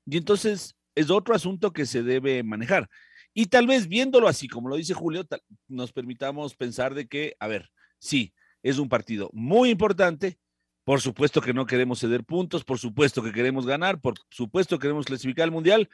Y 0.04 0.18
entonces 0.18 0.76
es 0.94 1.08
otro 1.08 1.34
asunto 1.34 1.72
que 1.72 1.86
se 1.86 2.02
debe 2.02 2.42
manejar. 2.42 2.90
Y 3.32 3.46
tal 3.46 3.66
vez 3.66 3.88
viéndolo 3.88 4.28
así, 4.28 4.48
como 4.48 4.68
lo 4.68 4.76
dice 4.76 4.92
Julio, 4.92 5.26
nos 5.66 5.92
permitamos 5.94 6.54
pensar 6.56 6.94
de 6.94 7.08
que, 7.08 7.34
a 7.40 7.46
ver, 7.46 7.70
sí, 7.98 8.34
es 8.62 8.78
un 8.78 8.90
partido 8.90 9.30
muy 9.32 9.70
importante. 9.70 10.38
Por 10.84 11.00
supuesto 11.00 11.40
que 11.40 11.54
no 11.54 11.64
queremos 11.64 12.00
ceder 12.00 12.24
puntos, 12.24 12.64
por 12.64 12.78
supuesto 12.78 13.22
que 13.22 13.32
queremos 13.32 13.64
ganar, 13.64 13.98
por 13.98 14.12
supuesto 14.28 14.78
que 14.78 14.82
queremos 14.82 15.06
clasificar 15.06 15.44
al 15.44 15.52
Mundial, 15.52 15.88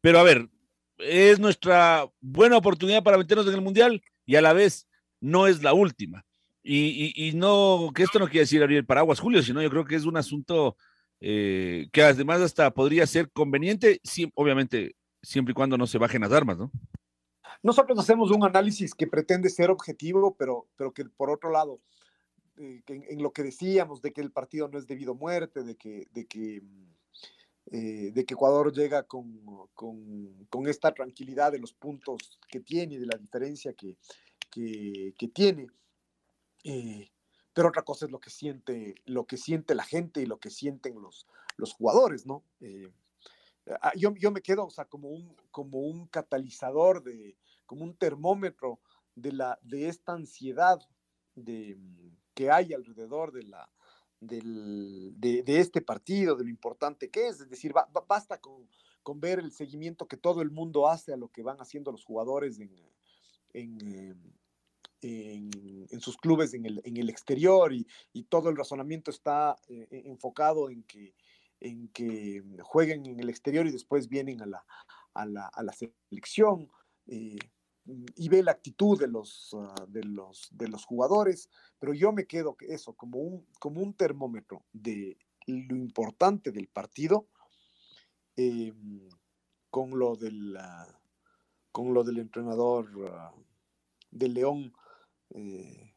pero 0.00 0.18
a 0.18 0.24
ver, 0.24 0.48
es 0.98 1.38
nuestra 1.38 2.08
buena 2.20 2.56
oportunidad 2.56 3.02
para 3.02 3.18
meternos 3.18 3.46
en 3.46 3.54
el 3.54 3.60
Mundial 3.60 4.02
y 4.26 4.36
a 4.36 4.42
la 4.42 4.52
vez 4.52 4.86
no 5.20 5.46
es 5.46 5.62
la 5.62 5.72
última. 5.72 6.24
Y, 6.62 7.32
no, 7.34 7.92
que 7.94 8.02
esto 8.02 8.18
no 8.18 8.26
quiere 8.26 8.40
decir 8.40 8.62
abrir 8.62 8.78
el 8.78 8.84
paraguas, 8.84 9.20
Julio, 9.20 9.42
sino 9.42 9.62
yo 9.62 9.70
creo 9.70 9.86
que 9.86 9.96
es 9.96 10.04
un 10.04 10.18
asunto 10.18 10.76
eh, 11.18 11.88
que 11.92 12.02
además 12.02 12.42
hasta 12.42 12.70
podría 12.74 13.06
ser 13.06 13.30
conveniente, 13.30 14.02
obviamente, 14.34 14.94
siempre 15.22 15.52
y 15.52 15.54
cuando 15.54 15.78
no 15.78 15.86
se 15.86 15.96
bajen 15.96 16.20
las 16.20 16.32
armas, 16.32 16.58
¿no? 16.58 16.70
Nosotros 17.62 17.98
hacemos 17.98 18.30
un 18.30 18.44
análisis 18.44 18.94
que 18.94 19.06
pretende 19.06 19.48
ser 19.48 19.70
objetivo, 19.70 20.36
pero, 20.38 20.68
pero 20.76 20.92
que 20.92 21.06
por 21.06 21.30
otro 21.30 21.50
lado, 21.50 21.80
eh, 22.56 22.82
en, 22.86 23.22
lo 23.22 23.32
que 23.32 23.42
decíamos 23.42 24.02
de 24.02 24.12
que 24.12 24.20
el 24.20 24.30
partido 24.30 24.68
no 24.68 24.78
es 24.78 24.86
debido 24.86 25.12
a 25.12 25.16
muerte, 25.16 25.62
de 25.62 25.74
que, 25.74 26.06
de 26.12 26.26
que 26.26 26.60
mm, 26.60 26.97
eh, 27.70 28.12
de 28.14 28.24
que 28.24 28.32
Ecuador 28.32 28.72
llega 28.72 29.02
con, 29.02 29.68
con, 29.74 30.66
esta 30.66 30.92
tranquilidad 30.92 31.52
de 31.52 31.58
los 31.58 31.74
puntos 31.74 32.38
que 32.48 32.60
tiene 32.60 32.98
de 32.98 33.06
la 33.06 33.18
diferencia 33.18 33.74
que, 33.74 33.96
que, 34.50 35.28
tiene. 35.34 35.66
Eh, 36.64 37.10
pero 37.52 37.68
otra 37.68 37.82
cosa 37.82 38.06
es 38.06 38.10
lo 38.10 38.20
que 38.20 38.30
siente, 38.30 38.94
lo 39.04 39.26
que 39.26 39.36
siente 39.36 39.74
la 39.74 39.84
gente 39.84 40.22
y 40.22 40.26
lo 40.26 40.38
que 40.38 40.50
sienten 40.50 41.00
los, 41.00 41.26
los 41.56 41.74
jugadores, 41.74 42.24
¿no? 42.24 42.42
Eh, 42.60 42.90
ah, 43.82 43.92
yo, 43.96 44.14
yo, 44.14 44.30
me 44.30 44.40
quedo, 44.40 44.66
o 44.66 44.70
sea, 44.70 44.86
como 44.86 45.10
un, 45.10 45.36
como 45.50 45.80
un 45.80 46.06
catalizador, 46.06 47.02
de, 47.02 47.36
como 47.66 47.84
un 47.84 47.94
termómetro 47.94 48.80
de, 49.14 49.32
la, 49.32 49.58
de 49.62 49.88
esta 49.88 50.12
ansiedad 50.12 50.78
de, 51.34 51.78
que 52.34 52.50
hay 52.50 52.72
alrededor 52.72 53.32
de 53.32 53.42
la, 53.42 53.68
del, 54.20 55.14
de, 55.16 55.42
este 55.46 55.80
partido, 55.80 56.36
de 56.36 56.44
lo 56.44 56.50
importante 56.50 57.10
que 57.10 57.28
es. 57.28 57.40
Es 57.40 57.48
decir, 57.48 57.72
basta 58.06 58.40
con, 58.40 58.68
con, 59.02 59.20
ver 59.20 59.38
el 59.38 59.52
seguimiento 59.52 60.08
que 60.08 60.16
todo 60.16 60.42
el 60.42 60.50
mundo 60.50 60.88
hace 60.88 61.12
a 61.12 61.16
lo 61.16 61.28
que 61.28 61.42
van 61.42 61.58
haciendo 61.58 61.92
los 61.92 62.04
jugadores 62.04 62.58
en, 62.58 62.74
en, 63.52 64.36
en, 65.00 66.00
sus 66.00 66.16
clubes 66.16 66.54
en 66.54 66.66
el, 66.66 66.80
el 66.84 67.10
exterior 67.10 67.72
y, 67.72 67.86
y, 68.12 68.24
todo 68.24 68.50
el 68.50 68.56
razonamiento 68.56 69.10
está 69.10 69.56
eh, 69.68 69.86
enfocado 70.06 70.70
en 70.70 70.82
que, 70.84 71.14
en 71.60 71.88
que 71.88 72.42
jueguen 72.62 73.06
en 73.06 73.20
el 73.20 73.28
exterior 73.28 73.66
y 73.66 73.72
después 73.72 74.08
vienen 74.08 74.42
a 74.42 74.46
la, 74.46 74.64
a 75.14 75.26
la, 75.26 75.46
a 75.46 75.62
la 75.62 75.72
selección. 75.72 76.70
Eh, 77.06 77.38
y 78.16 78.28
ve 78.28 78.42
la 78.42 78.52
actitud 78.52 78.98
de 78.98 79.08
los, 79.08 79.52
uh, 79.54 79.86
de, 79.88 80.04
los, 80.04 80.48
de 80.52 80.68
los 80.68 80.84
jugadores, 80.84 81.48
pero 81.78 81.94
yo 81.94 82.12
me 82.12 82.26
quedo 82.26 82.56
eso 82.60 82.92
como 82.92 83.18
un, 83.18 83.46
como 83.58 83.80
un 83.80 83.94
termómetro 83.94 84.64
de 84.72 85.16
lo 85.46 85.76
importante 85.76 86.52
del 86.52 86.68
partido 86.68 87.28
eh, 88.36 88.74
con, 89.70 89.98
lo 89.98 90.16
del, 90.16 90.56
uh, 90.56 90.92
con 91.72 91.94
lo 91.94 92.04
del 92.04 92.18
entrenador 92.18 92.94
uh, 92.96 93.44
de 94.10 94.28
León 94.28 94.72
eh, 95.30 95.94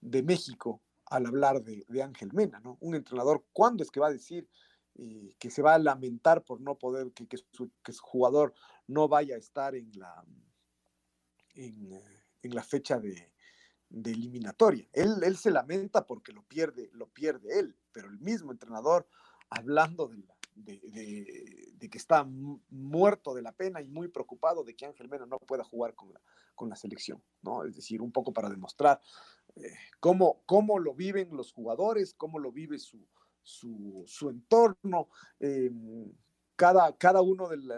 de 0.00 0.22
México 0.22 0.82
al 1.06 1.26
hablar 1.26 1.62
de, 1.62 1.86
de, 1.88 2.02
Ángel 2.02 2.32
Mena, 2.34 2.60
¿no? 2.60 2.76
Un 2.80 2.94
entrenador, 2.94 3.44
¿cuándo 3.52 3.82
es 3.82 3.90
que 3.90 4.00
va 4.00 4.08
a 4.08 4.12
decir 4.12 4.46
eh, 4.94 5.34
que 5.38 5.50
se 5.50 5.62
va 5.62 5.74
a 5.74 5.78
lamentar 5.78 6.44
por 6.44 6.60
no 6.60 6.76
poder, 6.76 7.12
que, 7.12 7.26
que, 7.26 7.38
su, 7.38 7.70
que 7.82 7.92
su 7.92 8.02
jugador 8.02 8.52
no 8.86 9.08
vaya 9.08 9.36
a 9.36 9.38
estar 9.38 9.74
en 9.74 9.90
la 9.94 10.24
en, 11.58 12.00
en 12.42 12.54
la 12.54 12.62
fecha 12.62 12.98
de, 12.98 13.32
eliminatoria. 13.90 14.86
Él, 14.92 15.22
él, 15.22 15.36
se 15.36 15.50
lamenta 15.50 16.06
porque 16.06 16.32
lo 16.32 16.42
pierde, 16.42 16.90
lo 16.92 17.08
pierde 17.08 17.58
él, 17.58 17.76
pero 17.92 18.08
el 18.08 18.18
mismo 18.18 18.52
entrenador 18.52 19.08
hablando 19.50 20.10
de, 20.54 21.88
que 21.90 21.98
está 21.98 22.24
muerto 22.70 23.34
de 23.34 23.42
la 23.42 23.52
pena 23.52 23.80
y 23.80 23.88
muy 23.88 24.08
preocupado 24.08 24.62
de 24.62 24.76
que 24.76 24.86
Ángel 24.86 25.08
Mena 25.08 25.26
no 25.26 25.38
pueda 25.38 25.64
jugar 25.64 25.94
con 25.94 26.12
la, 26.12 26.20
con 26.54 26.68
la 26.68 26.76
selección, 26.76 27.22
¿no? 27.42 27.64
Es 27.64 27.76
decir, 27.76 28.02
un 28.02 28.12
poco 28.12 28.32
para 28.32 28.50
demostrar 28.50 29.00
eh, 29.56 29.72
cómo, 30.00 30.42
cómo 30.44 30.78
lo 30.78 30.94
viven 30.94 31.36
los 31.36 31.52
jugadores, 31.52 32.14
cómo 32.14 32.38
lo 32.38 32.52
vive 32.52 32.78
su, 32.78 33.06
su, 33.42 34.28
entorno, 34.28 35.08
eh, 35.40 35.70
cada, 36.56 36.94
cada 36.98 37.22
uno 37.22 37.48
del 37.48 37.70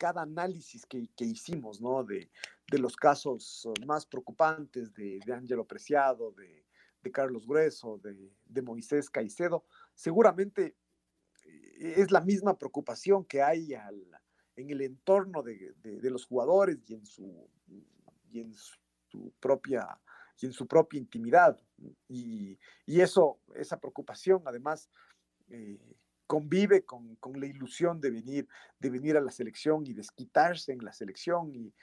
cada 0.00 0.22
análisis 0.22 0.86
que, 0.86 1.08
que 1.14 1.26
hicimos, 1.26 1.78
¿no? 1.78 2.02
De, 2.02 2.30
de, 2.72 2.78
los 2.78 2.96
casos 2.96 3.68
más 3.86 4.06
preocupantes 4.06 4.94
de, 4.94 5.20
de 5.26 5.34
Ángelo 5.34 5.66
Preciado, 5.66 6.32
de, 6.32 6.64
Carlos 7.12 7.46
Grueso, 7.46 8.00
de, 8.02 8.62
Moisés 8.62 9.10
Caicedo, 9.10 9.64
seguramente 9.94 10.76
eh, 11.44 11.94
es 11.96 12.10
la 12.10 12.22
misma 12.22 12.56
preocupación 12.56 13.24
que 13.26 13.42
hay 13.42 13.74
en 14.56 14.70
el 14.70 14.80
entorno 14.80 15.42
de, 15.42 15.74
de, 15.82 16.00
de, 16.00 16.10
los 16.10 16.24
jugadores 16.24 16.78
y 16.86 16.94
en 16.94 17.04
su, 17.04 17.50
y 18.30 18.40
en 18.40 18.54
su 18.54 19.32
propia 19.38 20.00
y 20.42 20.46
en 20.46 20.52
su 20.52 20.66
propia 20.66 20.98
intimidad. 20.98 21.60
Y, 22.08 22.58
y 22.86 23.00
eso, 23.02 23.38
esa 23.54 23.78
preocupación, 23.78 24.42
además, 24.46 24.88
eh, 25.48 25.78
convive 26.30 26.84
con, 26.84 27.16
con, 27.16 27.40
la 27.40 27.46
ilusión 27.46 28.00
de 28.00 28.12
venir, 28.12 28.46
de 28.78 28.88
venir 28.88 29.16
a 29.16 29.20
la 29.20 29.32
selección 29.32 29.84
y 29.84 29.94
desquitarse 29.94 30.70
en 30.70 30.84
la 30.84 30.92
selección 30.92 31.52
y, 31.52 31.74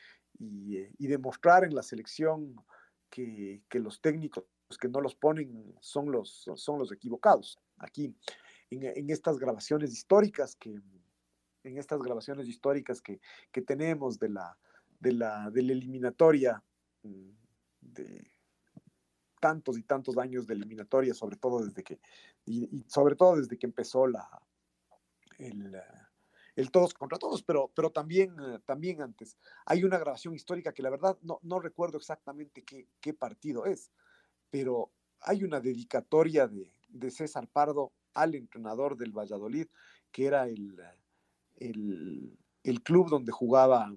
eh, 0.77 0.93
y 0.97 1.07
demostrar 1.07 1.65
en 1.65 1.75
la 1.75 1.83
selección 1.83 2.55
que, 3.09 3.61
que, 3.67 3.79
los 3.79 3.99
técnicos 3.99 4.45
que 4.79 4.87
no 4.87 5.01
los 5.01 5.15
ponen 5.15 5.75
son 5.81 6.13
los, 6.13 6.49
son 6.55 6.79
los 6.79 6.93
equivocados. 6.93 7.59
Aquí, 7.77 8.15
en, 8.69 8.85
en 8.85 9.09
estas 9.09 9.37
grabaciones 9.37 9.91
históricas 9.91 10.55
que 10.55 10.81
en 11.65 11.77
estas 11.77 11.99
grabaciones 11.99 12.47
históricas 12.47 13.01
que, 13.01 13.19
que 13.51 13.61
tenemos 13.61 14.17
de 14.17 14.29
la, 14.29 14.57
de, 15.01 15.11
la, 15.11 15.51
de 15.51 15.61
la 15.61 15.73
eliminatoria 15.73 16.63
mm, 17.03 17.31
de, 17.81 18.31
tantos 19.39 19.77
y 19.77 19.83
tantos 19.83 20.17
años 20.17 20.47
de 20.47 20.53
eliminatoria, 20.55 21.13
sobre 21.13 21.37
todo 21.37 21.63
desde 21.63 21.83
que, 21.83 21.99
y, 22.45 22.77
y 22.77 22.85
sobre 22.87 23.15
todo 23.15 23.35
desde 23.37 23.57
que 23.57 23.65
empezó 23.65 24.07
la, 24.07 24.27
el, 25.37 25.75
el, 26.55 26.71
todos 26.71 26.93
contra 26.93 27.17
todos, 27.17 27.43
pero, 27.43 27.71
pero 27.75 27.91
también, 27.91 28.35
también 28.65 29.01
antes. 29.01 29.37
Hay 29.65 29.83
una 29.83 29.97
grabación 29.97 30.33
histórica 30.33 30.73
que 30.73 30.83
la 30.83 30.89
verdad 30.89 31.17
no, 31.21 31.39
no 31.43 31.59
recuerdo 31.59 31.97
exactamente 31.97 32.63
qué, 32.63 32.87
qué, 32.99 33.13
partido 33.13 33.65
es, 33.65 33.91
pero 34.49 34.91
hay 35.21 35.43
una 35.43 35.59
dedicatoria 35.59 36.47
de, 36.47 36.71
de, 36.89 37.11
César 37.11 37.47
Pardo 37.47 37.91
al 38.13 38.35
entrenador 38.35 38.97
del 38.97 39.11
Valladolid, 39.11 39.67
que 40.11 40.25
era 40.25 40.47
el, 40.47 40.79
el, 41.57 42.37
el 42.63 42.83
club 42.83 43.09
donde 43.09 43.31
jugaba 43.31 43.93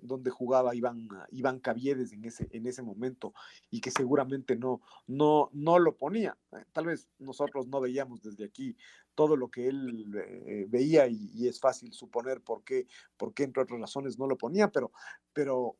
donde 0.00 0.30
jugaba 0.30 0.74
Iván, 0.74 1.08
Iván 1.30 1.60
Caviedes 1.60 2.12
en 2.12 2.24
ese, 2.24 2.48
en 2.50 2.66
ese 2.66 2.82
momento 2.82 3.32
y 3.70 3.80
que 3.80 3.90
seguramente 3.90 4.56
no, 4.56 4.80
no, 5.06 5.50
no 5.52 5.78
lo 5.78 5.96
ponía. 5.96 6.36
Eh, 6.52 6.64
tal 6.72 6.86
vez 6.86 7.08
nosotros 7.18 7.66
no 7.68 7.80
veíamos 7.80 8.22
desde 8.22 8.44
aquí 8.44 8.76
todo 9.14 9.36
lo 9.36 9.50
que 9.50 9.68
él 9.68 10.10
eh, 10.46 10.66
veía 10.68 11.06
y, 11.06 11.46
es 11.46 11.60
fácil 11.60 11.92
suponer 11.92 12.40
por 12.40 12.64
qué, 12.64 12.86
por 13.16 13.34
qué, 13.34 13.44
entre 13.44 13.62
otras 13.62 13.80
razones, 13.80 14.18
no 14.18 14.26
lo 14.26 14.38
ponía, 14.38 14.70
pero, 14.72 14.92
pero 15.32 15.76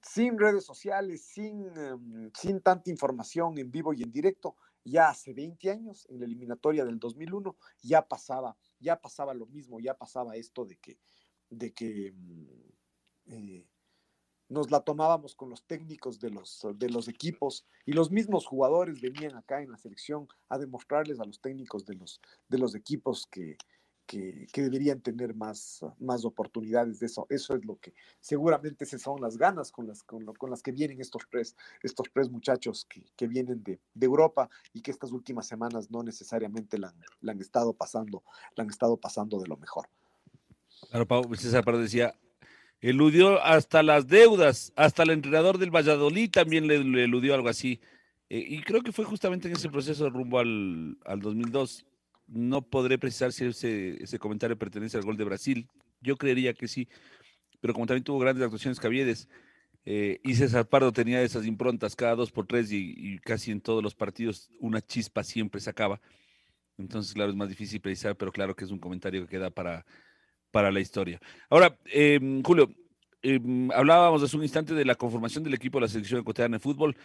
sin 0.00 0.38
redes 0.38 0.64
sociales, 0.64 1.24
sin, 1.24 1.66
um, 1.76 2.30
sin 2.34 2.60
tanta 2.60 2.90
información 2.90 3.58
en 3.58 3.70
vivo 3.70 3.92
y 3.92 4.02
en 4.02 4.12
directo, 4.12 4.56
ya 4.84 5.08
hace 5.08 5.32
20 5.32 5.70
años, 5.70 6.06
en 6.08 6.20
la 6.20 6.26
eliminatoria 6.26 6.84
del 6.84 6.98
2001, 6.98 7.56
ya 7.82 8.06
pasaba, 8.06 8.56
ya 8.78 9.00
pasaba 9.00 9.34
lo 9.34 9.46
mismo, 9.46 9.80
ya 9.80 9.94
pasaba 9.94 10.36
esto 10.36 10.64
de 10.64 10.76
que, 10.76 10.98
de 11.50 11.72
que 11.72 12.12
um, 12.12 12.46
eh, 13.28 13.66
nos 14.48 14.70
la 14.70 14.80
tomábamos 14.80 15.34
con 15.34 15.50
los 15.50 15.62
técnicos 15.64 16.18
de 16.18 16.30
los, 16.30 16.66
de 16.74 16.88
los 16.88 17.08
equipos 17.08 17.66
y 17.84 17.92
los 17.92 18.10
mismos 18.10 18.46
jugadores 18.46 19.00
venían 19.00 19.36
acá 19.36 19.62
en 19.62 19.70
la 19.70 19.76
selección 19.76 20.26
a 20.48 20.58
demostrarles 20.58 21.20
a 21.20 21.24
los 21.24 21.40
técnicos 21.40 21.84
de 21.84 21.94
los, 21.94 22.20
de 22.48 22.58
los 22.58 22.74
equipos 22.74 23.26
que, 23.26 23.58
que, 24.06 24.46
que, 24.50 24.62
deberían 24.62 25.02
tener 25.02 25.34
más, 25.34 25.84
más 25.98 26.24
oportunidades 26.24 26.98
de 26.98 27.06
eso. 27.06 27.26
Eso 27.28 27.54
es 27.54 27.64
lo 27.66 27.76
que 27.76 27.92
seguramente 28.20 28.84
esas 28.84 29.02
son 29.02 29.20
las 29.20 29.36
ganas 29.36 29.70
con 29.70 29.86
las, 29.86 30.02
con, 30.02 30.24
lo, 30.24 30.32
con 30.32 30.48
las 30.48 30.62
que 30.62 30.72
vienen 30.72 31.00
estos 31.00 31.22
tres, 31.30 31.54
estos 31.82 32.06
tres 32.12 32.30
muchachos 32.30 32.86
que, 32.88 33.04
que 33.16 33.26
vienen 33.26 33.62
de, 33.62 33.78
de, 33.92 34.06
Europa 34.06 34.48
y 34.72 34.80
que 34.80 34.90
estas 34.90 35.12
últimas 35.12 35.46
semanas 35.46 35.90
no 35.90 36.02
necesariamente 36.02 36.78
la, 36.78 36.94
la, 37.20 37.32
han 37.32 37.40
estado 37.40 37.74
pasando, 37.74 38.24
la 38.56 38.64
han 38.64 38.70
estado 38.70 38.96
pasando 38.96 39.38
de 39.38 39.46
lo 39.46 39.58
mejor. 39.58 39.90
Claro, 40.88 41.06
Pau, 41.06 41.34
César 41.34 41.62
Pardo 41.64 41.80
decía, 41.80 42.14
eludió 42.80 43.42
hasta 43.42 43.82
las 43.82 44.06
deudas, 44.06 44.72
hasta 44.76 45.02
el 45.02 45.10
entrenador 45.10 45.58
del 45.58 45.74
Valladolid 45.74 46.30
también 46.30 46.66
le, 46.66 46.76
eludió 46.76 47.34
algo 47.34 47.48
así. 47.48 47.80
Eh, 48.28 48.44
y 48.46 48.60
creo 48.62 48.82
que 48.82 48.92
fue 48.92 49.04
justamente 49.04 49.48
en 49.48 49.54
ese 49.54 49.68
proceso 49.68 50.08
rumbo 50.10 50.38
al, 50.38 50.98
al 51.04 51.20
2002. 51.20 51.84
No 52.26 52.62
podré 52.62 52.98
precisar 52.98 53.32
si 53.32 53.46
ese, 53.46 54.02
ese, 54.02 54.18
comentario 54.18 54.58
pertenece 54.58 54.96
al 54.96 55.04
gol 55.04 55.16
de 55.16 55.24
Brasil. 55.24 55.68
Yo 56.00 56.16
creería 56.16 56.54
que 56.54 56.68
sí, 56.68 56.88
pero 57.60 57.74
como 57.74 57.86
también 57.86 58.04
tuvo 58.04 58.18
grandes 58.18 58.44
actuaciones 58.44 58.78
Caviedes, 58.78 59.28
eh, 59.84 60.20
y 60.22 60.34
César 60.34 60.68
Pardo 60.68 60.92
tenía 60.92 61.22
esas 61.22 61.46
improntas 61.46 61.96
cada 61.96 62.14
dos 62.14 62.30
por 62.30 62.46
tres 62.46 62.70
y, 62.70 62.94
y, 62.96 63.18
casi 63.20 63.50
en 63.50 63.62
todos 63.62 63.82
los 63.82 63.94
partidos 63.94 64.50
una 64.60 64.82
chispa 64.82 65.24
siempre 65.24 65.60
sacaba. 65.60 66.00
Entonces, 66.76 67.14
claro, 67.14 67.30
es 67.30 67.36
más 67.36 67.48
difícil 67.48 67.80
precisar, 67.80 68.14
pero 68.16 68.30
claro 68.30 68.54
que 68.54 68.64
es 68.64 68.70
un 68.70 68.78
comentario 68.78 69.22
que 69.22 69.30
queda 69.30 69.50
para, 69.50 69.86
para 70.50 70.70
la 70.70 70.80
historia. 70.80 71.20
Ahora, 71.50 71.78
eh, 71.86 72.20
Julio, 72.44 72.70
eh, 73.22 73.40
hablábamos 73.74 74.22
hace 74.22 74.36
un 74.36 74.42
instante 74.42 74.74
de 74.74 74.84
la 74.84 74.94
conformación 74.94 75.44
del 75.44 75.54
equipo 75.54 75.78
de 75.78 75.82
la 75.82 75.88
selección 75.88 76.20
ecuatoriana 76.20 76.56
de 76.56 76.62
fútbol 76.62 76.96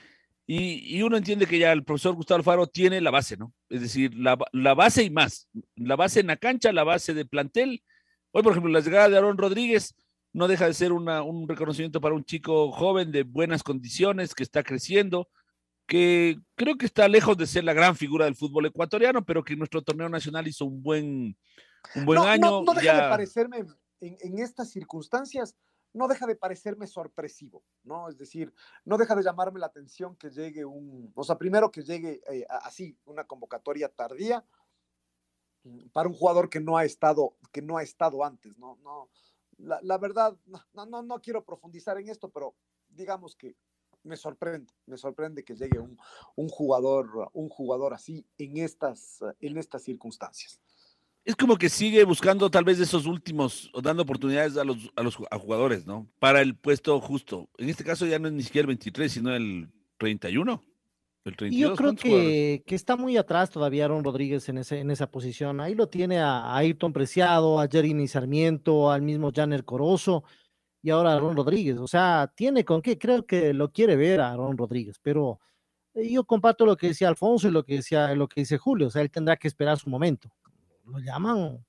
y, 0.46 1.02
uno 1.02 1.18
entiende 1.18 1.48
que 1.48 1.58
ya 1.58 1.72
el 1.72 1.84
profesor 1.84 2.16
Gustavo 2.16 2.38
Alfaro 2.40 2.68
tiene 2.68 3.00
la 3.00 3.12
base, 3.12 3.38
¿no? 3.38 3.54
Es 3.70 3.82
decir, 3.82 4.14
la, 4.16 4.36
base 4.74 5.04
y 5.04 5.10
más. 5.10 5.48
La 5.76 5.96
base 5.96 6.20
en 6.20 6.28
la 6.28 6.36
cancha, 6.38 6.74
la 6.74 6.84
base 6.84 7.14
de 7.14 7.26
plantel. 7.26 7.82
Hoy, 8.32 8.44
por 8.44 8.52
ejemplo, 8.52 8.72
la 8.72 8.82
llegada 8.82 9.10
de 9.10 9.18
Aaron 9.18 9.38
Rodríguez 9.38 9.96
no 10.34 10.48
deja 10.48 10.68
de 10.68 10.74
ser 10.74 10.92
un 10.92 11.48
reconocimiento 11.48 12.02
para 12.02 12.16
un 12.16 12.26
chico 12.26 12.72
joven 12.72 13.12
de 13.12 13.24
buenas 13.24 13.64
condiciones 13.64 14.36
que 14.36 14.44
está 14.44 14.64
creciendo, 14.64 15.30
que 15.88 16.40
creo 16.56 16.76
que 16.76 16.88
está 16.88 17.08
lejos 17.08 17.38
de 17.38 17.48
ser 17.48 17.64
la 17.64 17.74
gran 17.74 17.96
figura 17.96 18.26
del 18.26 18.36
fútbol 18.36 18.66
ecuatoriano, 18.66 19.24
pero 19.24 19.44
que 19.44 19.56
nuestro 19.56 19.82
torneo 19.82 20.10
nacional 20.10 20.48
hizo 20.48 20.66
un 20.66 20.82
buen, 20.84 21.38
un 21.96 22.06
buen 22.06 22.18
no, 22.18 22.26
año. 22.26 22.42
No, 22.42 22.64
no 22.64 22.74
deja 22.74 22.86
ya... 22.86 23.04
de 23.04 23.10
parecerme 23.10 23.58
en, 24.00 24.18
en, 24.20 24.40
estas 24.40 24.70
circunstancias, 24.70 25.56
no 25.94 26.08
deja 26.08 26.26
de 26.26 26.36
parecerme 26.36 26.88
sorpresivo, 26.88 27.64
¿no? 27.84 28.10
Es 28.10 28.18
decir, 28.18 28.54
no 28.86 28.98
deja 28.98 29.16
de 29.16 29.24
llamarme 29.24 29.60
la 29.60 29.68
atención 29.68 30.16
que 30.16 30.30
llegue 30.30 30.66
un, 30.66 31.12
o 31.16 31.24
sea, 31.24 31.38
primero 31.38 31.72
que 31.72 31.84
llegue 31.84 32.22
eh, 32.30 32.46
así, 32.50 32.98
una 33.06 33.26
convocatoria 33.26 33.90
tardía 33.90 34.44
mm, 35.64 35.90
para 35.90 36.10
un 36.10 36.16
jugador 36.16 36.50
que 36.50 36.60
no 36.60 36.78
ha 36.78 36.86
estado, 36.86 37.36
que 37.52 37.62
no 37.62 37.78
ha 37.78 37.84
estado 37.84 38.24
antes, 38.24 38.58
¿no? 38.58 38.78
no 38.84 39.10
la, 39.58 39.80
la 39.84 39.98
verdad, 39.98 40.36
no, 40.74 40.86
no, 40.86 41.04
no 41.04 41.22
quiero 41.22 41.44
profundizar 41.44 41.98
en 42.00 42.10
esto, 42.10 42.30
pero 42.30 42.56
digamos 42.90 43.36
que 43.36 43.56
me 44.04 44.18
sorprende, 44.18 44.74
me 44.86 44.98
sorprende 44.98 45.44
que 45.44 45.56
llegue 45.56 45.80
un, 45.80 45.98
un, 46.36 46.50
jugador, 46.50 47.30
un 47.34 47.50
jugador 47.50 47.94
así 47.94 48.26
en 48.38 48.58
estas, 48.58 49.20
en 49.40 49.58
estas 49.58 49.84
circunstancias. 49.84 50.63
Es 51.26 51.36
como 51.36 51.58
que 51.58 51.70
sigue 51.70 52.04
buscando 52.04 52.50
tal 52.50 52.66
vez 52.66 52.80
esos 52.80 53.06
últimos, 53.06 53.70
o 53.74 53.82
dando 53.82 54.04
oportunidades 54.04 54.58
a 54.58 54.64
los, 54.64 54.92
a 54.96 55.04
los 55.04 55.18
a 55.32 55.40
jugadores, 55.40 55.86
¿no? 55.86 56.08
Para 56.20 56.42
el 56.42 56.56
puesto 56.56 57.00
justo. 57.00 57.50
En 57.58 57.70
este 57.70 57.84
caso 57.84 58.06
ya 58.06 58.20
no 58.20 58.28
es 58.28 58.34
ni 58.34 58.44
siquiera 58.44 58.64
el 58.64 58.68
23, 58.68 59.12
sino 59.12 59.34
el 59.34 59.70
31. 59.98 60.62
El 61.24 61.38
32, 61.38 61.70
Yo 61.70 61.76
creo 61.78 61.96
que, 61.96 62.64
que, 62.68 62.76
está 62.76 62.98
muy 62.98 63.16
atrás 63.16 63.50
todavía 63.50 63.86
Aaron 63.86 64.04
Rodríguez 64.04 64.50
en, 64.50 64.58
ese, 64.58 64.80
en 64.80 64.92
esa 64.92 65.10
posición. 65.10 65.62
Ahí 65.62 65.76
lo 65.76 65.88
tiene 65.88 66.20
a, 66.20 66.58
Ayrton 66.58 66.92
Preciado, 66.92 67.62
a 67.62 67.70
Jeremy 67.70 68.10
Sarmiento, 68.10 68.92
al 68.92 69.02
mismo 69.02 69.32
Janer 69.34 69.64
Corozo 69.64 70.26
y 70.82 70.90
ahora 70.90 71.14
a 71.14 71.16
Aaron 71.16 71.38
Rodríguez. 71.38 71.78
O 71.78 71.88
sea, 71.88 72.30
tiene 72.36 72.66
con 72.66 72.82
qué, 72.82 72.98
creo 72.98 73.26
que 73.26 73.54
lo 73.54 73.72
quiere 73.72 73.96
ver 73.96 74.20
a 74.20 74.34
Aaron 74.34 74.58
Rodríguez, 74.58 75.00
pero 75.02 75.40
eh, 75.94 76.12
yo 76.12 76.26
comparto 76.26 76.66
lo 76.66 76.76
que 76.76 76.88
decía 76.88 77.08
Alfonso 77.08 77.48
y 77.48 77.52
lo 77.52 77.64
que 77.64 77.76
decía 77.76 78.14
lo 78.14 78.28
que 78.28 78.42
dice 78.42 78.58
Julio. 78.58 78.88
O 78.88 78.92
sea, 78.92 79.02
él 79.02 79.10
tendrá 79.10 79.38
que 79.38 79.48
esperar 79.48 79.80
su 79.80 79.90
momento 79.90 80.30
lo 80.84 81.00
llaman. 81.00 81.64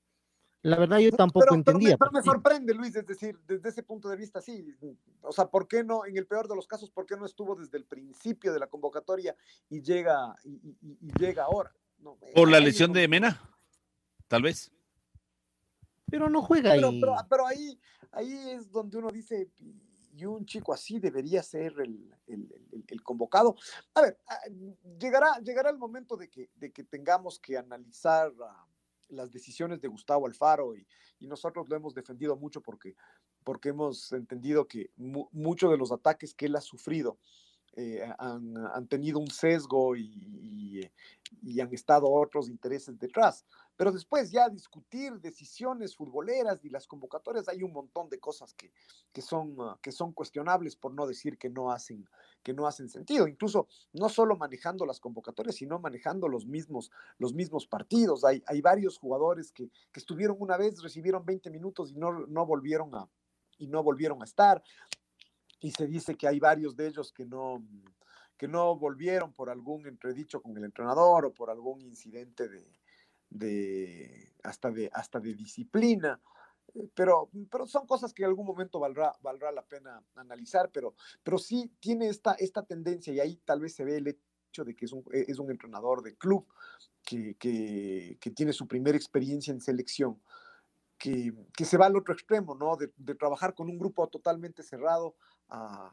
La 0.65 0.79
verdad 0.79 0.97
yo 0.97 1.11
tampoco 1.11 1.53
entendía. 1.53 1.95
Pero 1.95 2.11
me, 2.11 2.23
sorprende, 2.23 2.73
Luis, 2.73 2.95
es 2.95 3.05
decir, 3.05 3.39
desde 3.45 3.69
ese 3.69 3.83
punto 3.83 4.09
de 4.09 4.15
vista, 4.15 4.41
sí. 4.41 4.75
O 5.21 5.31
sea, 5.31 5.45
¿por 5.45 5.67
qué 5.67 5.83
no, 5.83 6.07
en 6.07 6.17
el 6.17 6.25
peor 6.25 6.47
de 6.47 6.55
los 6.55 6.65
casos, 6.65 6.89
por 6.89 7.05
qué 7.05 7.15
no 7.15 7.27
estuvo 7.27 7.55
desde 7.55 7.77
el 7.77 7.85
principio 7.85 8.51
de 8.51 8.59
la 8.59 8.65
convocatoria 8.65 9.35
y 9.69 9.83
llega, 9.83 10.35
y, 10.43 10.75
llega 11.19 11.43
ahora? 11.43 11.71
¿Por 12.33 12.49
la 12.49 12.59
lesión 12.59 12.91
de 12.93 13.07
Mena? 13.07 13.39
Tal 14.27 14.41
vez. 14.41 14.71
Pero 16.09 16.29
no 16.29 16.41
juega 16.41 16.71
ahí. 16.71 17.01
Pero, 17.29 17.45
ahí, 17.45 17.79
ahí 18.11 18.33
es 18.49 18.71
donde 18.71 18.97
uno 18.97 19.11
dice, 19.11 19.51
y 20.15 20.25
un 20.25 20.47
chico 20.47 20.73
así 20.73 20.97
debería 20.97 21.43
ser 21.43 21.73
el, 21.79 22.11
el, 22.25 23.03
convocado. 23.03 23.55
A 23.93 24.01
ver, 24.01 24.17
ah, 24.27 24.39
llegará, 24.99 25.37
llegará 25.43 25.69
el 25.69 25.77
momento 25.77 26.17
de 26.17 26.27
que, 26.27 26.49
de 26.55 26.71
que 26.71 26.83
tengamos 26.83 27.39
que 27.39 27.55
analizar 27.55 28.31
las 29.09 29.31
decisiones 29.31 29.81
de 29.81 29.87
Gustavo 29.87 30.27
Alfaro 30.27 30.75
y, 30.75 30.87
nosotros 31.21 31.67
lo 31.67 31.75
hemos 31.75 31.95
defendido 31.95 32.35
mucho 32.37 32.61
porque, 32.61 32.95
porque 33.43 33.69
hemos 33.69 34.11
entendido 34.11 34.67
que 34.67 34.91
muchos 34.95 35.71
de 35.71 35.77
los 35.77 35.91
ataques 35.91 36.35
que 36.35 36.45
él 36.45 36.55
ha 36.55 36.61
sufrido 36.61 37.17
eh, 37.77 38.09
han, 38.19 38.87
tenido 38.87 39.19
un 39.19 39.29
sesgo 39.29 39.97
y, 39.97 40.89
y, 41.41 41.59
han 41.59 41.73
estado 41.73 42.09
otros 42.09 42.47
intereses 42.47 42.97
detrás. 42.97 43.45
Pero 43.75 43.91
después 43.91 44.31
ya 44.31 44.47
discutir 44.47 45.19
decisiones 45.19 45.95
futboleras 45.95 46.63
y 46.63 46.69
las 46.69 46.87
convocatorias, 46.87 47.49
hay 47.49 47.63
un 47.63 47.73
montón 47.73 48.07
de 48.09 48.17
cosas 48.17 48.53
que, 48.53 48.71
que, 49.11 49.21
son, 49.21 49.57
ah, 49.59 49.77
que 49.81 49.91
son 49.91 50.13
cuestionables, 50.13 50.77
por 50.77 50.93
no 50.93 51.05
decir 51.05 51.37
que 51.37 51.49
no, 51.49 51.71
hacen, 51.71 52.07
que 52.41 52.53
no 52.53 52.65
hacen 52.65 52.87
sentido. 52.87 53.27
Incluso 53.27 53.67
no 53.91 54.07
solo 54.07 54.37
manejando 54.37 54.85
las 54.85 55.01
convocatorias, 55.01 55.55
sino 55.55 55.77
manejando 55.77 56.29
los 56.29 56.45
mismos, 56.45 56.91
los 57.17 57.33
mismos 57.33 57.67
partidos. 57.67 58.23
Hay, 58.23 58.41
hay 58.47 58.61
varios 58.61 58.97
jugadores 58.97 59.51
que, 59.51 59.69
que 59.91 59.99
estuvieron 59.99 60.37
una 60.39 60.55
vez, 60.55 60.81
recibieron 60.81 61.25
20 61.25 61.49
minutos 61.49 61.91
y 61.91 61.95
no, 61.95 62.25
no, 62.27 62.45
volvieron 62.45 62.95
a, 62.95 63.09
y 63.57 63.67
no 63.67 63.83
volvieron 63.83 64.21
a 64.21 64.25
estar. 64.25 64.63
Y 65.65 65.71
se 65.71 65.87
dice 65.87 66.15
que 66.15 66.27
hay 66.27 66.39
varios 66.39 66.75
de 66.75 66.85
ellos 66.85 67.11
que 67.11 67.25
no, 67.25 67.65
que 68.37 68.47
no 68.47 68.77
volvieron 68.77 69.33
por 69.33 69.49
algún 69.49 69.87
entredicho 69.87 70.39
con 70.39 70.55
el 70.55 70.63
entrenador 70.63 71.25
o 71.25 71.33
por 71.33 71.49
algún 71.49 71.81
incidente 71.81 72.47
de, 72.47 72.71
de, 73.31 74.31
hasta, 74.43 74.69
de, 74.69 74.91
hasta 74.93 75.19
de 75.19 75.33
disciplina. 75.33 76.21
Eh, 76.75 76.87
pero, 76.93 77.31
pero 77.49 77.65
son 77.65 77.87
cosas 77.87 78.13
que 78.13 78.21
en 78.21 78.29
algún 78.29 78.45
momento 78.45 78.79
valdrá, 78.79 79.11
valdrá 79.23 79.51
la 79.51 79.63
pena 79.63 80.03
analizar, 80.13 80.69
pero, 80.71 80.93
pero 81.23 81.39
sí 81.39 81.71
tiene 81.79 82.09
esta, 82.09 82.33
esta 82.33 82.61
tendencia 82.61 83.11
y 83.11 83.19
ahí 83.19 83.37
tal 83.43 83.61
vez 83.61 83.73
se 83.73 83.83
ve 83.83 83.97
el 83.97 84.07
hecho 84.09 84.63
de 84.63 84.75
que 84.75 84.85
es 84.85 84.93
un, 84.93 85.03
e, 85.11 85.25
es 85.27 85.39
un 85.39 85.49
entrenador 85.49 86.03
de 86.03 86.15
club 86.15 86.45
que, 87.03 87.37
que, 87.39 88.19
que 88.21 88.29
tiene 88.29 88.53
su 88.53 88.67
primera 88.67 88.95
experiencia 88.95 89.51
en 89.51 89.61
selección, 89.61 90.21
que, 90.99 91.33
que, 91.57 91.65
se 91.65 91.77
va 91.77 91.87
al 91.87 91.97
otro 91.97 92.13
extremo, 92.13 92.53
¿no? 92.53 92.77
De, 92.77 92.91
de 92.97 93.15
trabajar 93.15 93.55
con 93.55 93.67
un 93.67 93.79
grupo 93.79 94.07
totalmente 94.07 94.61
cerrado 94.61 95.15
a, 95.49 95.91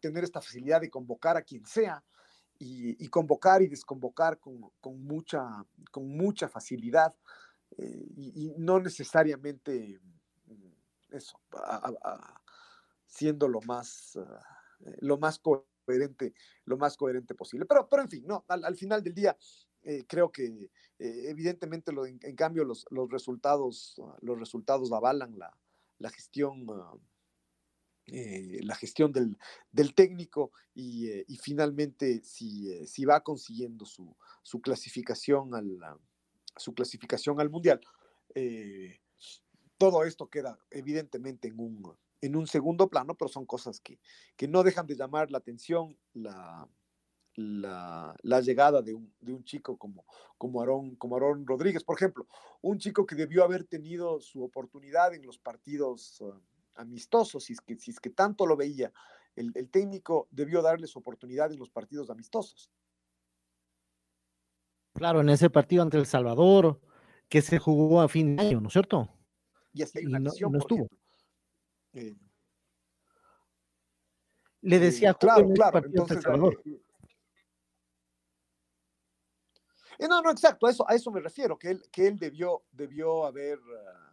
tener 0.00 0.24
esta 0.24 0.40
facilidad 0.40 0.80
de 0.80 0.90
convocar 0.90 1.36
a 1.36 1.42
quien 1.42 1.64
sea, 1.64 2.02
y, 2.58 3.08
convocar 3.08 3.62
y 3.62 3.68
desconvocar 3.68 4.38
con, 4.40 4.72
mucha, 5.04 5.64
con 5.92 6.08
mucha 6.08 6.48
facilidad 6.48 7.14
eh, 7.76 8.06
y, 8.16 8.54
no 8.56 8.80
necesariamente 8.80 10.00
mm, 10.46 11.14
eso, 11.14 11.40
siendo 13.06 13.46
lo 13.46 13.60
más, 13.60 14.16
eh, 14.16 14.96
lo 15.00 15.18
más 15.18 15.38
coherente, 15.38 16.34
lo 16.64 16.76
más 16.76 16.96
coherente 16.96 17.34
posible. 17.34 17.66
Pero, 17.66 17.88
pero 17.88 18.02
en 18.02 18.08
fin, 18.08 18.26
no, 18.26 18.44
al, 18.48 18.76
final 18.76 19.04
del 19.04 19.14
día 19.14 19.36
eh, 19.82 20.04
creo 20.08 20.32
que 20.32 20.70
evidentemente 20.98 21.92
en, 21.92 22.34
cambio 22.34 22.64
los, 22.64 22.84
los, 22.90 23.08
resultados, 23.08 24.00
los 24.20 24.36
resultados 24.36 24.90
avalan 24.90 25.38
la, 25.38 25.56
la 25.98 26.10
gestión 26.10 26.66
ah, 26.70 26.94
eh, 28.10 28.60
la 28.62 28.74
gestión 28.74 29.12
del, 29.12 29.36
técnico 29.94 30.52
y, 30.74 31.08
eh, 31.08 31.26
finalmente 31.42 32.22
si, 32.22 32.72
eh, 32.72 32.86
si, 32.86 33.04
va 33.04 33.20
consiguiendo 33.22 33.84
su, 33.84 34.16
clasificación 34.62 35.54
al, 35.54 35.78
su 36.56 36.74
clasificación 36.74 37.40
al 37.40 37.50
mundial. 37.50 37.80
todo 39.76 40.04
esto 40.04 40.28
queda 40.28 40.58
evidentemente 40.70 41.48
en 41.48 41.60
un, 41.60 41.96
en 42.20 42.36
un 42.36 42.46
segundo 42.46 42.88
plano, 42.88 43.14
pero 43.14 43.28
son 43.28 43.44
cosas 43.44 43.80
que, 43.80 43.98
que 44.36 44.48
no 44.48 44.62
dejan 44.62 44.86
de 44.86 44.96
llamar 44.96 45.30
la 45.30 45.38
atención, 45.38 45.96
la, 46.14 46.66
la, 47.36 48.40
llegada 48.40 48.80
de 48.82 48.94
un, 48.94 49.12
de 49.20 49.32
un, 49.32 49.44
chico 49.44 49.76
como, 49.76 50.04
como, 50.36 50.64
como 50.96 51.16
Aarón 51.16 51.46
Rodríguez, 51.46 51.84
por 51.84 51.96
ejemplo, 51.96 52.26
un 52.62 52.78
chico 52.78 53.06
que 53.06 53.14
debió 53.14 53.44
haber 53.44 53.64
tenido 53.64 54.20
su 54.20 54.42
oportunidad 54.42 55.14
en 55.14 55.24
los 55.24 55.38
partidos 55.38 56.22
ah, 56.22 56.40
amistosos, 56.78 57.44
si 57.44 57.52
es 57.52 57.60
que, 57.60 57.76
si 57.78 57.90
es 57.90 58.00
que 58.00 58.10
tanto 58.10 58.46
lo 58.46 58.56
veía, 58.56 58.92
el, 59.36 59.52
técnico 59.70 60.28
debió 60.30 60.62
darles 60.62 60.96
oportunidad 60.96 61.52
en 61.52 61.58
los 61.58 61.70
partidos 61.70 62.10
amistosos. 62.10 62.70
Claro, 64.94 65.20
en 65.20 65.28
ese 65.28 65.50
partido 65.50 65.82
ante 65.82 65.96
El 65.96 66.06
Salvador, 66.06 66.80
que 67.28 67.42
se 67.42 67.58
jugó 67.58 68.00
a 68.00 68.08
fin 68.08 68.36
de 68.36 68.42
año, 68.42 68.60
¿no 68.60 68.68
es 68.68 68.72
cierto? 68.72 69.08
Y 69.72 69.82
así 69.82 69.98
hay 69.98 70.06
una 70.06 70.18
no, 70.18 70.32
estuvo. 70.32 70.88
Eh, 71.92 72.16
Le 74.62 74.78
decía 74.78 75.10
eh, 75.10 75.16
claro, 75.20 75.48
claro, 75.50 75.78
entonces, 75.84 76.24
eh, 79.98 80.06
no, 80.08 80.22
no, 80.22 80.30
exacto, 80.30 80.66
a 80.66 80.70
eso, 80.70 80.88
a 80.88 80.94
eso 80.94 81.10
me 81.10 81.20
refiero, 81.20 81.58
que 81.58 81.70
él, 81.70 81.82
que 81.90 82.06
él 82.06 82.18
debió, 82.18 82.64
debió 82.70 83.26
haber 83.26 83.58
ah, 83.58 84.07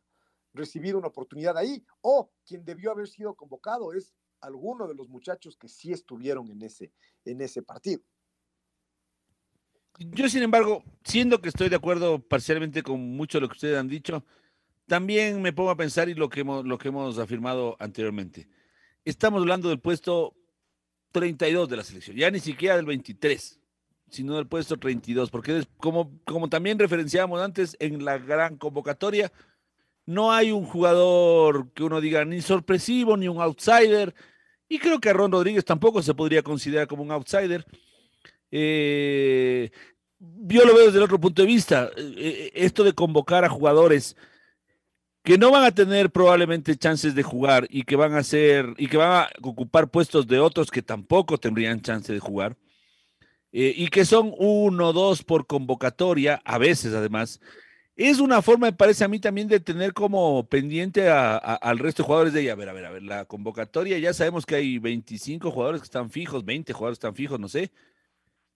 recibido 0.56 0.98
una 0.98 1.08
oportunidad 1.08 1.58
ahí, 1.58 1.84
o 2.02 2.32
quien 2.46 2.64
debió 2.66 2.92
haber 2.92 3.08
sido 3.08 3.36
convocado 3.36 3.94
es 3.94 4.14
alguno 4.42 4.88
de 4.88 4.96
los 4.96 5.10
muchachos 5.10 5.58
que 5.58 5.68
sí 5.68 5.92
estuvieron 5.92 6.50
en 6.52 6.62
ese, 6.62 6.92
en 7.26 7.42
ese 7.42 7.62
partido. 7.62 8.02
Yo, 9.98 10.28
sin 10.28 10.44
embargo, 10.44 10.84
siendo 11.04 11.42
que 11.42 11.50
estoy 11.50 11.70
de 11.70 11.78
acuerdo 11.78 12.20
parcialmente 12.20 12.84
con 12.84 13.16
mucho 13.16 13.38
de 13.38 13.44
lo 13.44 13.48
que 13.48 13.56
ustedes 13.56 13.78
han 13.78 13.88
dicho, 13.88 14.26
también 14.88 15.42
me 15.42 15.54
pongo 15.54 15.70
a 15.70 15.78
pensar 15.78 16.10
y 16.10 16.14
lo 16.14 16.30
que 16.30 16.42
hemos, 16.42 16.66
lo 16.66 16.78
que 16.78 16.90
hemos 16.90 17.18
afirmado 17.18 17.76
anteriormente. 17.80 18.48
Estamos 19.06 19.42
hablando 19.42 19.70
del 19.70 19.80
puesto 19.80 20.36
32 21.12 21.70
de 21.70 21.78
la 21.78 21.84
selección, 21.84 22.18
ya 22.18 22.30
ni 22.30 22.40
siquiera 22.40 22.76
del 22.76 22.86
23, 22.86 23.60
sino 24.10 24.36
del 24.36 24.48
puesto 24.48 24.78
32, 24.78 25.32
porque 25.32 25.66
como, 25.78 26.20
como 26.26 26.50
también 26.50 26.78
referenciamos 26.78 27.42
antes 27.42 27.78
en 27.80 28.04
la 28.04 28.18
gran 28.18 28.58
convocatoria, 28.58 29.32
no 30.06 30.32
hay 30.32 30.52
un 30.52 30.66
jugador 30.66 31.72
que 31.74 31.84
uno 31.84 32.00
diga 32.00 32.26
ni 32.26 32.42
sorpresivo 32.42 33.18
ni 33.18 33.28
un 33.28 33.42
outsider. 33.42 34.14
Y 34.68 34.80
creo 34.80 35.00
que 35.00 35.14
Ron 35.14 35.32
Rodríguez 35.32 35.66
tampoco 35.66 36.02
se 36.02 36.14
podría 36.14 36.44
considerar 36.44 36.88
como 36.88 37.04
un 37.04 37.12
outsider. 37.12 37.66
Eh, 38.52 39.72
yo 40.20 40.66
lo 40.66 40.76
veo 40.76 40.86
desde 40.86 40.98
el 40.98 41.04
otro 41.04 41.20
punto 41.20 41.42
de 41.42 41.48
vista. 41.48 41.90
Eh, 41.98 42.14
eh, 42.18 42.52
esto 42.54 42.84
de 42.84 42.94
convocar 42.94 43.46
a 43.46 43.50
jugadores 43.50 44.16
que 45.24 45.38
no 45.40 45.50
van 45.50 45.64
a 45.64 45.74
tener 45.74 46.12
probablemente 46.12 46.78
chances 46.78 47.16
de 47.16 47.24
jugar 47.24 47.68
y 47.72 47.84
que 47.84 47.96
van 47.96 48.14
a 48.14 48.24
ser 48.24 48.76
y 48.78 48.88
que 48.88 48.98
van 48.98 49.24
a 49.24 49.30
ocupar 49.42 49.90
puestos 49.90 50.28
de 50.28 50.40
otros 50.40 50.70
que 50.70 50.84
tampoco 50.84 51.40
tendrían 51.40 51.82
chance 51.82 52.14
de 52.14 52.20
jugar 52.20 52.56
y 53.58 53.88
que 53.88 54.04
son 54.04 54.34
uno 54.38 54.90
o 54.90 54.94
dos 54.94 55.24
por 55.24 55.48
convocatoria, 55.48 56.42
a 56.44 56.58
veces 56.58 56.94
además, 56.94 57.40
es 57.96 58.20
una 58.20 58.42
forma, 58.42 58.68
me 58.68 58.74
parece 58.74 59.06
a 59.06 59.08
mí 59.08 59.20
también, 59.20 59.48
de 59.48 59.60
tener 59.60 59.94
como 59.94 60.48
pendiente 60.48 61.10
al 61.10 61.80
resto 61.80 62.04
de 62.04 62.08
jugadores 62.08 62.34
de 62.34 62.42
ella. 62.42 62.52
A 62.54 62.56
ver, 62.56 62.70
a 62.70 62.74
ver, 62.74 62.86
a 62.86 62.92
ver, 62.92 63.04
la 63.04 63.26
convocatoria, 63.26 63.98
ya 63.98 64.14
sabemos 64.14 64.46
que 64.46 64.56
hay 64.56 64.80
25 64.80 65.50
jugadores 65.50 65.82
que 65.82 65.86
están 65.86 66.10
fijos, 66.10 66.44
20 66.44 66.74
jugadores 66.74 67.00
que 67.00 67.08
están 67.08 67.16
fijos, 67.16 67.40
no 67.40 67.48
sé, 67.48 67.72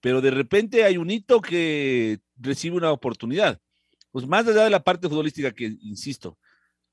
pero 0.02 0.22
de 0.22 0.32
repente 0.32 0.84
hay 0.84 0.98
un 0.98 1.10
hito 1.10 1.42
que 1.42 2.20
recibe 2.38 2.78
una 2.78 2.92
oportunidad. 2.92 3.60
Pues 4.12 4.28
más 4.28 4.48
allá 4.48 4.64
de 4.64 4.70
la 4.70 4.84
parte 4.84 5.08
futbolística, 5.08 5.52
que 5.52 5.78
insisto, 5.82 6.38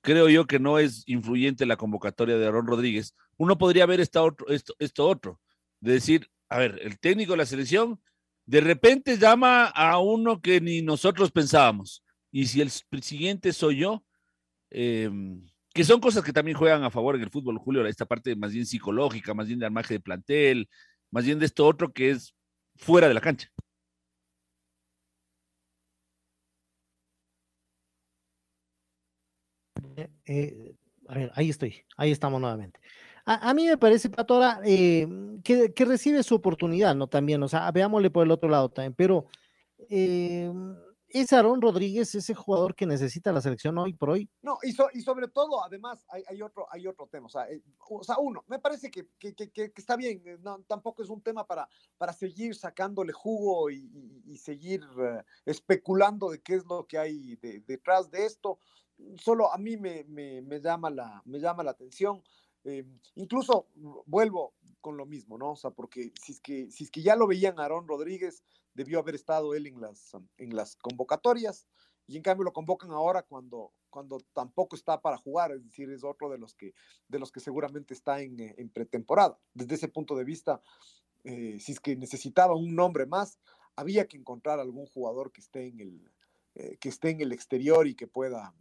creo 0.00 0.28
yo 0.28 0.46
que 0.46 0.60
no 0.60 0.78
es 0.78 1.02
influyente 1.06 1.66
la 1.66 1.76
convocatoria 1.76 2.38
de 2.38 2.46
Aaron 2.46 2.66
Rodríguez, 2.66 3.14
uno 3.38 3.58
podría 3.58 3.86
ver 3.86 4.00
esta 4.00 4.22
otro, 4.22 4.48
esto, 4.48 4.74
esto 4.78 5.08
otro, 5.08 5.40
de 5.80 5.94
decir, 5.94 6.30
a 6.48 6.58
ver, 6.58 6.78
el 6.82 6.98
técnico 7.00 7.32
de 7.32 7.38
la 7.38 7.46
selección 7.46 8.00
de 8.44 8.60
repente 8.60 9.18
llama 9.18 9.64
a 9.66 9.98
uno 9.98 10.40
que 10.40 10.60
ni 10.60 10.80
nosotros 10.80 11.32
pensábamos 11.32 12.04
y 12.30 12.46
si 12.46 12.60
el 12.60 12.70
siguiente 12.70 13.52
soy 13.52 13.78
yo, 13.78 14.04
em, 14.70 15.46
que 15.74 15.84
son 15.84 16.00
cosas 16.00 16.24
que 16.24 16.32
también 16.32 16.56
juegan 16.56 16.84
a 16.84 16.90
favor 16.90 17.16
en 17.16 17.22
el 17.22 17.30
fútbol, 17.30 17.58
Julio, 17.58 17.86
esta 17.86 18.06
parte 18.06 18.34
más 18.36 18.52
bien 18.52 18.66
psicológica, 18.66 19.34
más 19.34 19.46
bien 19.46 19.58
de 19.58 19.66
armaje 19.66 19.94
de 19.94 20.00
plantel, 20.00 20.68
más 21.10 21.24
bien 21.24 21.38
de 21.38 21.46
esto 21.46 21.66
otro 21.66 21.92
que 21.92 22.10
es 22.10 22.34
fuera 22.76 23.08
de 23.08 23.14
la 23.14 23.20
cancha. 23.20 23.48
Eh, 29.96 30.10
eh, 30.26 30.74
a 31.08 31.14
ver, 31.14 31.32
ahí 31.34 31.50
estoy, 31.50 31.84
ahí 31.96 32.10
estamos 32.10 32.40
nuevamente. 32.40 32.80
A, 33.28 33.52
mí 33.54 33.66
me 33.66 33.76
parece, 33.76 34.08
Patora, 34.08 34.60
eh, 34.64 35.08
que, 35.42 35.74
que, 35.74 35.84
recibe 35.84 36.22
su 36.22 36.36
oportunidad, 36.36 36.94
¿no? 36.94 37.08
También, 37.08 37.42
o 37.42 37.48
sea, 37.48 37.68
veámosle 37.72 38.08
por 38.08 38.24
el 38.24 38.30
otro 38.30 38.48
lado 38.48 38.68
también, 38.68 38.94
pero 38.94 39.26
eh, 39.90 40.48
es 41.20 41.32
Aarón 41.32 41.60
Rodríguez 41.60 42.14
ese 42.14 42.34
jugador 42.34 42.74
que 42.74 42.86
necesita 42.86 43.32
la 43.32 43.40
selección 43.40 43.78
hoy 43.78 43.92
por 43.92 44.10
hoy. 44.10 44.28
No, 44.42 44.58
y, 44.62 44.74
y 44.92 45.02
sobre 45.02 45.28
todo, 45.28 45.64
además, 45.64 46.04
hay, 46.08 46.42
otro, 46.42 46.66
hay 46.70 46.86
otro 46.86 47.06
tema. 47.06 47.26
O 47.26 47.28
sea, 47.28 47.48
eh, 47.50 47.62
o 47.88 48.02
sea 48.02 48.18
uno, 48.18 48.44
me 48.48 48.58
parece 48.58 48.90
que, 48.90 49.08
que, 49.18 49.34
que, 49.34 49.72
está 49.76 49.96
bien, 49.96 50.22
eh, 50.24 50.38
tampoco 50.66 51.02
es 51.02 51.08
un 51.08 51.22
tema 51.22 51.46
para, 51.46 51.68
para 51.98 52.12
seguir 52.12 52.54
sacándole 52.54 53.12
jugo 53.12 53.70
y, 53.70 54.36
seguir 54.36 54.84
uh, 54.84 55.22
especulando 55.44 56.30
de 56.30 56.42
qué 56.42 56.54
es 56.56 56.66
lo 56.66 56.86
que 56.86 56.98
hay 56.98 57.36
de, 57.36 57.60
detrás 57.60 58.10
de 58.10 58.26
esto. 58.26 58.58
Solo 59.16 59.52
a 59.52 59.58
mí 59.58 59.76
me, 59.76 60.04
me, 60.04 60.42
me, 60.42 60.60
llama, 60.60 60.90
la, 60.90 61.22
me 61.24 61.38
llama 61.38 61.62
la 61.62 61.70
atención. 61.70 62.22
Eh, 62.66 62.84
incluso 63.14 63.68
vuelvo 64.06 64.54
con 64.80 64.96
lo 64.96 65.06
mismo, 65.06 65.38
¿no? 65.38 65.52
O 65.52 65.56
sea, 65.56 65.70
porque 65.70 66.12
si 66.20 66.32
es 66.32 66.40
que, 66.40 66.70
si 66.70 66.84
es 66.84 66.90
que 66.90 67.00
ya 67.00 67.14
lo 67.14 67.28
veían 67.28 67.60
Aarón 67.60 67.86
Rodríguez, 67.86 68.42
debió 68.74 68.98
haber 68.98 69.14
estado 69.14 69.54
él 69.54 69.66
en 69.66 69.80
las, 69.80 70.16
en 70.36 70.54
las 70.54 70.74
convocatorias 70.76 71.66
y 72.08 72.16
en 72.16 72.22
cambio 72.22 72.44
lo 72.44 72.52
convocan 72.52 72.90
ahora 72.90 73.22
cuando, 73.22 73.72
cuando 73.88 74.20
tampoco 74.32 74.74
está 74.74 75.00
para 75.00 75.16
jugar, 75.16 75.52
es 75.52 75.64
decir, 75.64 75.90
es 75.90 76.04
otro 76.04 76.28
de 76.28 76.38
los 76.38 76.54
que, 76.54 76.74
de 77.08 77.18
los 77.18 77.32
que 77.32 77.40
seguramente 77.40 77.94
está 77.94 78.20
en, 78.20 78.38
eh, 78.40 78.54
en 78.58 78.68
pretemporada. 78.68 79.38
Desde 79.54 79.76
ese 79.76 79.88
punto 79.88 80.16
de 80.16 80.24
vista, 80.24 80.60
eh, 81.24 81.58
si 81.60 81.72
es 81.72 81.80
que 81.80 81.96
necesitaba 81.96 82.54
un 82.54 82.74
nombre 82.74 83.06
más, 83.06 83.38
había 83.76 84.06
que 84.06 84.16
encontrar 84.16 84.58
algún 84.58 84.86
jugador 84.86 85.32
que 85.32 85.40
esté 85.40 85.66
en 85.66 85.80
el, 85.80 86.10
eh, 86.54 86.76
que 86.78 86.88
esté 86.88 87.10
en 87.10 87.20
el 87.20 87.32
exterior 87.32 87.86
y 87.86 87.94
que 87.94 88.06
pueda, 88.06 88.54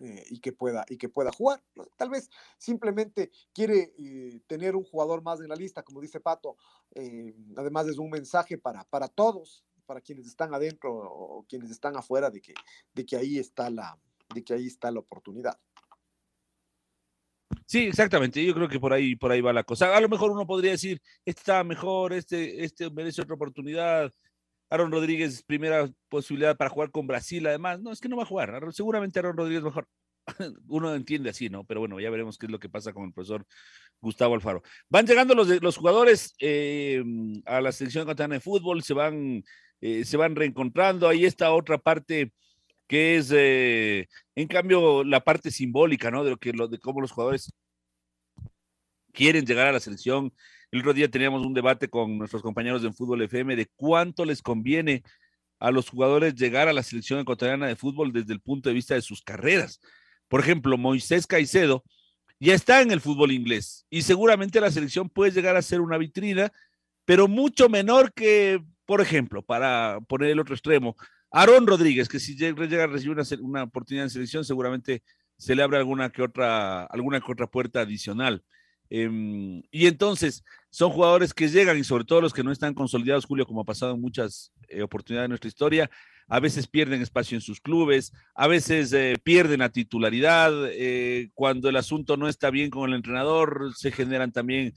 eh, 0.00 0.24
y, 0.28 0.40
que 0.40 0.52
pueda, 0.52 0.84
y 0.88 0.98
que 0.98 1.08
pueda 1.08 1.32
jugar. 1.32 1.62
Tal 1.96 2.10
vez 2.10 2.30
simplemente 2.58 3.30
quiere 3.52 3.94
eh, 3.98 4.40
tener 4.46 4.76
un 4.76 4.84
jugador 4.84 5.22
más 5.22 5.40
en 5.40 5.48
la 5.48 5.56
lista, 5.56 5.82
como 5.82 6.00
dice 6.00 6.20
Pato. 6.20 6.56
Eh, 6.94 7.34
además 7.56 7.86
es 7.88 7.98
un 7.98 8.10
mensaje 8.10 8.58
para, 8.58 8.84
para 8.84 9.08
todos, 9.08 9.64
para 9.86 10.00
quienes 10.00 10.26
están 10.26 10.52
adentro 10.52 10.92
o 10.92 11.46
quienes 11.48 11.70
están 11.70 11.96
afuera, 11.96 12.30
de 12.30 12.40
que, 12.40 12.54
de 12.92 13.06
que 13.06 13.16
ahí 13.16 13.38
está 13.38 13.70
la, 13.70 13.98
de 14.34 14.44
que 14.44 14.54
ahí 14.54 14.66
está 14.66 14.90
la 14.90 15.00
oportunidad. 15.00 15.58
Sí, 17.64 17.86
exactamente. 17.86 18.44
Yo 18.44 18.54
creo 18.54 18.68
que 18.68 18.78
por 18.78 18.92
ahí, 18.92 19.16
por 19.16 19.32
ahí 19.32 19.40
va 19.40 19.52
la 19.52 19.64
cosa. 19.64 19.96
A 19.96 20.00
lo 20.00 20.08
mejor 20.08 20.30
uno 20.30 20.46
podría 20.46 20.72
decir, 20.72 21.00
está 21.24 21.64
mejor, 21.64 22.12
este, 22.12 22.64
este 22.64 22.90
merece 22.90 23.22
otra 23.22 23.34
oportunidad. 23.34 24.12
Aaron 24.70 24.90
Rodríguez, 24.90 25.42
primera 25.42 25.88
posibilidad 26.08 26.56
para 26.56 26.70
jugar 26.70 26.90
con 26.90 27.06
Brasil, 27.06 27.46
además. 27.46 27.80
No, 27.80 27.92
es 27.92 28.00
que 28.00 28.08
no 28.08 28.16
va 28.16 28.24
a 28.24 28.26
jugar. 28.26 28.60
Seguramente 28.72 29.18
Aaron 29.18 29.36
Rodríguez 29.36 29.62
mejor. 29.62 29.86
Uno 30.68 30.94
entiende 30.94 31.30
así, 31.30 31.48
¿no? 31.48 31.64
Pero 31.64 31.80
bueno, 31.80 32.00
ya 32.00 32.10
veremos 32.10 32.36
qué 32.36 32.46
es 32.46 32.52
lo 32.52 32.58
que 32.58 32.68
pasa 32.68 32.92
con 32.92 33.04
el 33.04 33.12
profesor 33.12 33.46
Gustavo 34.00 34.34
Alfaro. 34.34 34.62
Van 34.88 35.06
llegando 35.06 35.34
los, 35.34 35.48
los 35.62 35.76
jugadores 35.76 36.34
eh, 36.40 37.02
a 37.44 37.60
la 37.60 37.72
selección 37.72 38.02
ecuatoriana 38.02 38.34
de 38.34 38.40
fútbol, 38.40 38.82
se 38.82 38.94
van, 38.94 39.44
eh, 39.80 40.04
se 40.04 40.16
van 40.16 40.34
reencontrando. 40.34 41.08
Ahí 41.08 41.24
está 41.24 41.52
otra 41.52 41.78
parte 41.78 42.32
que 42.88 43.16
es, 43.16 43.32
eh, 43.34 44.08
en 44.34 44.48
cambio, 44.48 45.04
la 45.04 45.20
parte 45.20 45.50
simbólica, 45.50 46.10
¿no? 46.10 46.24
De 46.24 46.30
lo 46.30 46.36
que 46.38 46.52
lo, 46.52 46.68
de 46.68 46.78
cómo 46.78 47.00
los 47.00 47.12
jugadores 47.12 47.52
quieren 49.12 49.46
llegar 49.46 49.66
a 49.66 49.72
la 49.72 49.80
selección, 49.80 50.32
el 50.70 50.80
otro 50.80 50.92
día 50.92 51.10
teníamos 51.10 51.44
un 51.44 51.54
debate 51.54 51.88
con 51.88 52.18
nuestros 52.18 52.42
compañeros 52.42 52.82
de 52.82 52.92
Fútbol 52.92 53.22
FM 53.22 53.56
de 53.56 53.66
cuánto 53.76 54.24
les 54.24 54.42
conviene 54.42 55.02
a 55.58 55.70
los 55.70 55.88
jugadores 55.88 56.34
llegar 56.34 56.68
a 56.68 56.72
la 56.72 56.82
selección 56.82 57.20
ecuatoriana 57.20 57.66
de 57.66 57.76
fútbol 57.76 58.12
desde 58.12 58.32
el 58.32 58.40
punto 58.40 58.68
de 58.68 58.74
vista 58.74 58.94
de 58.94 59.02
sus 59.02 59.22
carreras. 59.22 59.80
Por 60.28 60.40
ejemplo, 60.40 60.76
Moisés 60.76 61.26
Caicedo 61.26 61.84
ya 62.38 62.54
está 62.54 62.82
en 62.82 62.90
el 62.90 63.00
fútbol 63.00 63.32
inglés 63.32 63.86
y 63.88 64.02
seguramente 64.02 64.60
la 64.60 64.70
selección 64.70 65.08
puede 65.08 65.32
llegar 65.32 65.56
a 65.56 65.62
ser 65.62 65.80
una 65.80 65.96
vitrina, 65.96 66.52
pero 67.04 67.28
mucho 67.28 67.68
menor 67.68 68.12
que, 68.12 68.62
por 68.84 69.00
ejemplo, 69.00 69.42
para 69.42 70.00
poner 70.08 70.30
el 70.30 70.40
otro 70.40 70.54
extremo, 70.54 70.96
Aarón 71.30 71.66
Rodríguez, 71.66 72.08
que 72.08 72.20
si 72.20 72.36
llega 72.36 72.84
a 72.84 72.86
recibir 72.86 73.16
una, 73.16 73.24
una 73.40 73.62
oportunidad 73.64 74.04
en 74.04 74.10
selección, 74.10 74.44
seguramente 74.44 75.02
se 75.38 75.54
le 75.54 75.62
abre 75.62 75.78
alguna 75.78 76.10
que 76.10 76.22
otra, 76.22 76.84
alguna 76.84 77.20
que 77.20 77.32
otra 77.32 77.46
puerta 77.46 77.80
adicional. 77.80 78.42
Em, 78.88 79.62
y 79.70 79.86
entonces 79.86 80.44
son 80.70 80.90
jugadores 80.90 81.34
que 81.34 81.48
llegan 81.48 81.78
y 81.78 81.84
sobre 81.84 82.04
todo 82.04 82.20
los 82.20 82.32
que 82.32 82.44
no 82.44 82.52
están 82.52 82.74
consolidados, 82.74 83.24
Julio, 83.24 83.46
como 83.46 83.62
ha 83.62 83.64
pasado 83.64 83.94
en 83.94 84.00
muchas 84.00 84.52
eh, 84.68 84.82
oportunidades 84.82 85.24
de 85.24 85.28
nuestra 85.30 85.48
historia, 85.48 85.90
a 86.28 86.40
veces 86.40 86.66
pierden 86.66 87.02
espacio 87.02 87.36
en 87.36 87.40
sus 87.40 87.60
clubes, 87.60 88.12
a 88.34 88.46
veces 88.46 88.92
eh, 88.92 89.16
pierden 89.22 89.62
a 89.62 89.70
titularidad, 89.70 90.52
eh, 90.72 91.30
cuando 91.34 91.68
el 91.68 91.76
asunto 91.76 92.16
no 92.16 92.28
está 92.28 92.50
bien 92.50 92.70
con 92.70 92.90
el 92.90 92.96
entrenador, 92.96 93.72
se 93.76 93.92
generan 93.92 94.32
también 94.32 94.74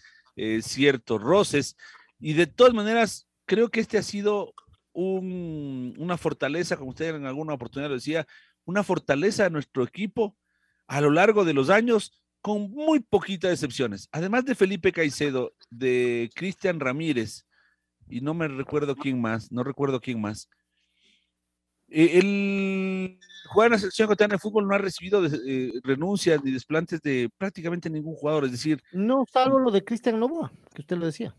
ciertos 0.62 1.22
roces. 1.22 1.76
Y 2.18 2.32
de 2.32 2.48
todas 2.48 2.74
maneras, 2.74 3.28
creo 3.46 3.68
que 3.68 3.82
este 3.82 3.98
ha 3.98 4.04
sido 4.04 4.54
un, 4.94 5.94
una 5.98 6.18
fortaleza, 6.18 6.78
como 6.78 6.92
usted 6.92 7.14
en 7.14 7.26
alguna 7.26 7.56
oportunidad 7.56 7.90
lo 7.90 7.96
decía, 7.96 8.26
una 8.64 8.84
fortaleza 8.84 9.44
de 9.44 9.50
nuestro 9.50 9.84
equipo 9.84 10.38
a 10.88 11.02
lo 11.02 11.12
largo 11.12 11.44
de 11.44 11.54
los 11.54 11.70
años 11.70 12.19
con 12.42 12.72
muy 12.72 13.00
poquitas 13.00 13.52
excepciones. 13.52 14.08
Además 14.12 14.46
de 14.46 14.56
Felipe 14.56 14.92
Caicedo, 14.92 15.54
de 15.70 16.30
Cristian 16.36 16.80
Ramírez, 16.80 17.46
y 18.08 18.22
no 18.22 18.34
me 18.34 18.48
recuerdo 18.48 18.96
quién 18.96 19.22
más, 19.22 19.52
no 19.52 19.64
recuerdo 19.64 20.00
quién 20.00 20.22
más. 20.22 20.50
Eh, 21.90 22.20
el 22.20 23.20
jugar 23.48 23.68
en 23.68 23.72
la 23.74 23.80
selección 23.80 24.06
ecuatoriana 24.06 24.36
de 24.36 24.40
fútbol 24.40 24.68
no 24.68 24.76
ha 24.76 24.78
recibido 24.78 25.26
eh, 25.26 25.72
renuncias 25.84 26.44
ni 26.44 26.52
desplantes 26.52 27.02
de 27.02 27.30
prácticamente 27.38 27.90
ningún 27.90 28.16
jugador, 28.16 28.46
es 28.46 28.52
decir. 28.52 28.82
No, 28.92 29.26
salvo 29.32 29.60
lo 29.60 29.72
de 29.72 29.84
Cristian 29.84 30.20
Novoa, 30.20 30.52
que 30.74 30.82
usted 30.82 30.98
lo 30.98 31.06
decía. 31.06 31.36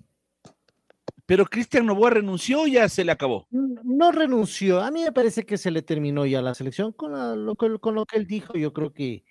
Pero 1.26 1.46
Cristian 1.46 1.86
Novoa 1.86 2.11
renunció 2.11 2.66
ya 2.66 2.88
se 2.88 3.05
le 3.05 3.12
acabó. 3.12 3.46
No 3.51 4.11
renunció, 4.11 4.80
a 4.80 4.90
mí 4.90 5.05
me 5.05 5.12
parece 5.12 5.44
que 5.44 5.59
se 5.59 5.70
le 5.70 5.82
terminó 5.82 6.26
ya 6.26 6.42
la 6.42 6.55
selección 6.55 6.92
con, 6.92 7.12
lo, 7.44 7.55
con 7.55 7.94
lo 7.94 8.05
que 8.05 8.16
él 8.16 8.26
dijo, 8.26 8.55
yo 8.55 8.72
creo 8.72 8.92
que 8.92 9.24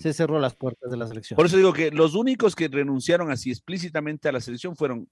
se 0.00 0.12
cerró 0.12 0.38
las 0.38 0.54
puertas 0.54 0.90
de 0.90 0.96
la 0.96 1.06
selección. 1.06 1.36
Por 1.36 1.46
eso 1.46 1.56
digo 1.56 1.72
que 1.72 1.90
los 1.90 2.14
únicos 2.14 2.54
que 2.54 2.68
renunciaron 2.68 3.30
así 3.30 3.50
explícitamente 3.50 4.28
a 4.28 4.32
la 4.32 4.40
selección 4.40 4.76
fueron 4.76 5.08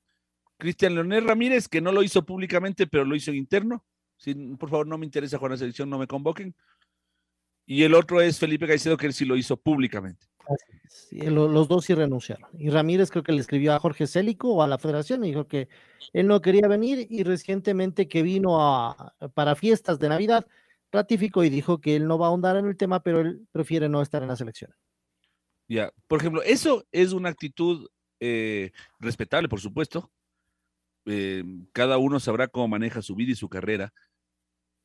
Cristian 0.59 0.95
Leonel 0.95 1.27
Ramírez, 1.27 1.69
que 1.69 1.81
no 1.81 1.93
lo 1.93 2.03
hizo 2.03 2.25
públicamente, 2.25 2.87
pero 2.87 3.05
lo 3.05 3.15
hizo 3.17 3.31
en 3.31 3.37
interno. 3.37 3.85
Si, 4.17 4.35
por 4.35 4.71
favor, 4.71 4.87
no 4.87 4.99
me 4.99 5.05
interesa 5.05 5.39
jugar 5.39 5.53
la 5.53 5.59
selección, 5.59 5.91
no 5.91 5.99
me 5.99 6.07
convoquen. 6.07 6.55
Y 7.67 7.83
el 7.83 7.95
otro 7.95 8.21
es 8.21 8.39
Felipe 8.39 8.67
Caicedo, 8.67 8.97
que 8.97 9.07
él 9.07 9.13
sí 9.13 9.25
lo 9.25 9.37
hizo 9.37 9.57
públicamente. 9.57 10.27
los 11.11 11.69
dos 11.69 11.85
sí 11.85 11.95
renunciaron. 11.95 12.49
Y 12.57 12.71
Ramírez 12.71 13.11
creo 13.11 13.25
que 13.25 13.33
le 13.33 13.41
escribió 13.41 13.75
a 13.75 13.81
Jorge 13.81 14.07
Célico 14.07 14.55
o 14.55 14.63
a 14.63 14.69
la 14.69 14.79
federación 14.79 15.25
y 15.25 15.29
dijo 15.29 15.49
que 15.49 15.69
él 16.13 16.29
no 16.29 16.41
quería 16.41 16.69
venir 16.69 17.07
y 17.11 17.25
recientemente 17.25 18.07
que 18.07 18.23
vino 18.23 18.63
a, 18.63 19.15
para 19.35 19.57
fiestas 19.57 19.99
de 19.99 20.09
Navidad, 20.09 20.47
ratificó 20.93 21.45
y 21.45 21.51
dijo 21.51 21.81
que 21.81 21.97
él 21.97 22.07
no 22.07 22.19
va 22.19 22.27
a 22.27 22.29
ahondar 22.31 22.57
en 22.57 22.67
el 22.67 22.77
tema, 22.77 23.03
pero 23.03 23.21
él 23.21 23.47
prefiere 23.53 23.89
no 23.89 24.03
estar 24.03 24.23
en 24.23 24.29
la 24.29 24.37
selección. 24.37 24.73
Ya, 25.69 25.93
por 26.07 26.21
ejemplo, 26.21 26.43
eso 26.43 26.87
es 26.93 27.13
una 27.13 27.29
actitud 27.29 27.89
eh, 28.21 28.71
respetable, 29.01 29.49
por 29.49 29.61
supuesto. 29.61 30.11
Eh, 31.07 31.45
cada 31.73 31.99
uno 31.99 32.21
sabrá 32.21 32.49
cómo 32.49 32.69
maneja 32.69 33.03
su 33.03 33.15
vida 33.15 33.33
y 33.33 33.37
su 33.37 33.49
carrera, 33.49 33.93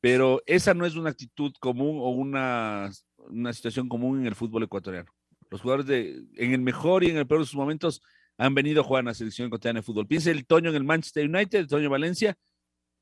pero 0.00 0.42
esa 0.46 0.74
no 0.74 0.86
es 0.86 0.96
una 0.96 1.10
actitud 1.10 1.52
común 1.60 1.98
o 2.00 2.10
una, 2.10 2.90
una 3.16 3.52
situación 3.52 3.88
común 3.88 4.20
en 4.20 4.26
el 4.26 4.34
fútbol 4.34 4.64
ecuatoriano. 4.64 5.12
Los 5.50 5.60
jugadores 5.60 5.86
de, 5.86 6.24
en 6.36 6.52
el 6.52 6.60
mejor 6.60 7.04
y 7.04 7.10
en 7.10 7.16
el 7.16 7.26
peor 7.26 7.40
de 7.40 7.46
sus 7.46 7.56
momentos 7.56 8.02
han 8.38 8.54
venido 8.54 8.80
a 8.80 8.84
jugar 8.84 9.00
en 9.00 9.06
la 9.06 9.14
selección 9.14 9.46
ecuatoriana 9.46 9.80
de 9.80 9.84
fútbol. 9.84 10.06
Piensa 10.06 10.30
el 10.30 10.46
Toño 10.46 10.70
en 10.70 10.76
el 10.76 10.84
Manchester 10.84 11.28
United, 11.28 11.58
el 11.58 11.68
Toño 11.68 11.90
Valencia, 11.90 12.36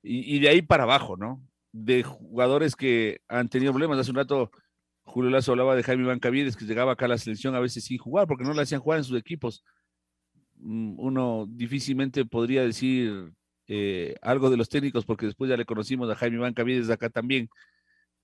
y, 0.03 0.39
de 0.39 0.49
ahí 0.49 0.63
para 0.63 0.85
abajo, 0.85 1.17
¿no? 1.17 1.47
De 1.73 2.03
jugadores 2.03 2.77
que 2.77 3.21
han 3.29 3.49
tenido 3.49 3.73
problemas. 3.73 3.99
Hace 3.99 4.11
un 4.11 4.17
rato 4.17 4.51
Julio 5.05 5.31
Lazo 5.31 5.53
hablaba 5.53 5.77
de 5.77 5.83
Jaime 5.83 6.07
Bancavides, 6.07 6.57
que 6.57 6.65
llegaba 6.65 6.93
acá 6.93 7.07
a 7.07 7.09
la 7.09 7.19
selección 7.19 7.55
a 7.55 7.61
veces 7.61 7.85
sin 7.85 7.99
jugar, 7.99 8.27
porque 8.27 8.45
no 8.45 8.55
le 8.55 8.63
hacían 8.63 8.81
jugar 8.81 8.99
en 8.99 9.05
sus 9.05 9.19
equipos. 9.19 9.65
Mm, 10.57 10.99
uno 10.99 11.47
difícilmente 11.49 12.25
podría 12.25 12.63
decir 12.63 13.33
eh, 13.67 14.17
algo 14.23 14.51
de 14.51 14.57
los 14.57 14.69
técnicos, 14.69 15.05
porque 15.05 15.27
después 15.27 15.49
ya 15.49 15.57
le 15.57 15.65
conocimos 15.65 16.11
a 16.11 16.17
Jaime 16.17 16.39
Bancavides 16.39 16.91
acá 16.91 17.11
también. 17.11 17.49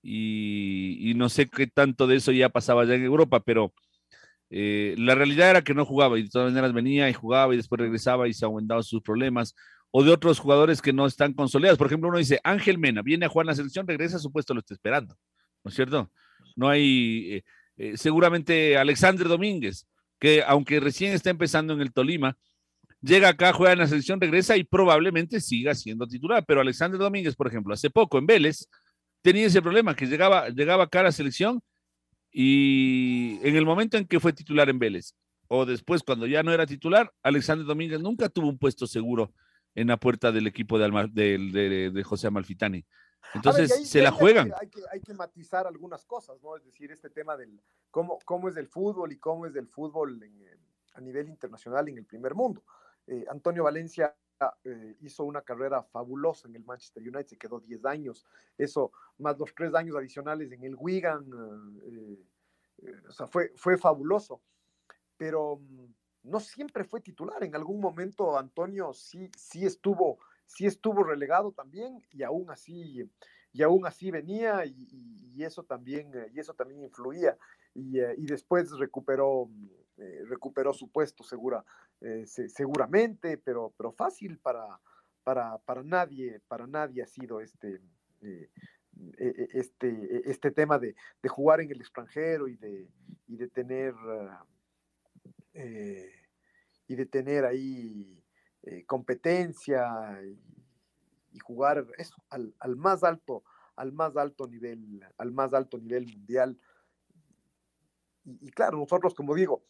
Y, 0.03 1.13
no 1.15 1.29
sé 1.29 1.49
qué 1.49 1.67
tanto 1.67 2.07
de 2.07 2.17
eso 2.17 2.31
ya 2.31 2.49
pasaba 2.49 2.85
ya 2.85 2.95
en 2.95 3.03
Europa, 3.03 3.41
pero 3.41 3.73
eh, 4.49 4.95
la 4.97 5.15
realidad 5.15 5.49
era 5.49 5.63
que 5.63 5.73
no 5.73 5.85
jugaba 5.85 6.17
y 6.19 6.23
de 6.23 6.29
todas 6.29 6.51
maneras 6.51 6.73
venía 6.73 7.09
y 7.09 7.13
jugaba 7.13 7.53
y 7.53 7.57
después 7.57 7.81
regresaba 7.81 8.27
y 8.27 8.33
se 8.33 8.45
aumentaban 8.45 8.83
sus 8.83 9.01
problemas 9.01 9.55
o 9.99 10.03
de 10.03 10.11
otros 10.11 10.37
jugadores 10.37 10.79
que 10.79 10.93
no 10.93 11.07
están 11.07 11.33
consolidados. 11.33 11.79
Por 11.79 11.87
ejemplo, 11.87 12.09
uno 12.09 12.19
dice, 12.19 12.39
Ángel 12.43 12.77
Mena 12.77 13.01
viene 13.01 13.25
a 13.25 13.29
jugar 13.29 13.45
en 13.45 13.47
la 13.47 13.55
selección, 13.55 13.87
regresa, 13.87 14.19
su 14.19 14.31
puesto 14.31 14.53
lo 14.53 14.59
está 14.59 14.75
esperando. 14.75 15.17
¿no 15.63 15.69
es 15.69 15.75
cierto? 15.75 16.11
No 16.55 16.69
hay, 16.69 17.33
eh, 17.33 17.43
eh, 17.77 17.97
seguramente 17.97 18.77
Alexander 18.77 19.27
Domínguez, 19.27 19.87
que 20.19 20.43
aunque 20.45 20.79
recién 20.79 21.13
está 21.13 21.31
empezando 21.31 21.73
en 21.73 21.81
el 21.81 21.93
Tolima, 21.93 22.37
llega 23.01 23.29
acá, 23.29 23.53
juega 23.53 23.73
en 23.73 23.79
la 23.79 23.87
selección, 23.87 24.21
regresa 24.21 24.55
y 24.55 24.65
probablemente 24.65 25.41
siga 25.41 25.73
siendo 25.73 26.05
titular. 26.05 26.45
Pero 26.47 26.61
Alexander 26.61 26.99
Domínguez, 26.99 27.35
por 27.35 27.47
ejemplo, 27.47 27.73
hace 27.73 27.89
poco 27.89 28.19
en 28.19 28.27
Vélez, 28.27 28.69
tenía 29.23 29.47
ese 29.47 29.63
problema, 29.63 29.95
que 29.95 30.05
llegaba, 30.05 30.49
llegaba 30.49 30.83
acá 30.83 30.99
a 30.99 31.03
la 31.05 31.11
selección 31.11 31.59
y 32.31 33.39
en 33.41 33.55
el 33.55 33.65
momento 33.65 33.97
en 33.97 34.05
que 34.05 34.19
fue 34.19 34.31
titular 34.31 34.69
en 34.69 34.77
Vélez, 34.77 35.15
o 35.47 35.65
después 35.65 36.03
cuando 36.03 36.27
ya 36.27 36.43
no 36.43 36.53
era 36.53 36.67
titular, 36.67 37.11
Alexander 37.23 37.65
Domínguez 37.65 37.99
nunca 37.99 38.29
tuvo 38.29 38.47
un 38.47 38.59
puesto 38.59 38.85
seguro 38.85 39.33
en 39.77 39.87
la 39.87 39.97
puerta 39.97 40.31
del 40.31 40.47
equipo 40.47 40.79
de, 40.79 41.91
de, 41.93 42.03
José 42.03 42.25
Amalfitani. 42.25 42.83
Entonces 43.35 43.87
se 43.87 44.01
la 44.01 44.11
juegan. 44.11 44.51
Hay 44.59 44.69
que, 44.69 44.81
hay, 44.91 44.99
que, 44.99 45.13
matizar 45.13 45.67
algunas 45.67 46.03
cosas, 46.03 46.41
¿no? 46.41 46.57
Es 46.57 46.65
decir, 46.65 46.91
este 46.91 47.11
tema 47.11 47.37
del 47.37 47.61
cómo, 47.91 48.17
cómo 48.25 48.49
es 48.49 48.57
el 48.57 48.67
fútbol 48.67 49.11
y 49.11 49.17
cómo 49.19 49.45
es 49.45 49.55
el 49.55 49.67
fútbol 49.67 50.19
a 50.93 50.99
nivel 50.99 51.29
internacional 51.29 51.87
en 51.89 51.99
el 51.99 52.05
primer 52.05 52.33
mundo. 52.33 52.63
Eh, 53.05 53.23
Antonio 53.29 53.65
Valencia 53.65 54.15
eh, 54.63 54.95
hizo 55.01 55.25
una 55.25 55.43
carrera 55.43 55.83
fabulosa 55.83 56.47
en 56.47 56.55
el 56.55 56.65
Manchester 56.65 57.03
United, 57.03 57.27
se 57.27 57.37
quedó 57.37 57.59
10 57.59 57.85
años, 57.85 58.25
eso 58.57 58.91
más 59.19 59.37
los 59.37 59.53
3 59.53 59.75
años 59.75 59.95
adicionales 59.95 60.51
en 60.51 60.63
el 60.63 60.75
Wigan, 60.75 61.23
eh, 61.85 62.17
o 63.07 63.11
sea, 63.11 63.27
fue, 63.27 63.53
fue 63.55 63.77
fabuloso, 63.77 64.41
pero 65.17 65.57
mm, 65.57 65.85
no 66.27 66.39
siempre 66.39 66.83
fue 66.83 67.01
titular, 67.01 67.43
en 67.43 67.55
algún 67.55 67.79
momento 67.79 68.37
Antonio 68.37 68.93
sí, 68.93 69.29
sí, 69.37 69.65
estuvo, 69.65 70.19
sí 70.45 70.65
estuvo 70.65 71.03
relegado 71.03 71.51
también 71.51 72.01
y 72.11 72.23
aún 72.23 72.49
así, 72.49 73.09
y 73.53 73.61
aún 73.63 73.85
así 73.85 74.11
venía 74.11 74.65
y, 74.65 75.43
eso, 75.43 75.63
también, 75.63 76.11
y 76.33 76.39
eso 76.39 76.53
también 76.53 76.83
influía 76.83 77.37
y, 77.73 77.99
y 77.99 78.25
después 78.25 78.71
recuperó 78.77 79.49
eh, 79.99 80.25
recuperó 80.27 80.73
su 80.73 80.91
puesto 80.91 81.23
segura, 81.23 81.65
eh, 82.01 82.23
seguramente, 82.27 83.39
pero, 83.39 83.73
pero 83.75 83.91
fácil 83.91 84.37
para, 84.37 84.79
para, 85.23 85.57
para, 85.57 85.81
nadie, 85.81 86.39
para 86.47 86.67
nadie 86.67 87.01
ha 87.01 87.07
sido 87.07 87.41
este, 87.41 87.81
eh, 88.21 88.47
e, 89.17 89.27
e, 89.27 89.47
este, 89.53 89.89
e, 89.89 90.21
este 90.25 90.51
tema 90.51 90.77
de, 90.77 90.95
de, 91.23 91.29
jugar 91.29 91.61
en 91.61 91.71
el 91.71 91.81
extranjero 91.81 92.47
y 92.47 92.57
de, 92.57 92.87
y 93.27 93.37
de 93.37 93.47
tener 93.47 93.95
y 96.87 96.95
de 96.95 97.05
tener 97.05 97.45
ahí 97.45 98.23
competencia 98.85 100.21
y, 100.23 101.39
jugar 101.39 101.85
eso, 101.97 102.15
al, 102.29 102.55
al, 102.59 102.75
más 102.75 103.03
alto, 103.03 103.43
al 103.75 103.93
más 103.93 104.17
alto 104.17 104.47
nivel, 104.47 105.05
al 105.17 105.31
más 105.31 105.53
alto 105.53 105.77
nivel 105.77 106.07
mundial. 106.07 106.59
y 108.25 108.49
claro, 108.51 108.77
nosotros, 108.77 109.13
como 109.13 109.35
digo, 109.35 109.63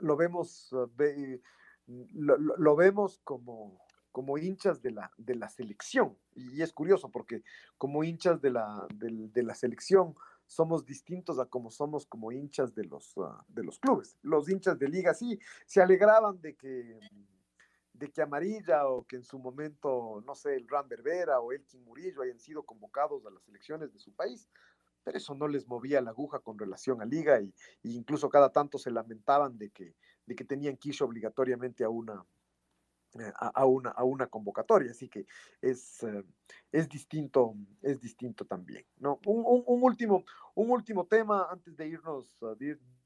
lo 0.00 0.16
vemos, 0.16 0.74
eh, 0.98 1.40
lo, 1.86 2.76
vemos 2.76 3.20
como, 3.24 3.78
como 4.12 4.38
hinchas 4.38 4.82
de 4.82 4.90
la, 4.92 5.10
de 5.16 5.34
la 5.34 5.48
selección. 5.48 6.16
Y 6.34 6.62
es 6.62 6.72
curioso 6.72 7.10
porque 7.10 7.42
como 7.78 8.04
hinchas 8.04 8.40
de 8.40 8.50
la, 8.50 8.86
de, 8.94 9.42
la 9.42 9.54
selección 9.54 10.14
somos 10.46 10.84
distintos 10.84 11.38
a 11.38 11.46
como 11.46 11.70
somos 11.70 12.06
como 12.06 12.32
hinchas 12.32 12.74
de 12.74 12.84
los, 12.84 13.14
ah, 13.18 13.44
de 13.48 13.64
los 13.64 13.78
clubes. 13.78 14.16
Los 14.22 14.48
hinchas 14.48 14.78
de 14.78 14.88
liga 14.88 15.14
sí 15.14 15.38
se 15.66 15.82
alegraban 15.82 16.40
de 16.40 16.54
que, 16.54 16.98
de 17.92 18.10
que 18.10 18.22
Amarilla 18.22 18.86
o 18.88 19.04
que 19.06 19.16
en 19.16 19.24
su 19.24 19.38
momento, 19.38 20.22
no 20.26 20.34
sé, 20.34 20.56
el 20.56 20.68
Ram 20.68 20.88
Berbera 20.88 21.40
o 21.40 21.52
Elkin 21.52 21.82
Murillo 21.84 22.22
hayan 22.22 22.38
sido 22.38 22.62
convocados 22.62 23.24
a 23.26 23.30
las 23.30 23.42
selecciones 23.42 23.92
de 23.92 23.98
su 23.98 24.12
país 24.12 24.48
pero 25.04 25.18
eso 25.18 25.34
no 25.34 25.46
les 25.46 25.68
movía 25.68 26.00
la 26.00 26.10
aguja 26.10 26.40
con 26.40 26.58
relación 26.58 27.00
a 27.02 27.04
liga 27.04 27.40
y, 27.40 27.52
incluso 27.82 28.30
cada 28.30 28.50
tanto 28.50 28.78
se 28.78 28.90
lamentaban 28.90 29.58
de 29.58 29.70
que, 29.70 29.94
de 30.26 30.34
que 30.34 30.44
tenían 30.44 30.76
que 30.78 30.88
ir 30.88 31.02
obligatoriamente 31.02 31.84
a 31.84 31.90
una, 31.90 32.24
a, 33.36 33.64
una, 33.66 33.90
a 33.90 34.04
una 34.04 34.26
convocatoria, 34.26 34.90
así 34.90 35.08
que 35.08 35.26
es, 35.60 36.02
eh, 36.02 36.24
es, 36.72 36.88
distinto, 36.88 37.54
es 37.82 38.00
distinto 38.00 38.44
también. 38.44 38.84
¿no? 38.98 39.20
Un, 39.26 39.82
último, 39.82 40.24
un 40.54 40.70
último 40.70 41.06
tema 41.06 41.46
antes 41.50 41.76
de 41.76 41.88
irnos, 41.88 42.42
uh, 42.42 42.56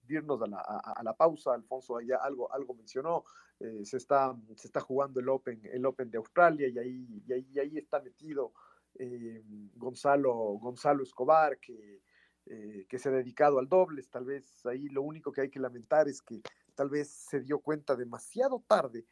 irnos 0.08 0.40
a 0.42 0.46
la, 0.46 0.58
a, 0.60 1.02
la, 1.02 1.12
pausa, 1.14 1.54
Alfonso 1.54 2.00
ya 2.00 2.16
algo, 2.16 2.52
algo 2.52 2.74
mencionó, 2.74 3.24
eh, 3.60 3.84
se, 3.84 3.98
está, 3.98 4.34
se 4.56 4.68
está 4.68 4.80
jugando 4.80 5.20
el 5.20 5.28
Open, 5.28 5.60
el 5.72 5.84
Open 5.84 6.10
de 6.10 6.18
Australia 6.18 6.68
y 6.68 6.78
ahí, 6.78 7.22
y 7.26 7.32
ahí, 7.32 7.46
y 7.52 7.58
ahí 7.58 7.78
está 7.78 8.00
metido 8.00 8.52
eh, 8.98 9.42
Gonzalo, 9.74 10.32
Gonzalo 10.60 11.02
Escobar, 11.02 11.58
que, 11.58 12.02
eh, 12.46 12.86
que 12.88 12.98
se 12.98 13.08
ha 13.08 13.12
dedicado 13.12 13.58
al 13.58 13.68
dobles. 13.68 14.08
Tal 14.08 14.24
vez 14.24 14.64
ahí 14.66 14.88
lo 14.88 15.02
único 15.02 15.32
que 15.32 15.42
hay 15.42 15.50
que 15.50 15.60
lamentar 15.60 16.08
es 16.08 16.22
que 16.22 16.40
tal 16.74 16.88
vez 16.88 17.08
se 17.08 17.40
dio 17.40 17.58
cuenta 17.60 17.96
demasiado 17.96 18.62
tarde 18.66 19.04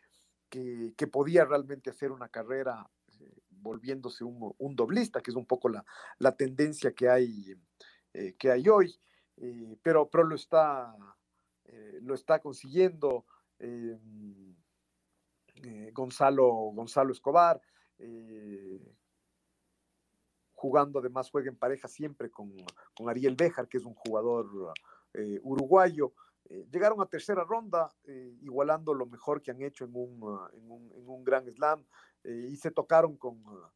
que, 0.49 1.07
podía 1.11 1.45
realmente 1.45 1.91
hacer 1.91 2.13
una 2.13 2.29
carrera 2.29 2.89
eh, 3.21 3.39
volviéndose 3.51 4.25
un, 4.25 4.77
doblista, 4.77 5.21
que 5.21 5.31
es 5.31 5.37
un 5.37 5.47
poco 5.47 5.69
la, 5.69 6.37
tendencia 6.37 6.93
que 6.93 7.09
hay, 7.09 7.55
que 8.39 8.51
hay 8.51 8.69
hoy. 8.69 8.99
pero, 9.83 10.09
pero 10.09 10.25
lo 10.25 10.35
está, 10.35 10.95
lo 12.03 12.15
está 12.15 12.39
consiguiendo 12.41 13.27
Gonzalo, 15.93 16.47
Gonzalo 16.75 17.13
Escobar 17.13 17.61
jugando 20.57 20.99
además 20.99 21.31
juega 21.31 21.51
en 21.51 21.57
pareja 21.57 21.87
siempre 21.87 22.31
con, 22.31 22.53
Ariel 23.07 23.37
Béjar, 23.37 23.69
que 23.69 23.77
es 23.77 23.85
un 23.85 23.95
jugador 23.95 24.73
eh, 25.15 25.39
uruguayo. 25.43 26.13
Eh, 26.49 26.67
llegaron 26.71 27.01
a 27.01 27.07
tercera 27.07 27.45
ronda, 27.45 27.93
eh, 28.05 28.37
igualando 28.41 28.95
lo 28.95 29.07
mejor 29.07 29.43
que 29.43 29.51
han 29.51 29.63
hecho 29.63 29.85
en 29.85 29.95
un, 29.95 30.23
uh, 30.23 30.49
en 30.53 30.71
un, 30.71 30.93
en 30.95 31.09
un 31.09 31.25
Gran 31.25 31.45
Slam, 31.53 31.85
y 32.25 32.57
se 32.57 32.71
tocaron 32.71 33.17
con, 33.17 33.39
uh, 33.47 33.71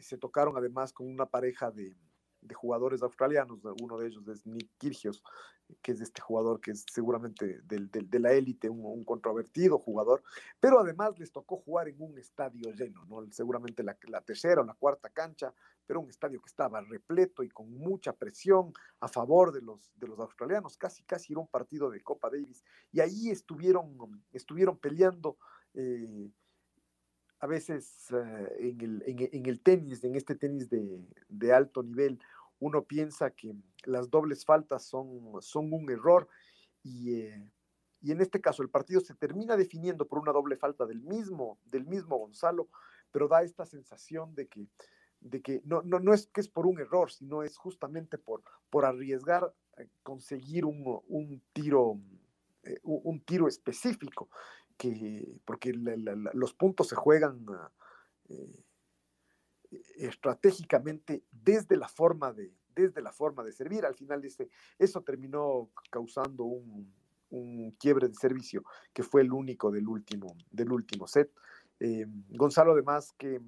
se 0.00 0.18
tocaron 0.18 0.56
además 0.56 0.92
con 0.92 1.06
una 1.06 1.26
pareja 1.26 1.70
de, 1.70 1.96
de 2.40 2.54
jugadores 2.54 3.02
australianos, 3.02 3.60
uno 3.82 3.98
de 3.98 4.08
ellos 4.08 4.26
es 4.28 4.46
Nick 4.46 4.70
Kirgios, 4.78 5.22
que 5.82 5.92
es 5.92 6.00
este 6.00 6.20
jugador 6.20 6.60
que 6.60 6.72
es 6.72 6.84
seguramente 6.90 7.60
del, 7.62 7.90
de 7.90 8.18
la 8.18 8.32
élite, 8.32 8.68
un, 8.68 9.04
controvertido 9.04 9.78
jugador, 9.78 10.22
pero 10.58 10.80
además 10.80 11.18
les 11.18 11.32
tocó 11.32 11.58
jugar 11.58 11.88
en 11.88 11.96
un 12.00 12.18
estadio 12.18 12.72
lleno, 12.72 13.04
¿no? 13.06 13.30
seguramente 13.30 13.82
la, 13.82 13.94
tercera 14.22 14.62
o 14.62 14.64
la 14.64 14.74
cuarta 14.74 15.08
cancha, 15.10 15.52
pero 15.86 16.00
un 16.00 16.10
estadio 16.10 16.40
que 16.40 16.48
estaba 16.48 16.80
repleto 16.80 17.42
y 17.42 17.48
con 17.48 17.72
mucha 17.72 18.12
presión 18.12 18.72
a 19.00 19.08
favor 19.08 19.52
de 19.52 19.62
los, 19.62 19.92
de 19.96 20.08
los 20.08 20.18
australianos, 20.18 20.76
casi 20.76 21.02
casi 21.04 21.32
era 21.32 21.40
un 21.40 21.48
partido 21.48 21.90
de 21.90 22.02
Copa 22.02 22.30
Davis, 22.30 22.64
y 22.92 23.00
ahí 23.00 23.30
estuvieron, 23.30 23.96
estuvieron 24.32 24.78
peleando. 24.78 25.36
Eh, 25.74 26.30
a 27.40 27.46
veces 27.46 28.06
eh, 28.12 28.56
en, 28.58 28.80
el, 28.80 29.02
en, 29.06 29.46
el, 29.46 29.60
tenis, 29.60 30.04
en 30.04 30.14
este 30.14 30.34
tenis 30.34 30.68
de, 30.68 31.00
de, 31.28 31.52
alto 31.52 31.82
nivel, 31.82 32.20
uno 32.58 32.84
piensa 32.84 33.30
que 33.30 33.54
las 33.84 34.10
dobles 34.10 34.44
faltas 34.44 34.84
son, 34.84 35.40
son 35.40 35.72
un 35.72 35.90
error 35.90 36.28
y, 36.82 37.14
eh, 37.14 37.50
y, 38.02 38.12
en 38.12 38.20
este 38.20 38.42
caso 38.42 38.62
el 38.62 38.68
partido 38.68 39.00
se 39.00 39.14
termina 39.14 39.56
definiendo 39.56 40.06
por 40.06 40.18
una 40.18 40.32
doble 40.32 40.56
falta 40.56 40.84
del 40.84 41.00
mismo, 41.00 41.58
del 41.64 41.86
mismo 41.86 42.18
Gonzalo, 42.18 42.68
pero 43.10 43.26
da 43.26 43.42
esta 43.42 43.64
sensación 43.64 44.34
de 44.34 44.46
que, 44.46 44.66
de 45.20 45.40
que 45.40 45.62
no, 45.64 45.80
no, 45.82 45.98
no 45.98 46.12
es 46.12 46.26
que 46.26 46.42
es 46.42 46.48
por 46.48 46.66
un 46.66 46.78
error, 46.78 47.10
sino 47.10 47.42
es 47.42 47.56
justamente 47.56 48.18
por, 48.18 48.42
por 48.68 48.84
arriesgar 48.84 49.54
conseguir 50.02 50.66
un, 50.66 51.00
un 51.08 51.42
tiro, 51.54 51.98
eh, 52.64 52.78
un 52.82 53.18
tiro 53.24 53.48
específico 53.48 54.28
porque 55.44 55.72
los 56.32 56.54
puntos 56.54 56.88
se 56.88 56.96
juegan 56.96 57.44
ah, 57.50 57.70
eh, 58.28 58.64
estratégicamente 59.96 61.24
desde 61.30 61.76
la 61.76 61.88
forma 61.88 62.32
de 62.32 62.52
desde 62.74 63.02
la 63.02 63.12
forma 63.12 63.42
de 63.42 63.52
servir. 63.52 63.84
Al 63.84 63.94
final 63.94 64.24
este, 64.24 64.50
eso 64.78 65.02
terminó 65.02 65.70
causando 65.90 66.44
un, 66.44 66.92
quiebre 67.78 68.08
de 68.08 68.14
servicio 68.14 68.64
que 68.92 69.04
fue 69.04 69.22
el 69.22 69.32
único 69.32 69.70
del 69.70 69.86
último, 69.86 70.36
del 70.50 70.72
último 70.72 71.06
set. 71.06 71.32
Eh, 71.78 72.04
Gonzalo 72.30 72.72
además 72.72 73.12
que, 73.16 73.40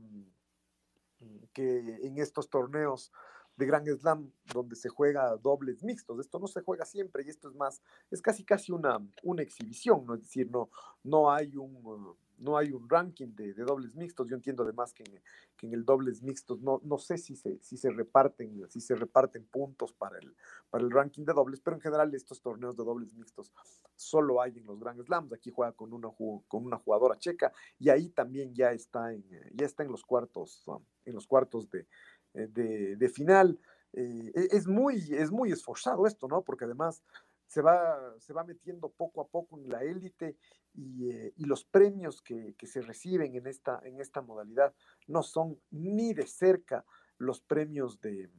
que 1.53 1.99
en 2.03 2.19
estos 2.19 2.49
torneos 2.49 3.13
de 3.57 3.67
Grand 3.67 3.87
Slam 3.99 4.31
donde 4.53 4.77
se 4.77 4.89
juega 4.89 5.37
dobles 5.37 5.83
mixtos. 5.83 6.19
Esto 6.21 6.39
no 6.39 6.47
se 6.47 6.63
juega 6.63 6.85
siempre 6.85 7.25
y 7.25 7.29
esto 7.29 7.49
es 7.49 7.55
más, 7.55 7.83
es 8.11 8.23
casi 8.23 8.45
casi 8.45 8.73
una, 8.73 8.99
una 9.23 9.43
exhibición, 9.43 10.05
¿no? 10.07 10.15
Es 10.15 10.23
decir, 10.23 10.51
no, 10.51 10.71
no 11.05 11.31
hay 11.31 11.57
un... 11.57 12.17
no 12.39 12.57
hay 12.59 12.73
un 12.73 12.89
ranking 12.89 13.35
de, 13.37 13.55
dobles 13.55 13.95
mixtos. 13.95 14.27
Yo 14.29 14.35
entiendo 14.35 14.65
además 14.65 14.93
que 14.93 15.05
en, 15.05 15.21
que 15.57 15.67
en 15.67 15.75
el 15.75 15.85
dobles 15.85 16.23
mixtos 16.23 16.61
no, 16.61 16.81
no 16.83 16.99
sé 16.99 17.17
si 17.17 17.37
se, 17.37 17.59
si 17.63 17.77
se 17.77 17.91
reparten, 17.91 18.69
si 18.69 18.81
se 18.81 18.97
reparten 18.97 19.45
puntos 19.45 19.93
para 19.93 20.19
el, 20.19 20.35
para 20.69 20.83
el 20.83 20.91
ranking 20.91 21.25
de 21.25 21.33
dobles, 21.33 21.61
pero 21.61 21.77
en 21.77 21.81
general 21.81 22.13
estos 22.15 22.41
torneos 22.41 22.77
de 22.77 22.83
dobles 22.83 23.15
mixtos 23.15 23.53
solo 23.95 24.43
hay 24.43 24.59
en 24.59 24.67
los 24.67 24.81
Grand 24.81 25.01
Slams. 25.05 25.33
Aquí 25.33 25.53
juega 25.55 25.73
con 25.73 25.93
una, 25.93 26.09
con 26.49 26.67
una 26.67 26.79
jugadora 26.79 27.17
checa 27.17 27.53
y 27.79 27.91
ahí 27.91 28.09
también 28.09 28.53
ya 28.53 28.73
está 28.73 29.13
en, 29.13 29.25
ya 29.55 29.67
está 29.67 29.85
en 29.85 29.93
los 29.93 30.03
cuartos, 30.03 30.65
en 31.05 31.15
los 31.15 31.29
cuartos 31.29 31.71
de, 31.71 31.87
eh, 32.35 32.49
de, 32.49 33.09
final. 33.09 33.59
eh, 33.93 34.33
e, 34.35 34.57
es, 34.57 34.67
muy, 34.67 34.97
es 35.13 35.31
muy 35.31 35.53
esforzado 35.53 36.07
esto, 36.07 36.29
¿no? 36.29 36.43
Porque 36.43 36.65
además 36.65 37.03
se 37.47 37.61
va, 37.61 38.15
se 38.19 38.33
va 38.33 38.45
metiendo 38.45 38.89
poco 38.89 39.21
a 39.21 39.29
poco 39.29 39.59
en 39.59 39.69
la 39.69 39.83
élite 39.83 40.37
y, 40.75 41.11
eh, 41.11 41.35
los 41.37 41.65
premios 41.65 42.23
que, 42.23 42.55
que, 42.57 42.67
se 42.67 42.81
reciben 42.81 43.35
en 43.35 43.47
esta, 43.47 43.81
en 43.85 44.01
esta 44.01 44.23
modalidad 44.23 44.75
no 45.07 45.23
son 45.23 45.61
ni 45.71 46.15
de 46.15 46.27
cerca 46.27 46.85
los 47.19 47.41
premios 47.43 48.01
de, 48.01 48.31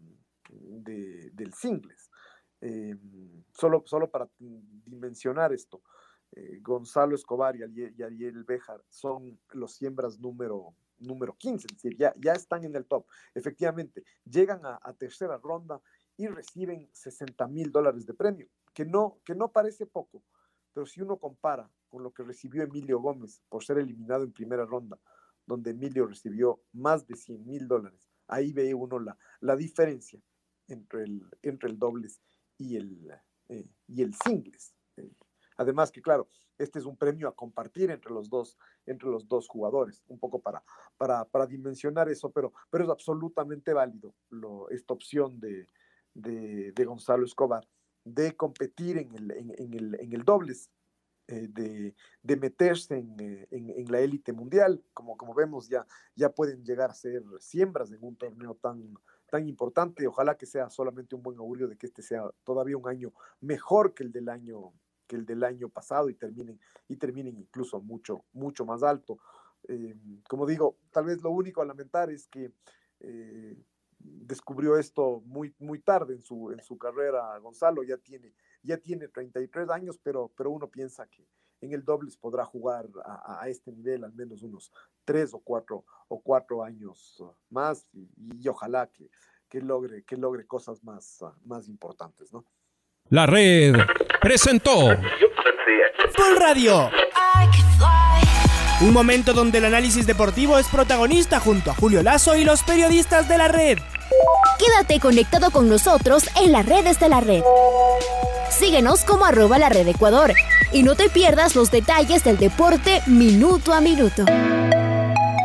de 0.50 1.30
del 1.32 1.54
singles. 1.54 2.10
Solo, 3.54 3.84
solo 3.86 4.10
para 4.10 4.30
dimensionar 4.40 5.52
esto, 5.52 5.82
eh, 6.36 6.60
Gonzalo 6.62 7.16
Escobar 7.16 7.56
y 7.56 7.64
Ariel, 7.64 8.44
Bejar 8.44 8.84
son 8.90 9.40
los 9.52 9.74
siembras 9.76 10.20
número, 10.20 10.74
número 10.98 11.36
15, 11.38 11.68
es 11.68 11.74
decir, 11.76 11.98
ya, 11.98 12.14
ya 12.18 12.34
están 12.34 12.64
en 12.64 12.76
el 12.76 12.86
top. 12.86 13.06
Efectivamente, 13.36 14.04
llegan 14.26 14.62
a, 14.66 14.80
tercera 14.98 15.38
ronda 15.38 15.80
y 16.18 16.28
reciben 16.28 16.90
60 16.92 17.48
mil 17.48 17.72
dólares 17.72 18.06
de 18.06 18.14
premio, 18.14 18.48
que 18.74 18.86
no, 18.86 19.20
que 19.24 19.36
no 19.36 19.52
parece 19.52 19.86
poco, 19.86 20.24
pero 20.74 20.88
si 20.88 21.02
uno 21.02 21.18
compara 21.18 21.70
con 21.88 22.02
lo 22.02 22.12
que 22.12 22.24
recibió 22.24 22.64
Emilio 22.64 23.00
Gómez 23.00 23.44
por 23.48 23.64
ser 23.64 23.78
eliminado 23.78 24.24
en 24.24 24.34
primera 24.34 24.66
ronda, 24.66 25.00
donde 25.46 25.72
Emilio 25.72 26.08
recibió 26.08 26.64
más 26.72 27.06
de 27.06 27.16
100 27.16 27.46
mil 27.46 27.68
dólares, 27.68 28.10
ahí 28.28 28.54
ve 28.54 28.74
uno 28.74 29.00
la, 29.00 29.16
la 29.42 29.56
diferencia 29.56 30.20
entre 30.68 31.04
el, 31.04 31.24
entre 31.44 31.70
el 31.70 31.78
dobles 31.78 32.22
y 32.58 32.78
el, 32.78 33.12
eh, 33.50 33.68
y 33.88 34.02
el 34.02 34.16
singles. 34.16 34.74
Eh, 34.98 35.12
además 35.64 35.92
que, 35.92 36.02
claro, 36.02 36.28
este 36.58 36.80
es 36.80 36.86
un 36.86 36.96
premio 36.96 37.28
a 37.28 37.36
compartir 37.36 37.90
entre 37.90 38.12
los 38.12 38.30
dos, 38.30 38.58
entre 38.86 39.10
los 39.10 39.28
dos 39.28 39.48
jugadores, 39.48 40.04
un 40.08 40.20
poco 40.20 40.40
para, 40.40 40.64
para, 40.98 41.26
para 41.26 41.48
dimensionar 41.48 42.10
eso, 42.10 42.32
pero, 42.32 42.54
pero 42.70 42.84
es 42.84 42.90
absolutamente 42.90 43.74
válido 43.74 44.14
esta 44.70 44.94
opción 44.94 45.40
de, 45.40 45.68
de, 46.14 46.86
Gonzalo 46.86 47.26
Escobar 47.26 47.68
de 48.06 48.36
competir 48.36 48.98
en 48.98 49.16
el, 49.16 49.32
en, 49.32 49.74
el, 49.74 49.98
en 50.00 50.14
el 50.14 50.24
dobles, 50.24 50.70
eh, 51.28 51.48
de, 51.50 51.96
de, 52.22 52.36
meterse 52.36 52.98
en, 52.98 53.16
en, 53.50 53.70
en 53.70 53.92
la 53.92 54.02
élite 54.02 54.34
mundial, 54.34 54.84
como, 54.94 55.16
como 55.16 55.34
vemos 55.34 55.70
ya, 55.70 55.88
ya 56.16 56.30
pueden 56.30 56.66
llegar 56.66 56.92
a 56.92 56.94
ser 56.94 57.24
siembras 57.40 57.92
en 57.94 58.04
un 58.04 58.18
torneo 58.18 58.56
tan, 58.56 58.94
tan 59.32 59.48
importante. 59.48 60.06
Ojalá 60.06 60.36
que 60.38 60.46
sea 60.46 60.70
solamente 60.70 61.16
un 61.16 61.24
buen 61.24 61.38
augurio 61.40 61.70
de 61.70 61.78
que 61.78 61.88
este 61.88 62.02
sea 62.02 62.30
todavía 62.44 62.76
un 62.76 62.90
año 62.90 63.14
mejor 63.40 63.94
que 63.94 64.04
el 64.04 64.12
del 64.12 64.28
año 64.28 64.74
que 65.14 65.20
el 65.20 65.26
del 65.28 65.44
año 65.44 65.70
pasado 65.70 66.10
y 66.10 66.16
terminen 66.16 66.60
y 66.88 66.96
terminen 66.96 67.38
incluso 67.38 67.80
mucho 67.80 68.26
mucho 68.34 68.66
más 68.66 68.82
alto. 68.82 69.20
Eh, 69.68 69.96
como 70.28 70.48
digo, 70.48 70.78
tal 70.92 71.06
vez 71.06 71.22
lo 71.22 71.30
único 71.30 71.62
a 71.62 71.66
lamentar 71.66 72.10
es 72.10 72.28
que 72.28 72.52
eh, 73.00 73.56
descubrió 74.00 74.76
esto 74.76 75.22
muy 75.26 75.54
muy 75.60 75.80
tarde 75.80 76.16
en 76.16 76.24
su 76.24 76.52
en 76.52 76.62
su 76.62 76.78
carrera. 76.80 77.38
Gonzalo 77.38 77.84
ya 77.84 77.98
tiene 77.98 78.34
ya 78.64 78.78
tiene 78.78 79.08
33 79.08 79.70
años, 79.70 80.00
pero 80.02 80.32
pero 80.36 80.50
uno 80.50 80.68
piensa 80.68 81.06
que 81.06 81.28
en 81.62 81.74
el 81.74 81.86
dobles 81.86 82.18
podrá 82.18 82.44
jugar 82.44 82.90
a, 83.06 83.48
este 83.48 83.72
nivel 83.72 84.04
al 84.04 84.14
menos 84.14 84.42
unos 84.42 84.72
tres 85.06 85.34
o 85.34 85.40
cuatro 85.40 85.86
o 86.10 86.22
cuatro 86.22 86.62
años 86.64 87.24
más 87.50 87.88
y, 87.94 88.46
ojalá 88.50 88.88
que, 88.88 89.10
que, 89.48 89.62
logre, 89.62 90.04
que 90.04 90.18
logre 90.18 90.46
cosas 90.46 90.84
más, 90.84 91.24
más 91.46 91.70
importantes, 91.70 92.34
¿no? 92.34 92.44
La 93.10 93.26
red 93.26 93.76
presentó 94.24 94.98
Full 96.16 96.38
Radio. 96.40 96.90
Un 98.80 98.94
momento 98.94 99.34
donde 99.34 99.58
el 99.58 99.66
análisis 99.66 100.08
deportivo 100.08 100.58
es 100.58 100.68
protagonista 100.68 101.42
junto 101.42 101.72
a 101.72 101.74
Julio 101.74 102.02
Lazo 102.02 102.38
y 102.38 102.46
los 102.46 102.64
periodistas 102.64 103.28
de 103.28 103.38
la 103.38 103.50
red. 103.50 103.80
Quédate 104.58 105.02
conectado 105.02 105.52
con 105.52 105.68
nosotros 105.68 106.24
en 106.42 106.54
las 106.54 106.66
redes 106.66 107.02
de 107.02 107.10
la 107.10 107.20
red. 107.20 107.44
Síguenos 108.50 109.04
como 109.04 109.26
arroba 109.26 109.60
la 109.60 109.68
red 109.68 109.88
Ecuador 109.90 110.34
y 110.72 110.84
no 110.84 110.96
te 110.96 111.10
pierdas 111.10 111.56
los 111.56 111.70
detalles 111.70 112.24
del 112.24 112.38
deporte 112.38 113.02
minuto 113.08 113.74
a 113.74 113.82
minuto. 113.82 114.24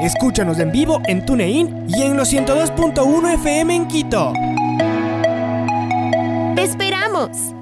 Escúchanos 0.00 0.60
en 0.60 0.70
vivo 0.70 1.02
en 1.06 1.26
TuneIn 1.26 1.86
y 1.88 2.02
en 2.02 2.16
los 2.16 2.32
102.1 2.32 3.34
FM 3.34 3.74
en 3.74 3.88
Quito. 3.88 4.32
¡Te 6.54 6.62
esperamos! 6.62 7.57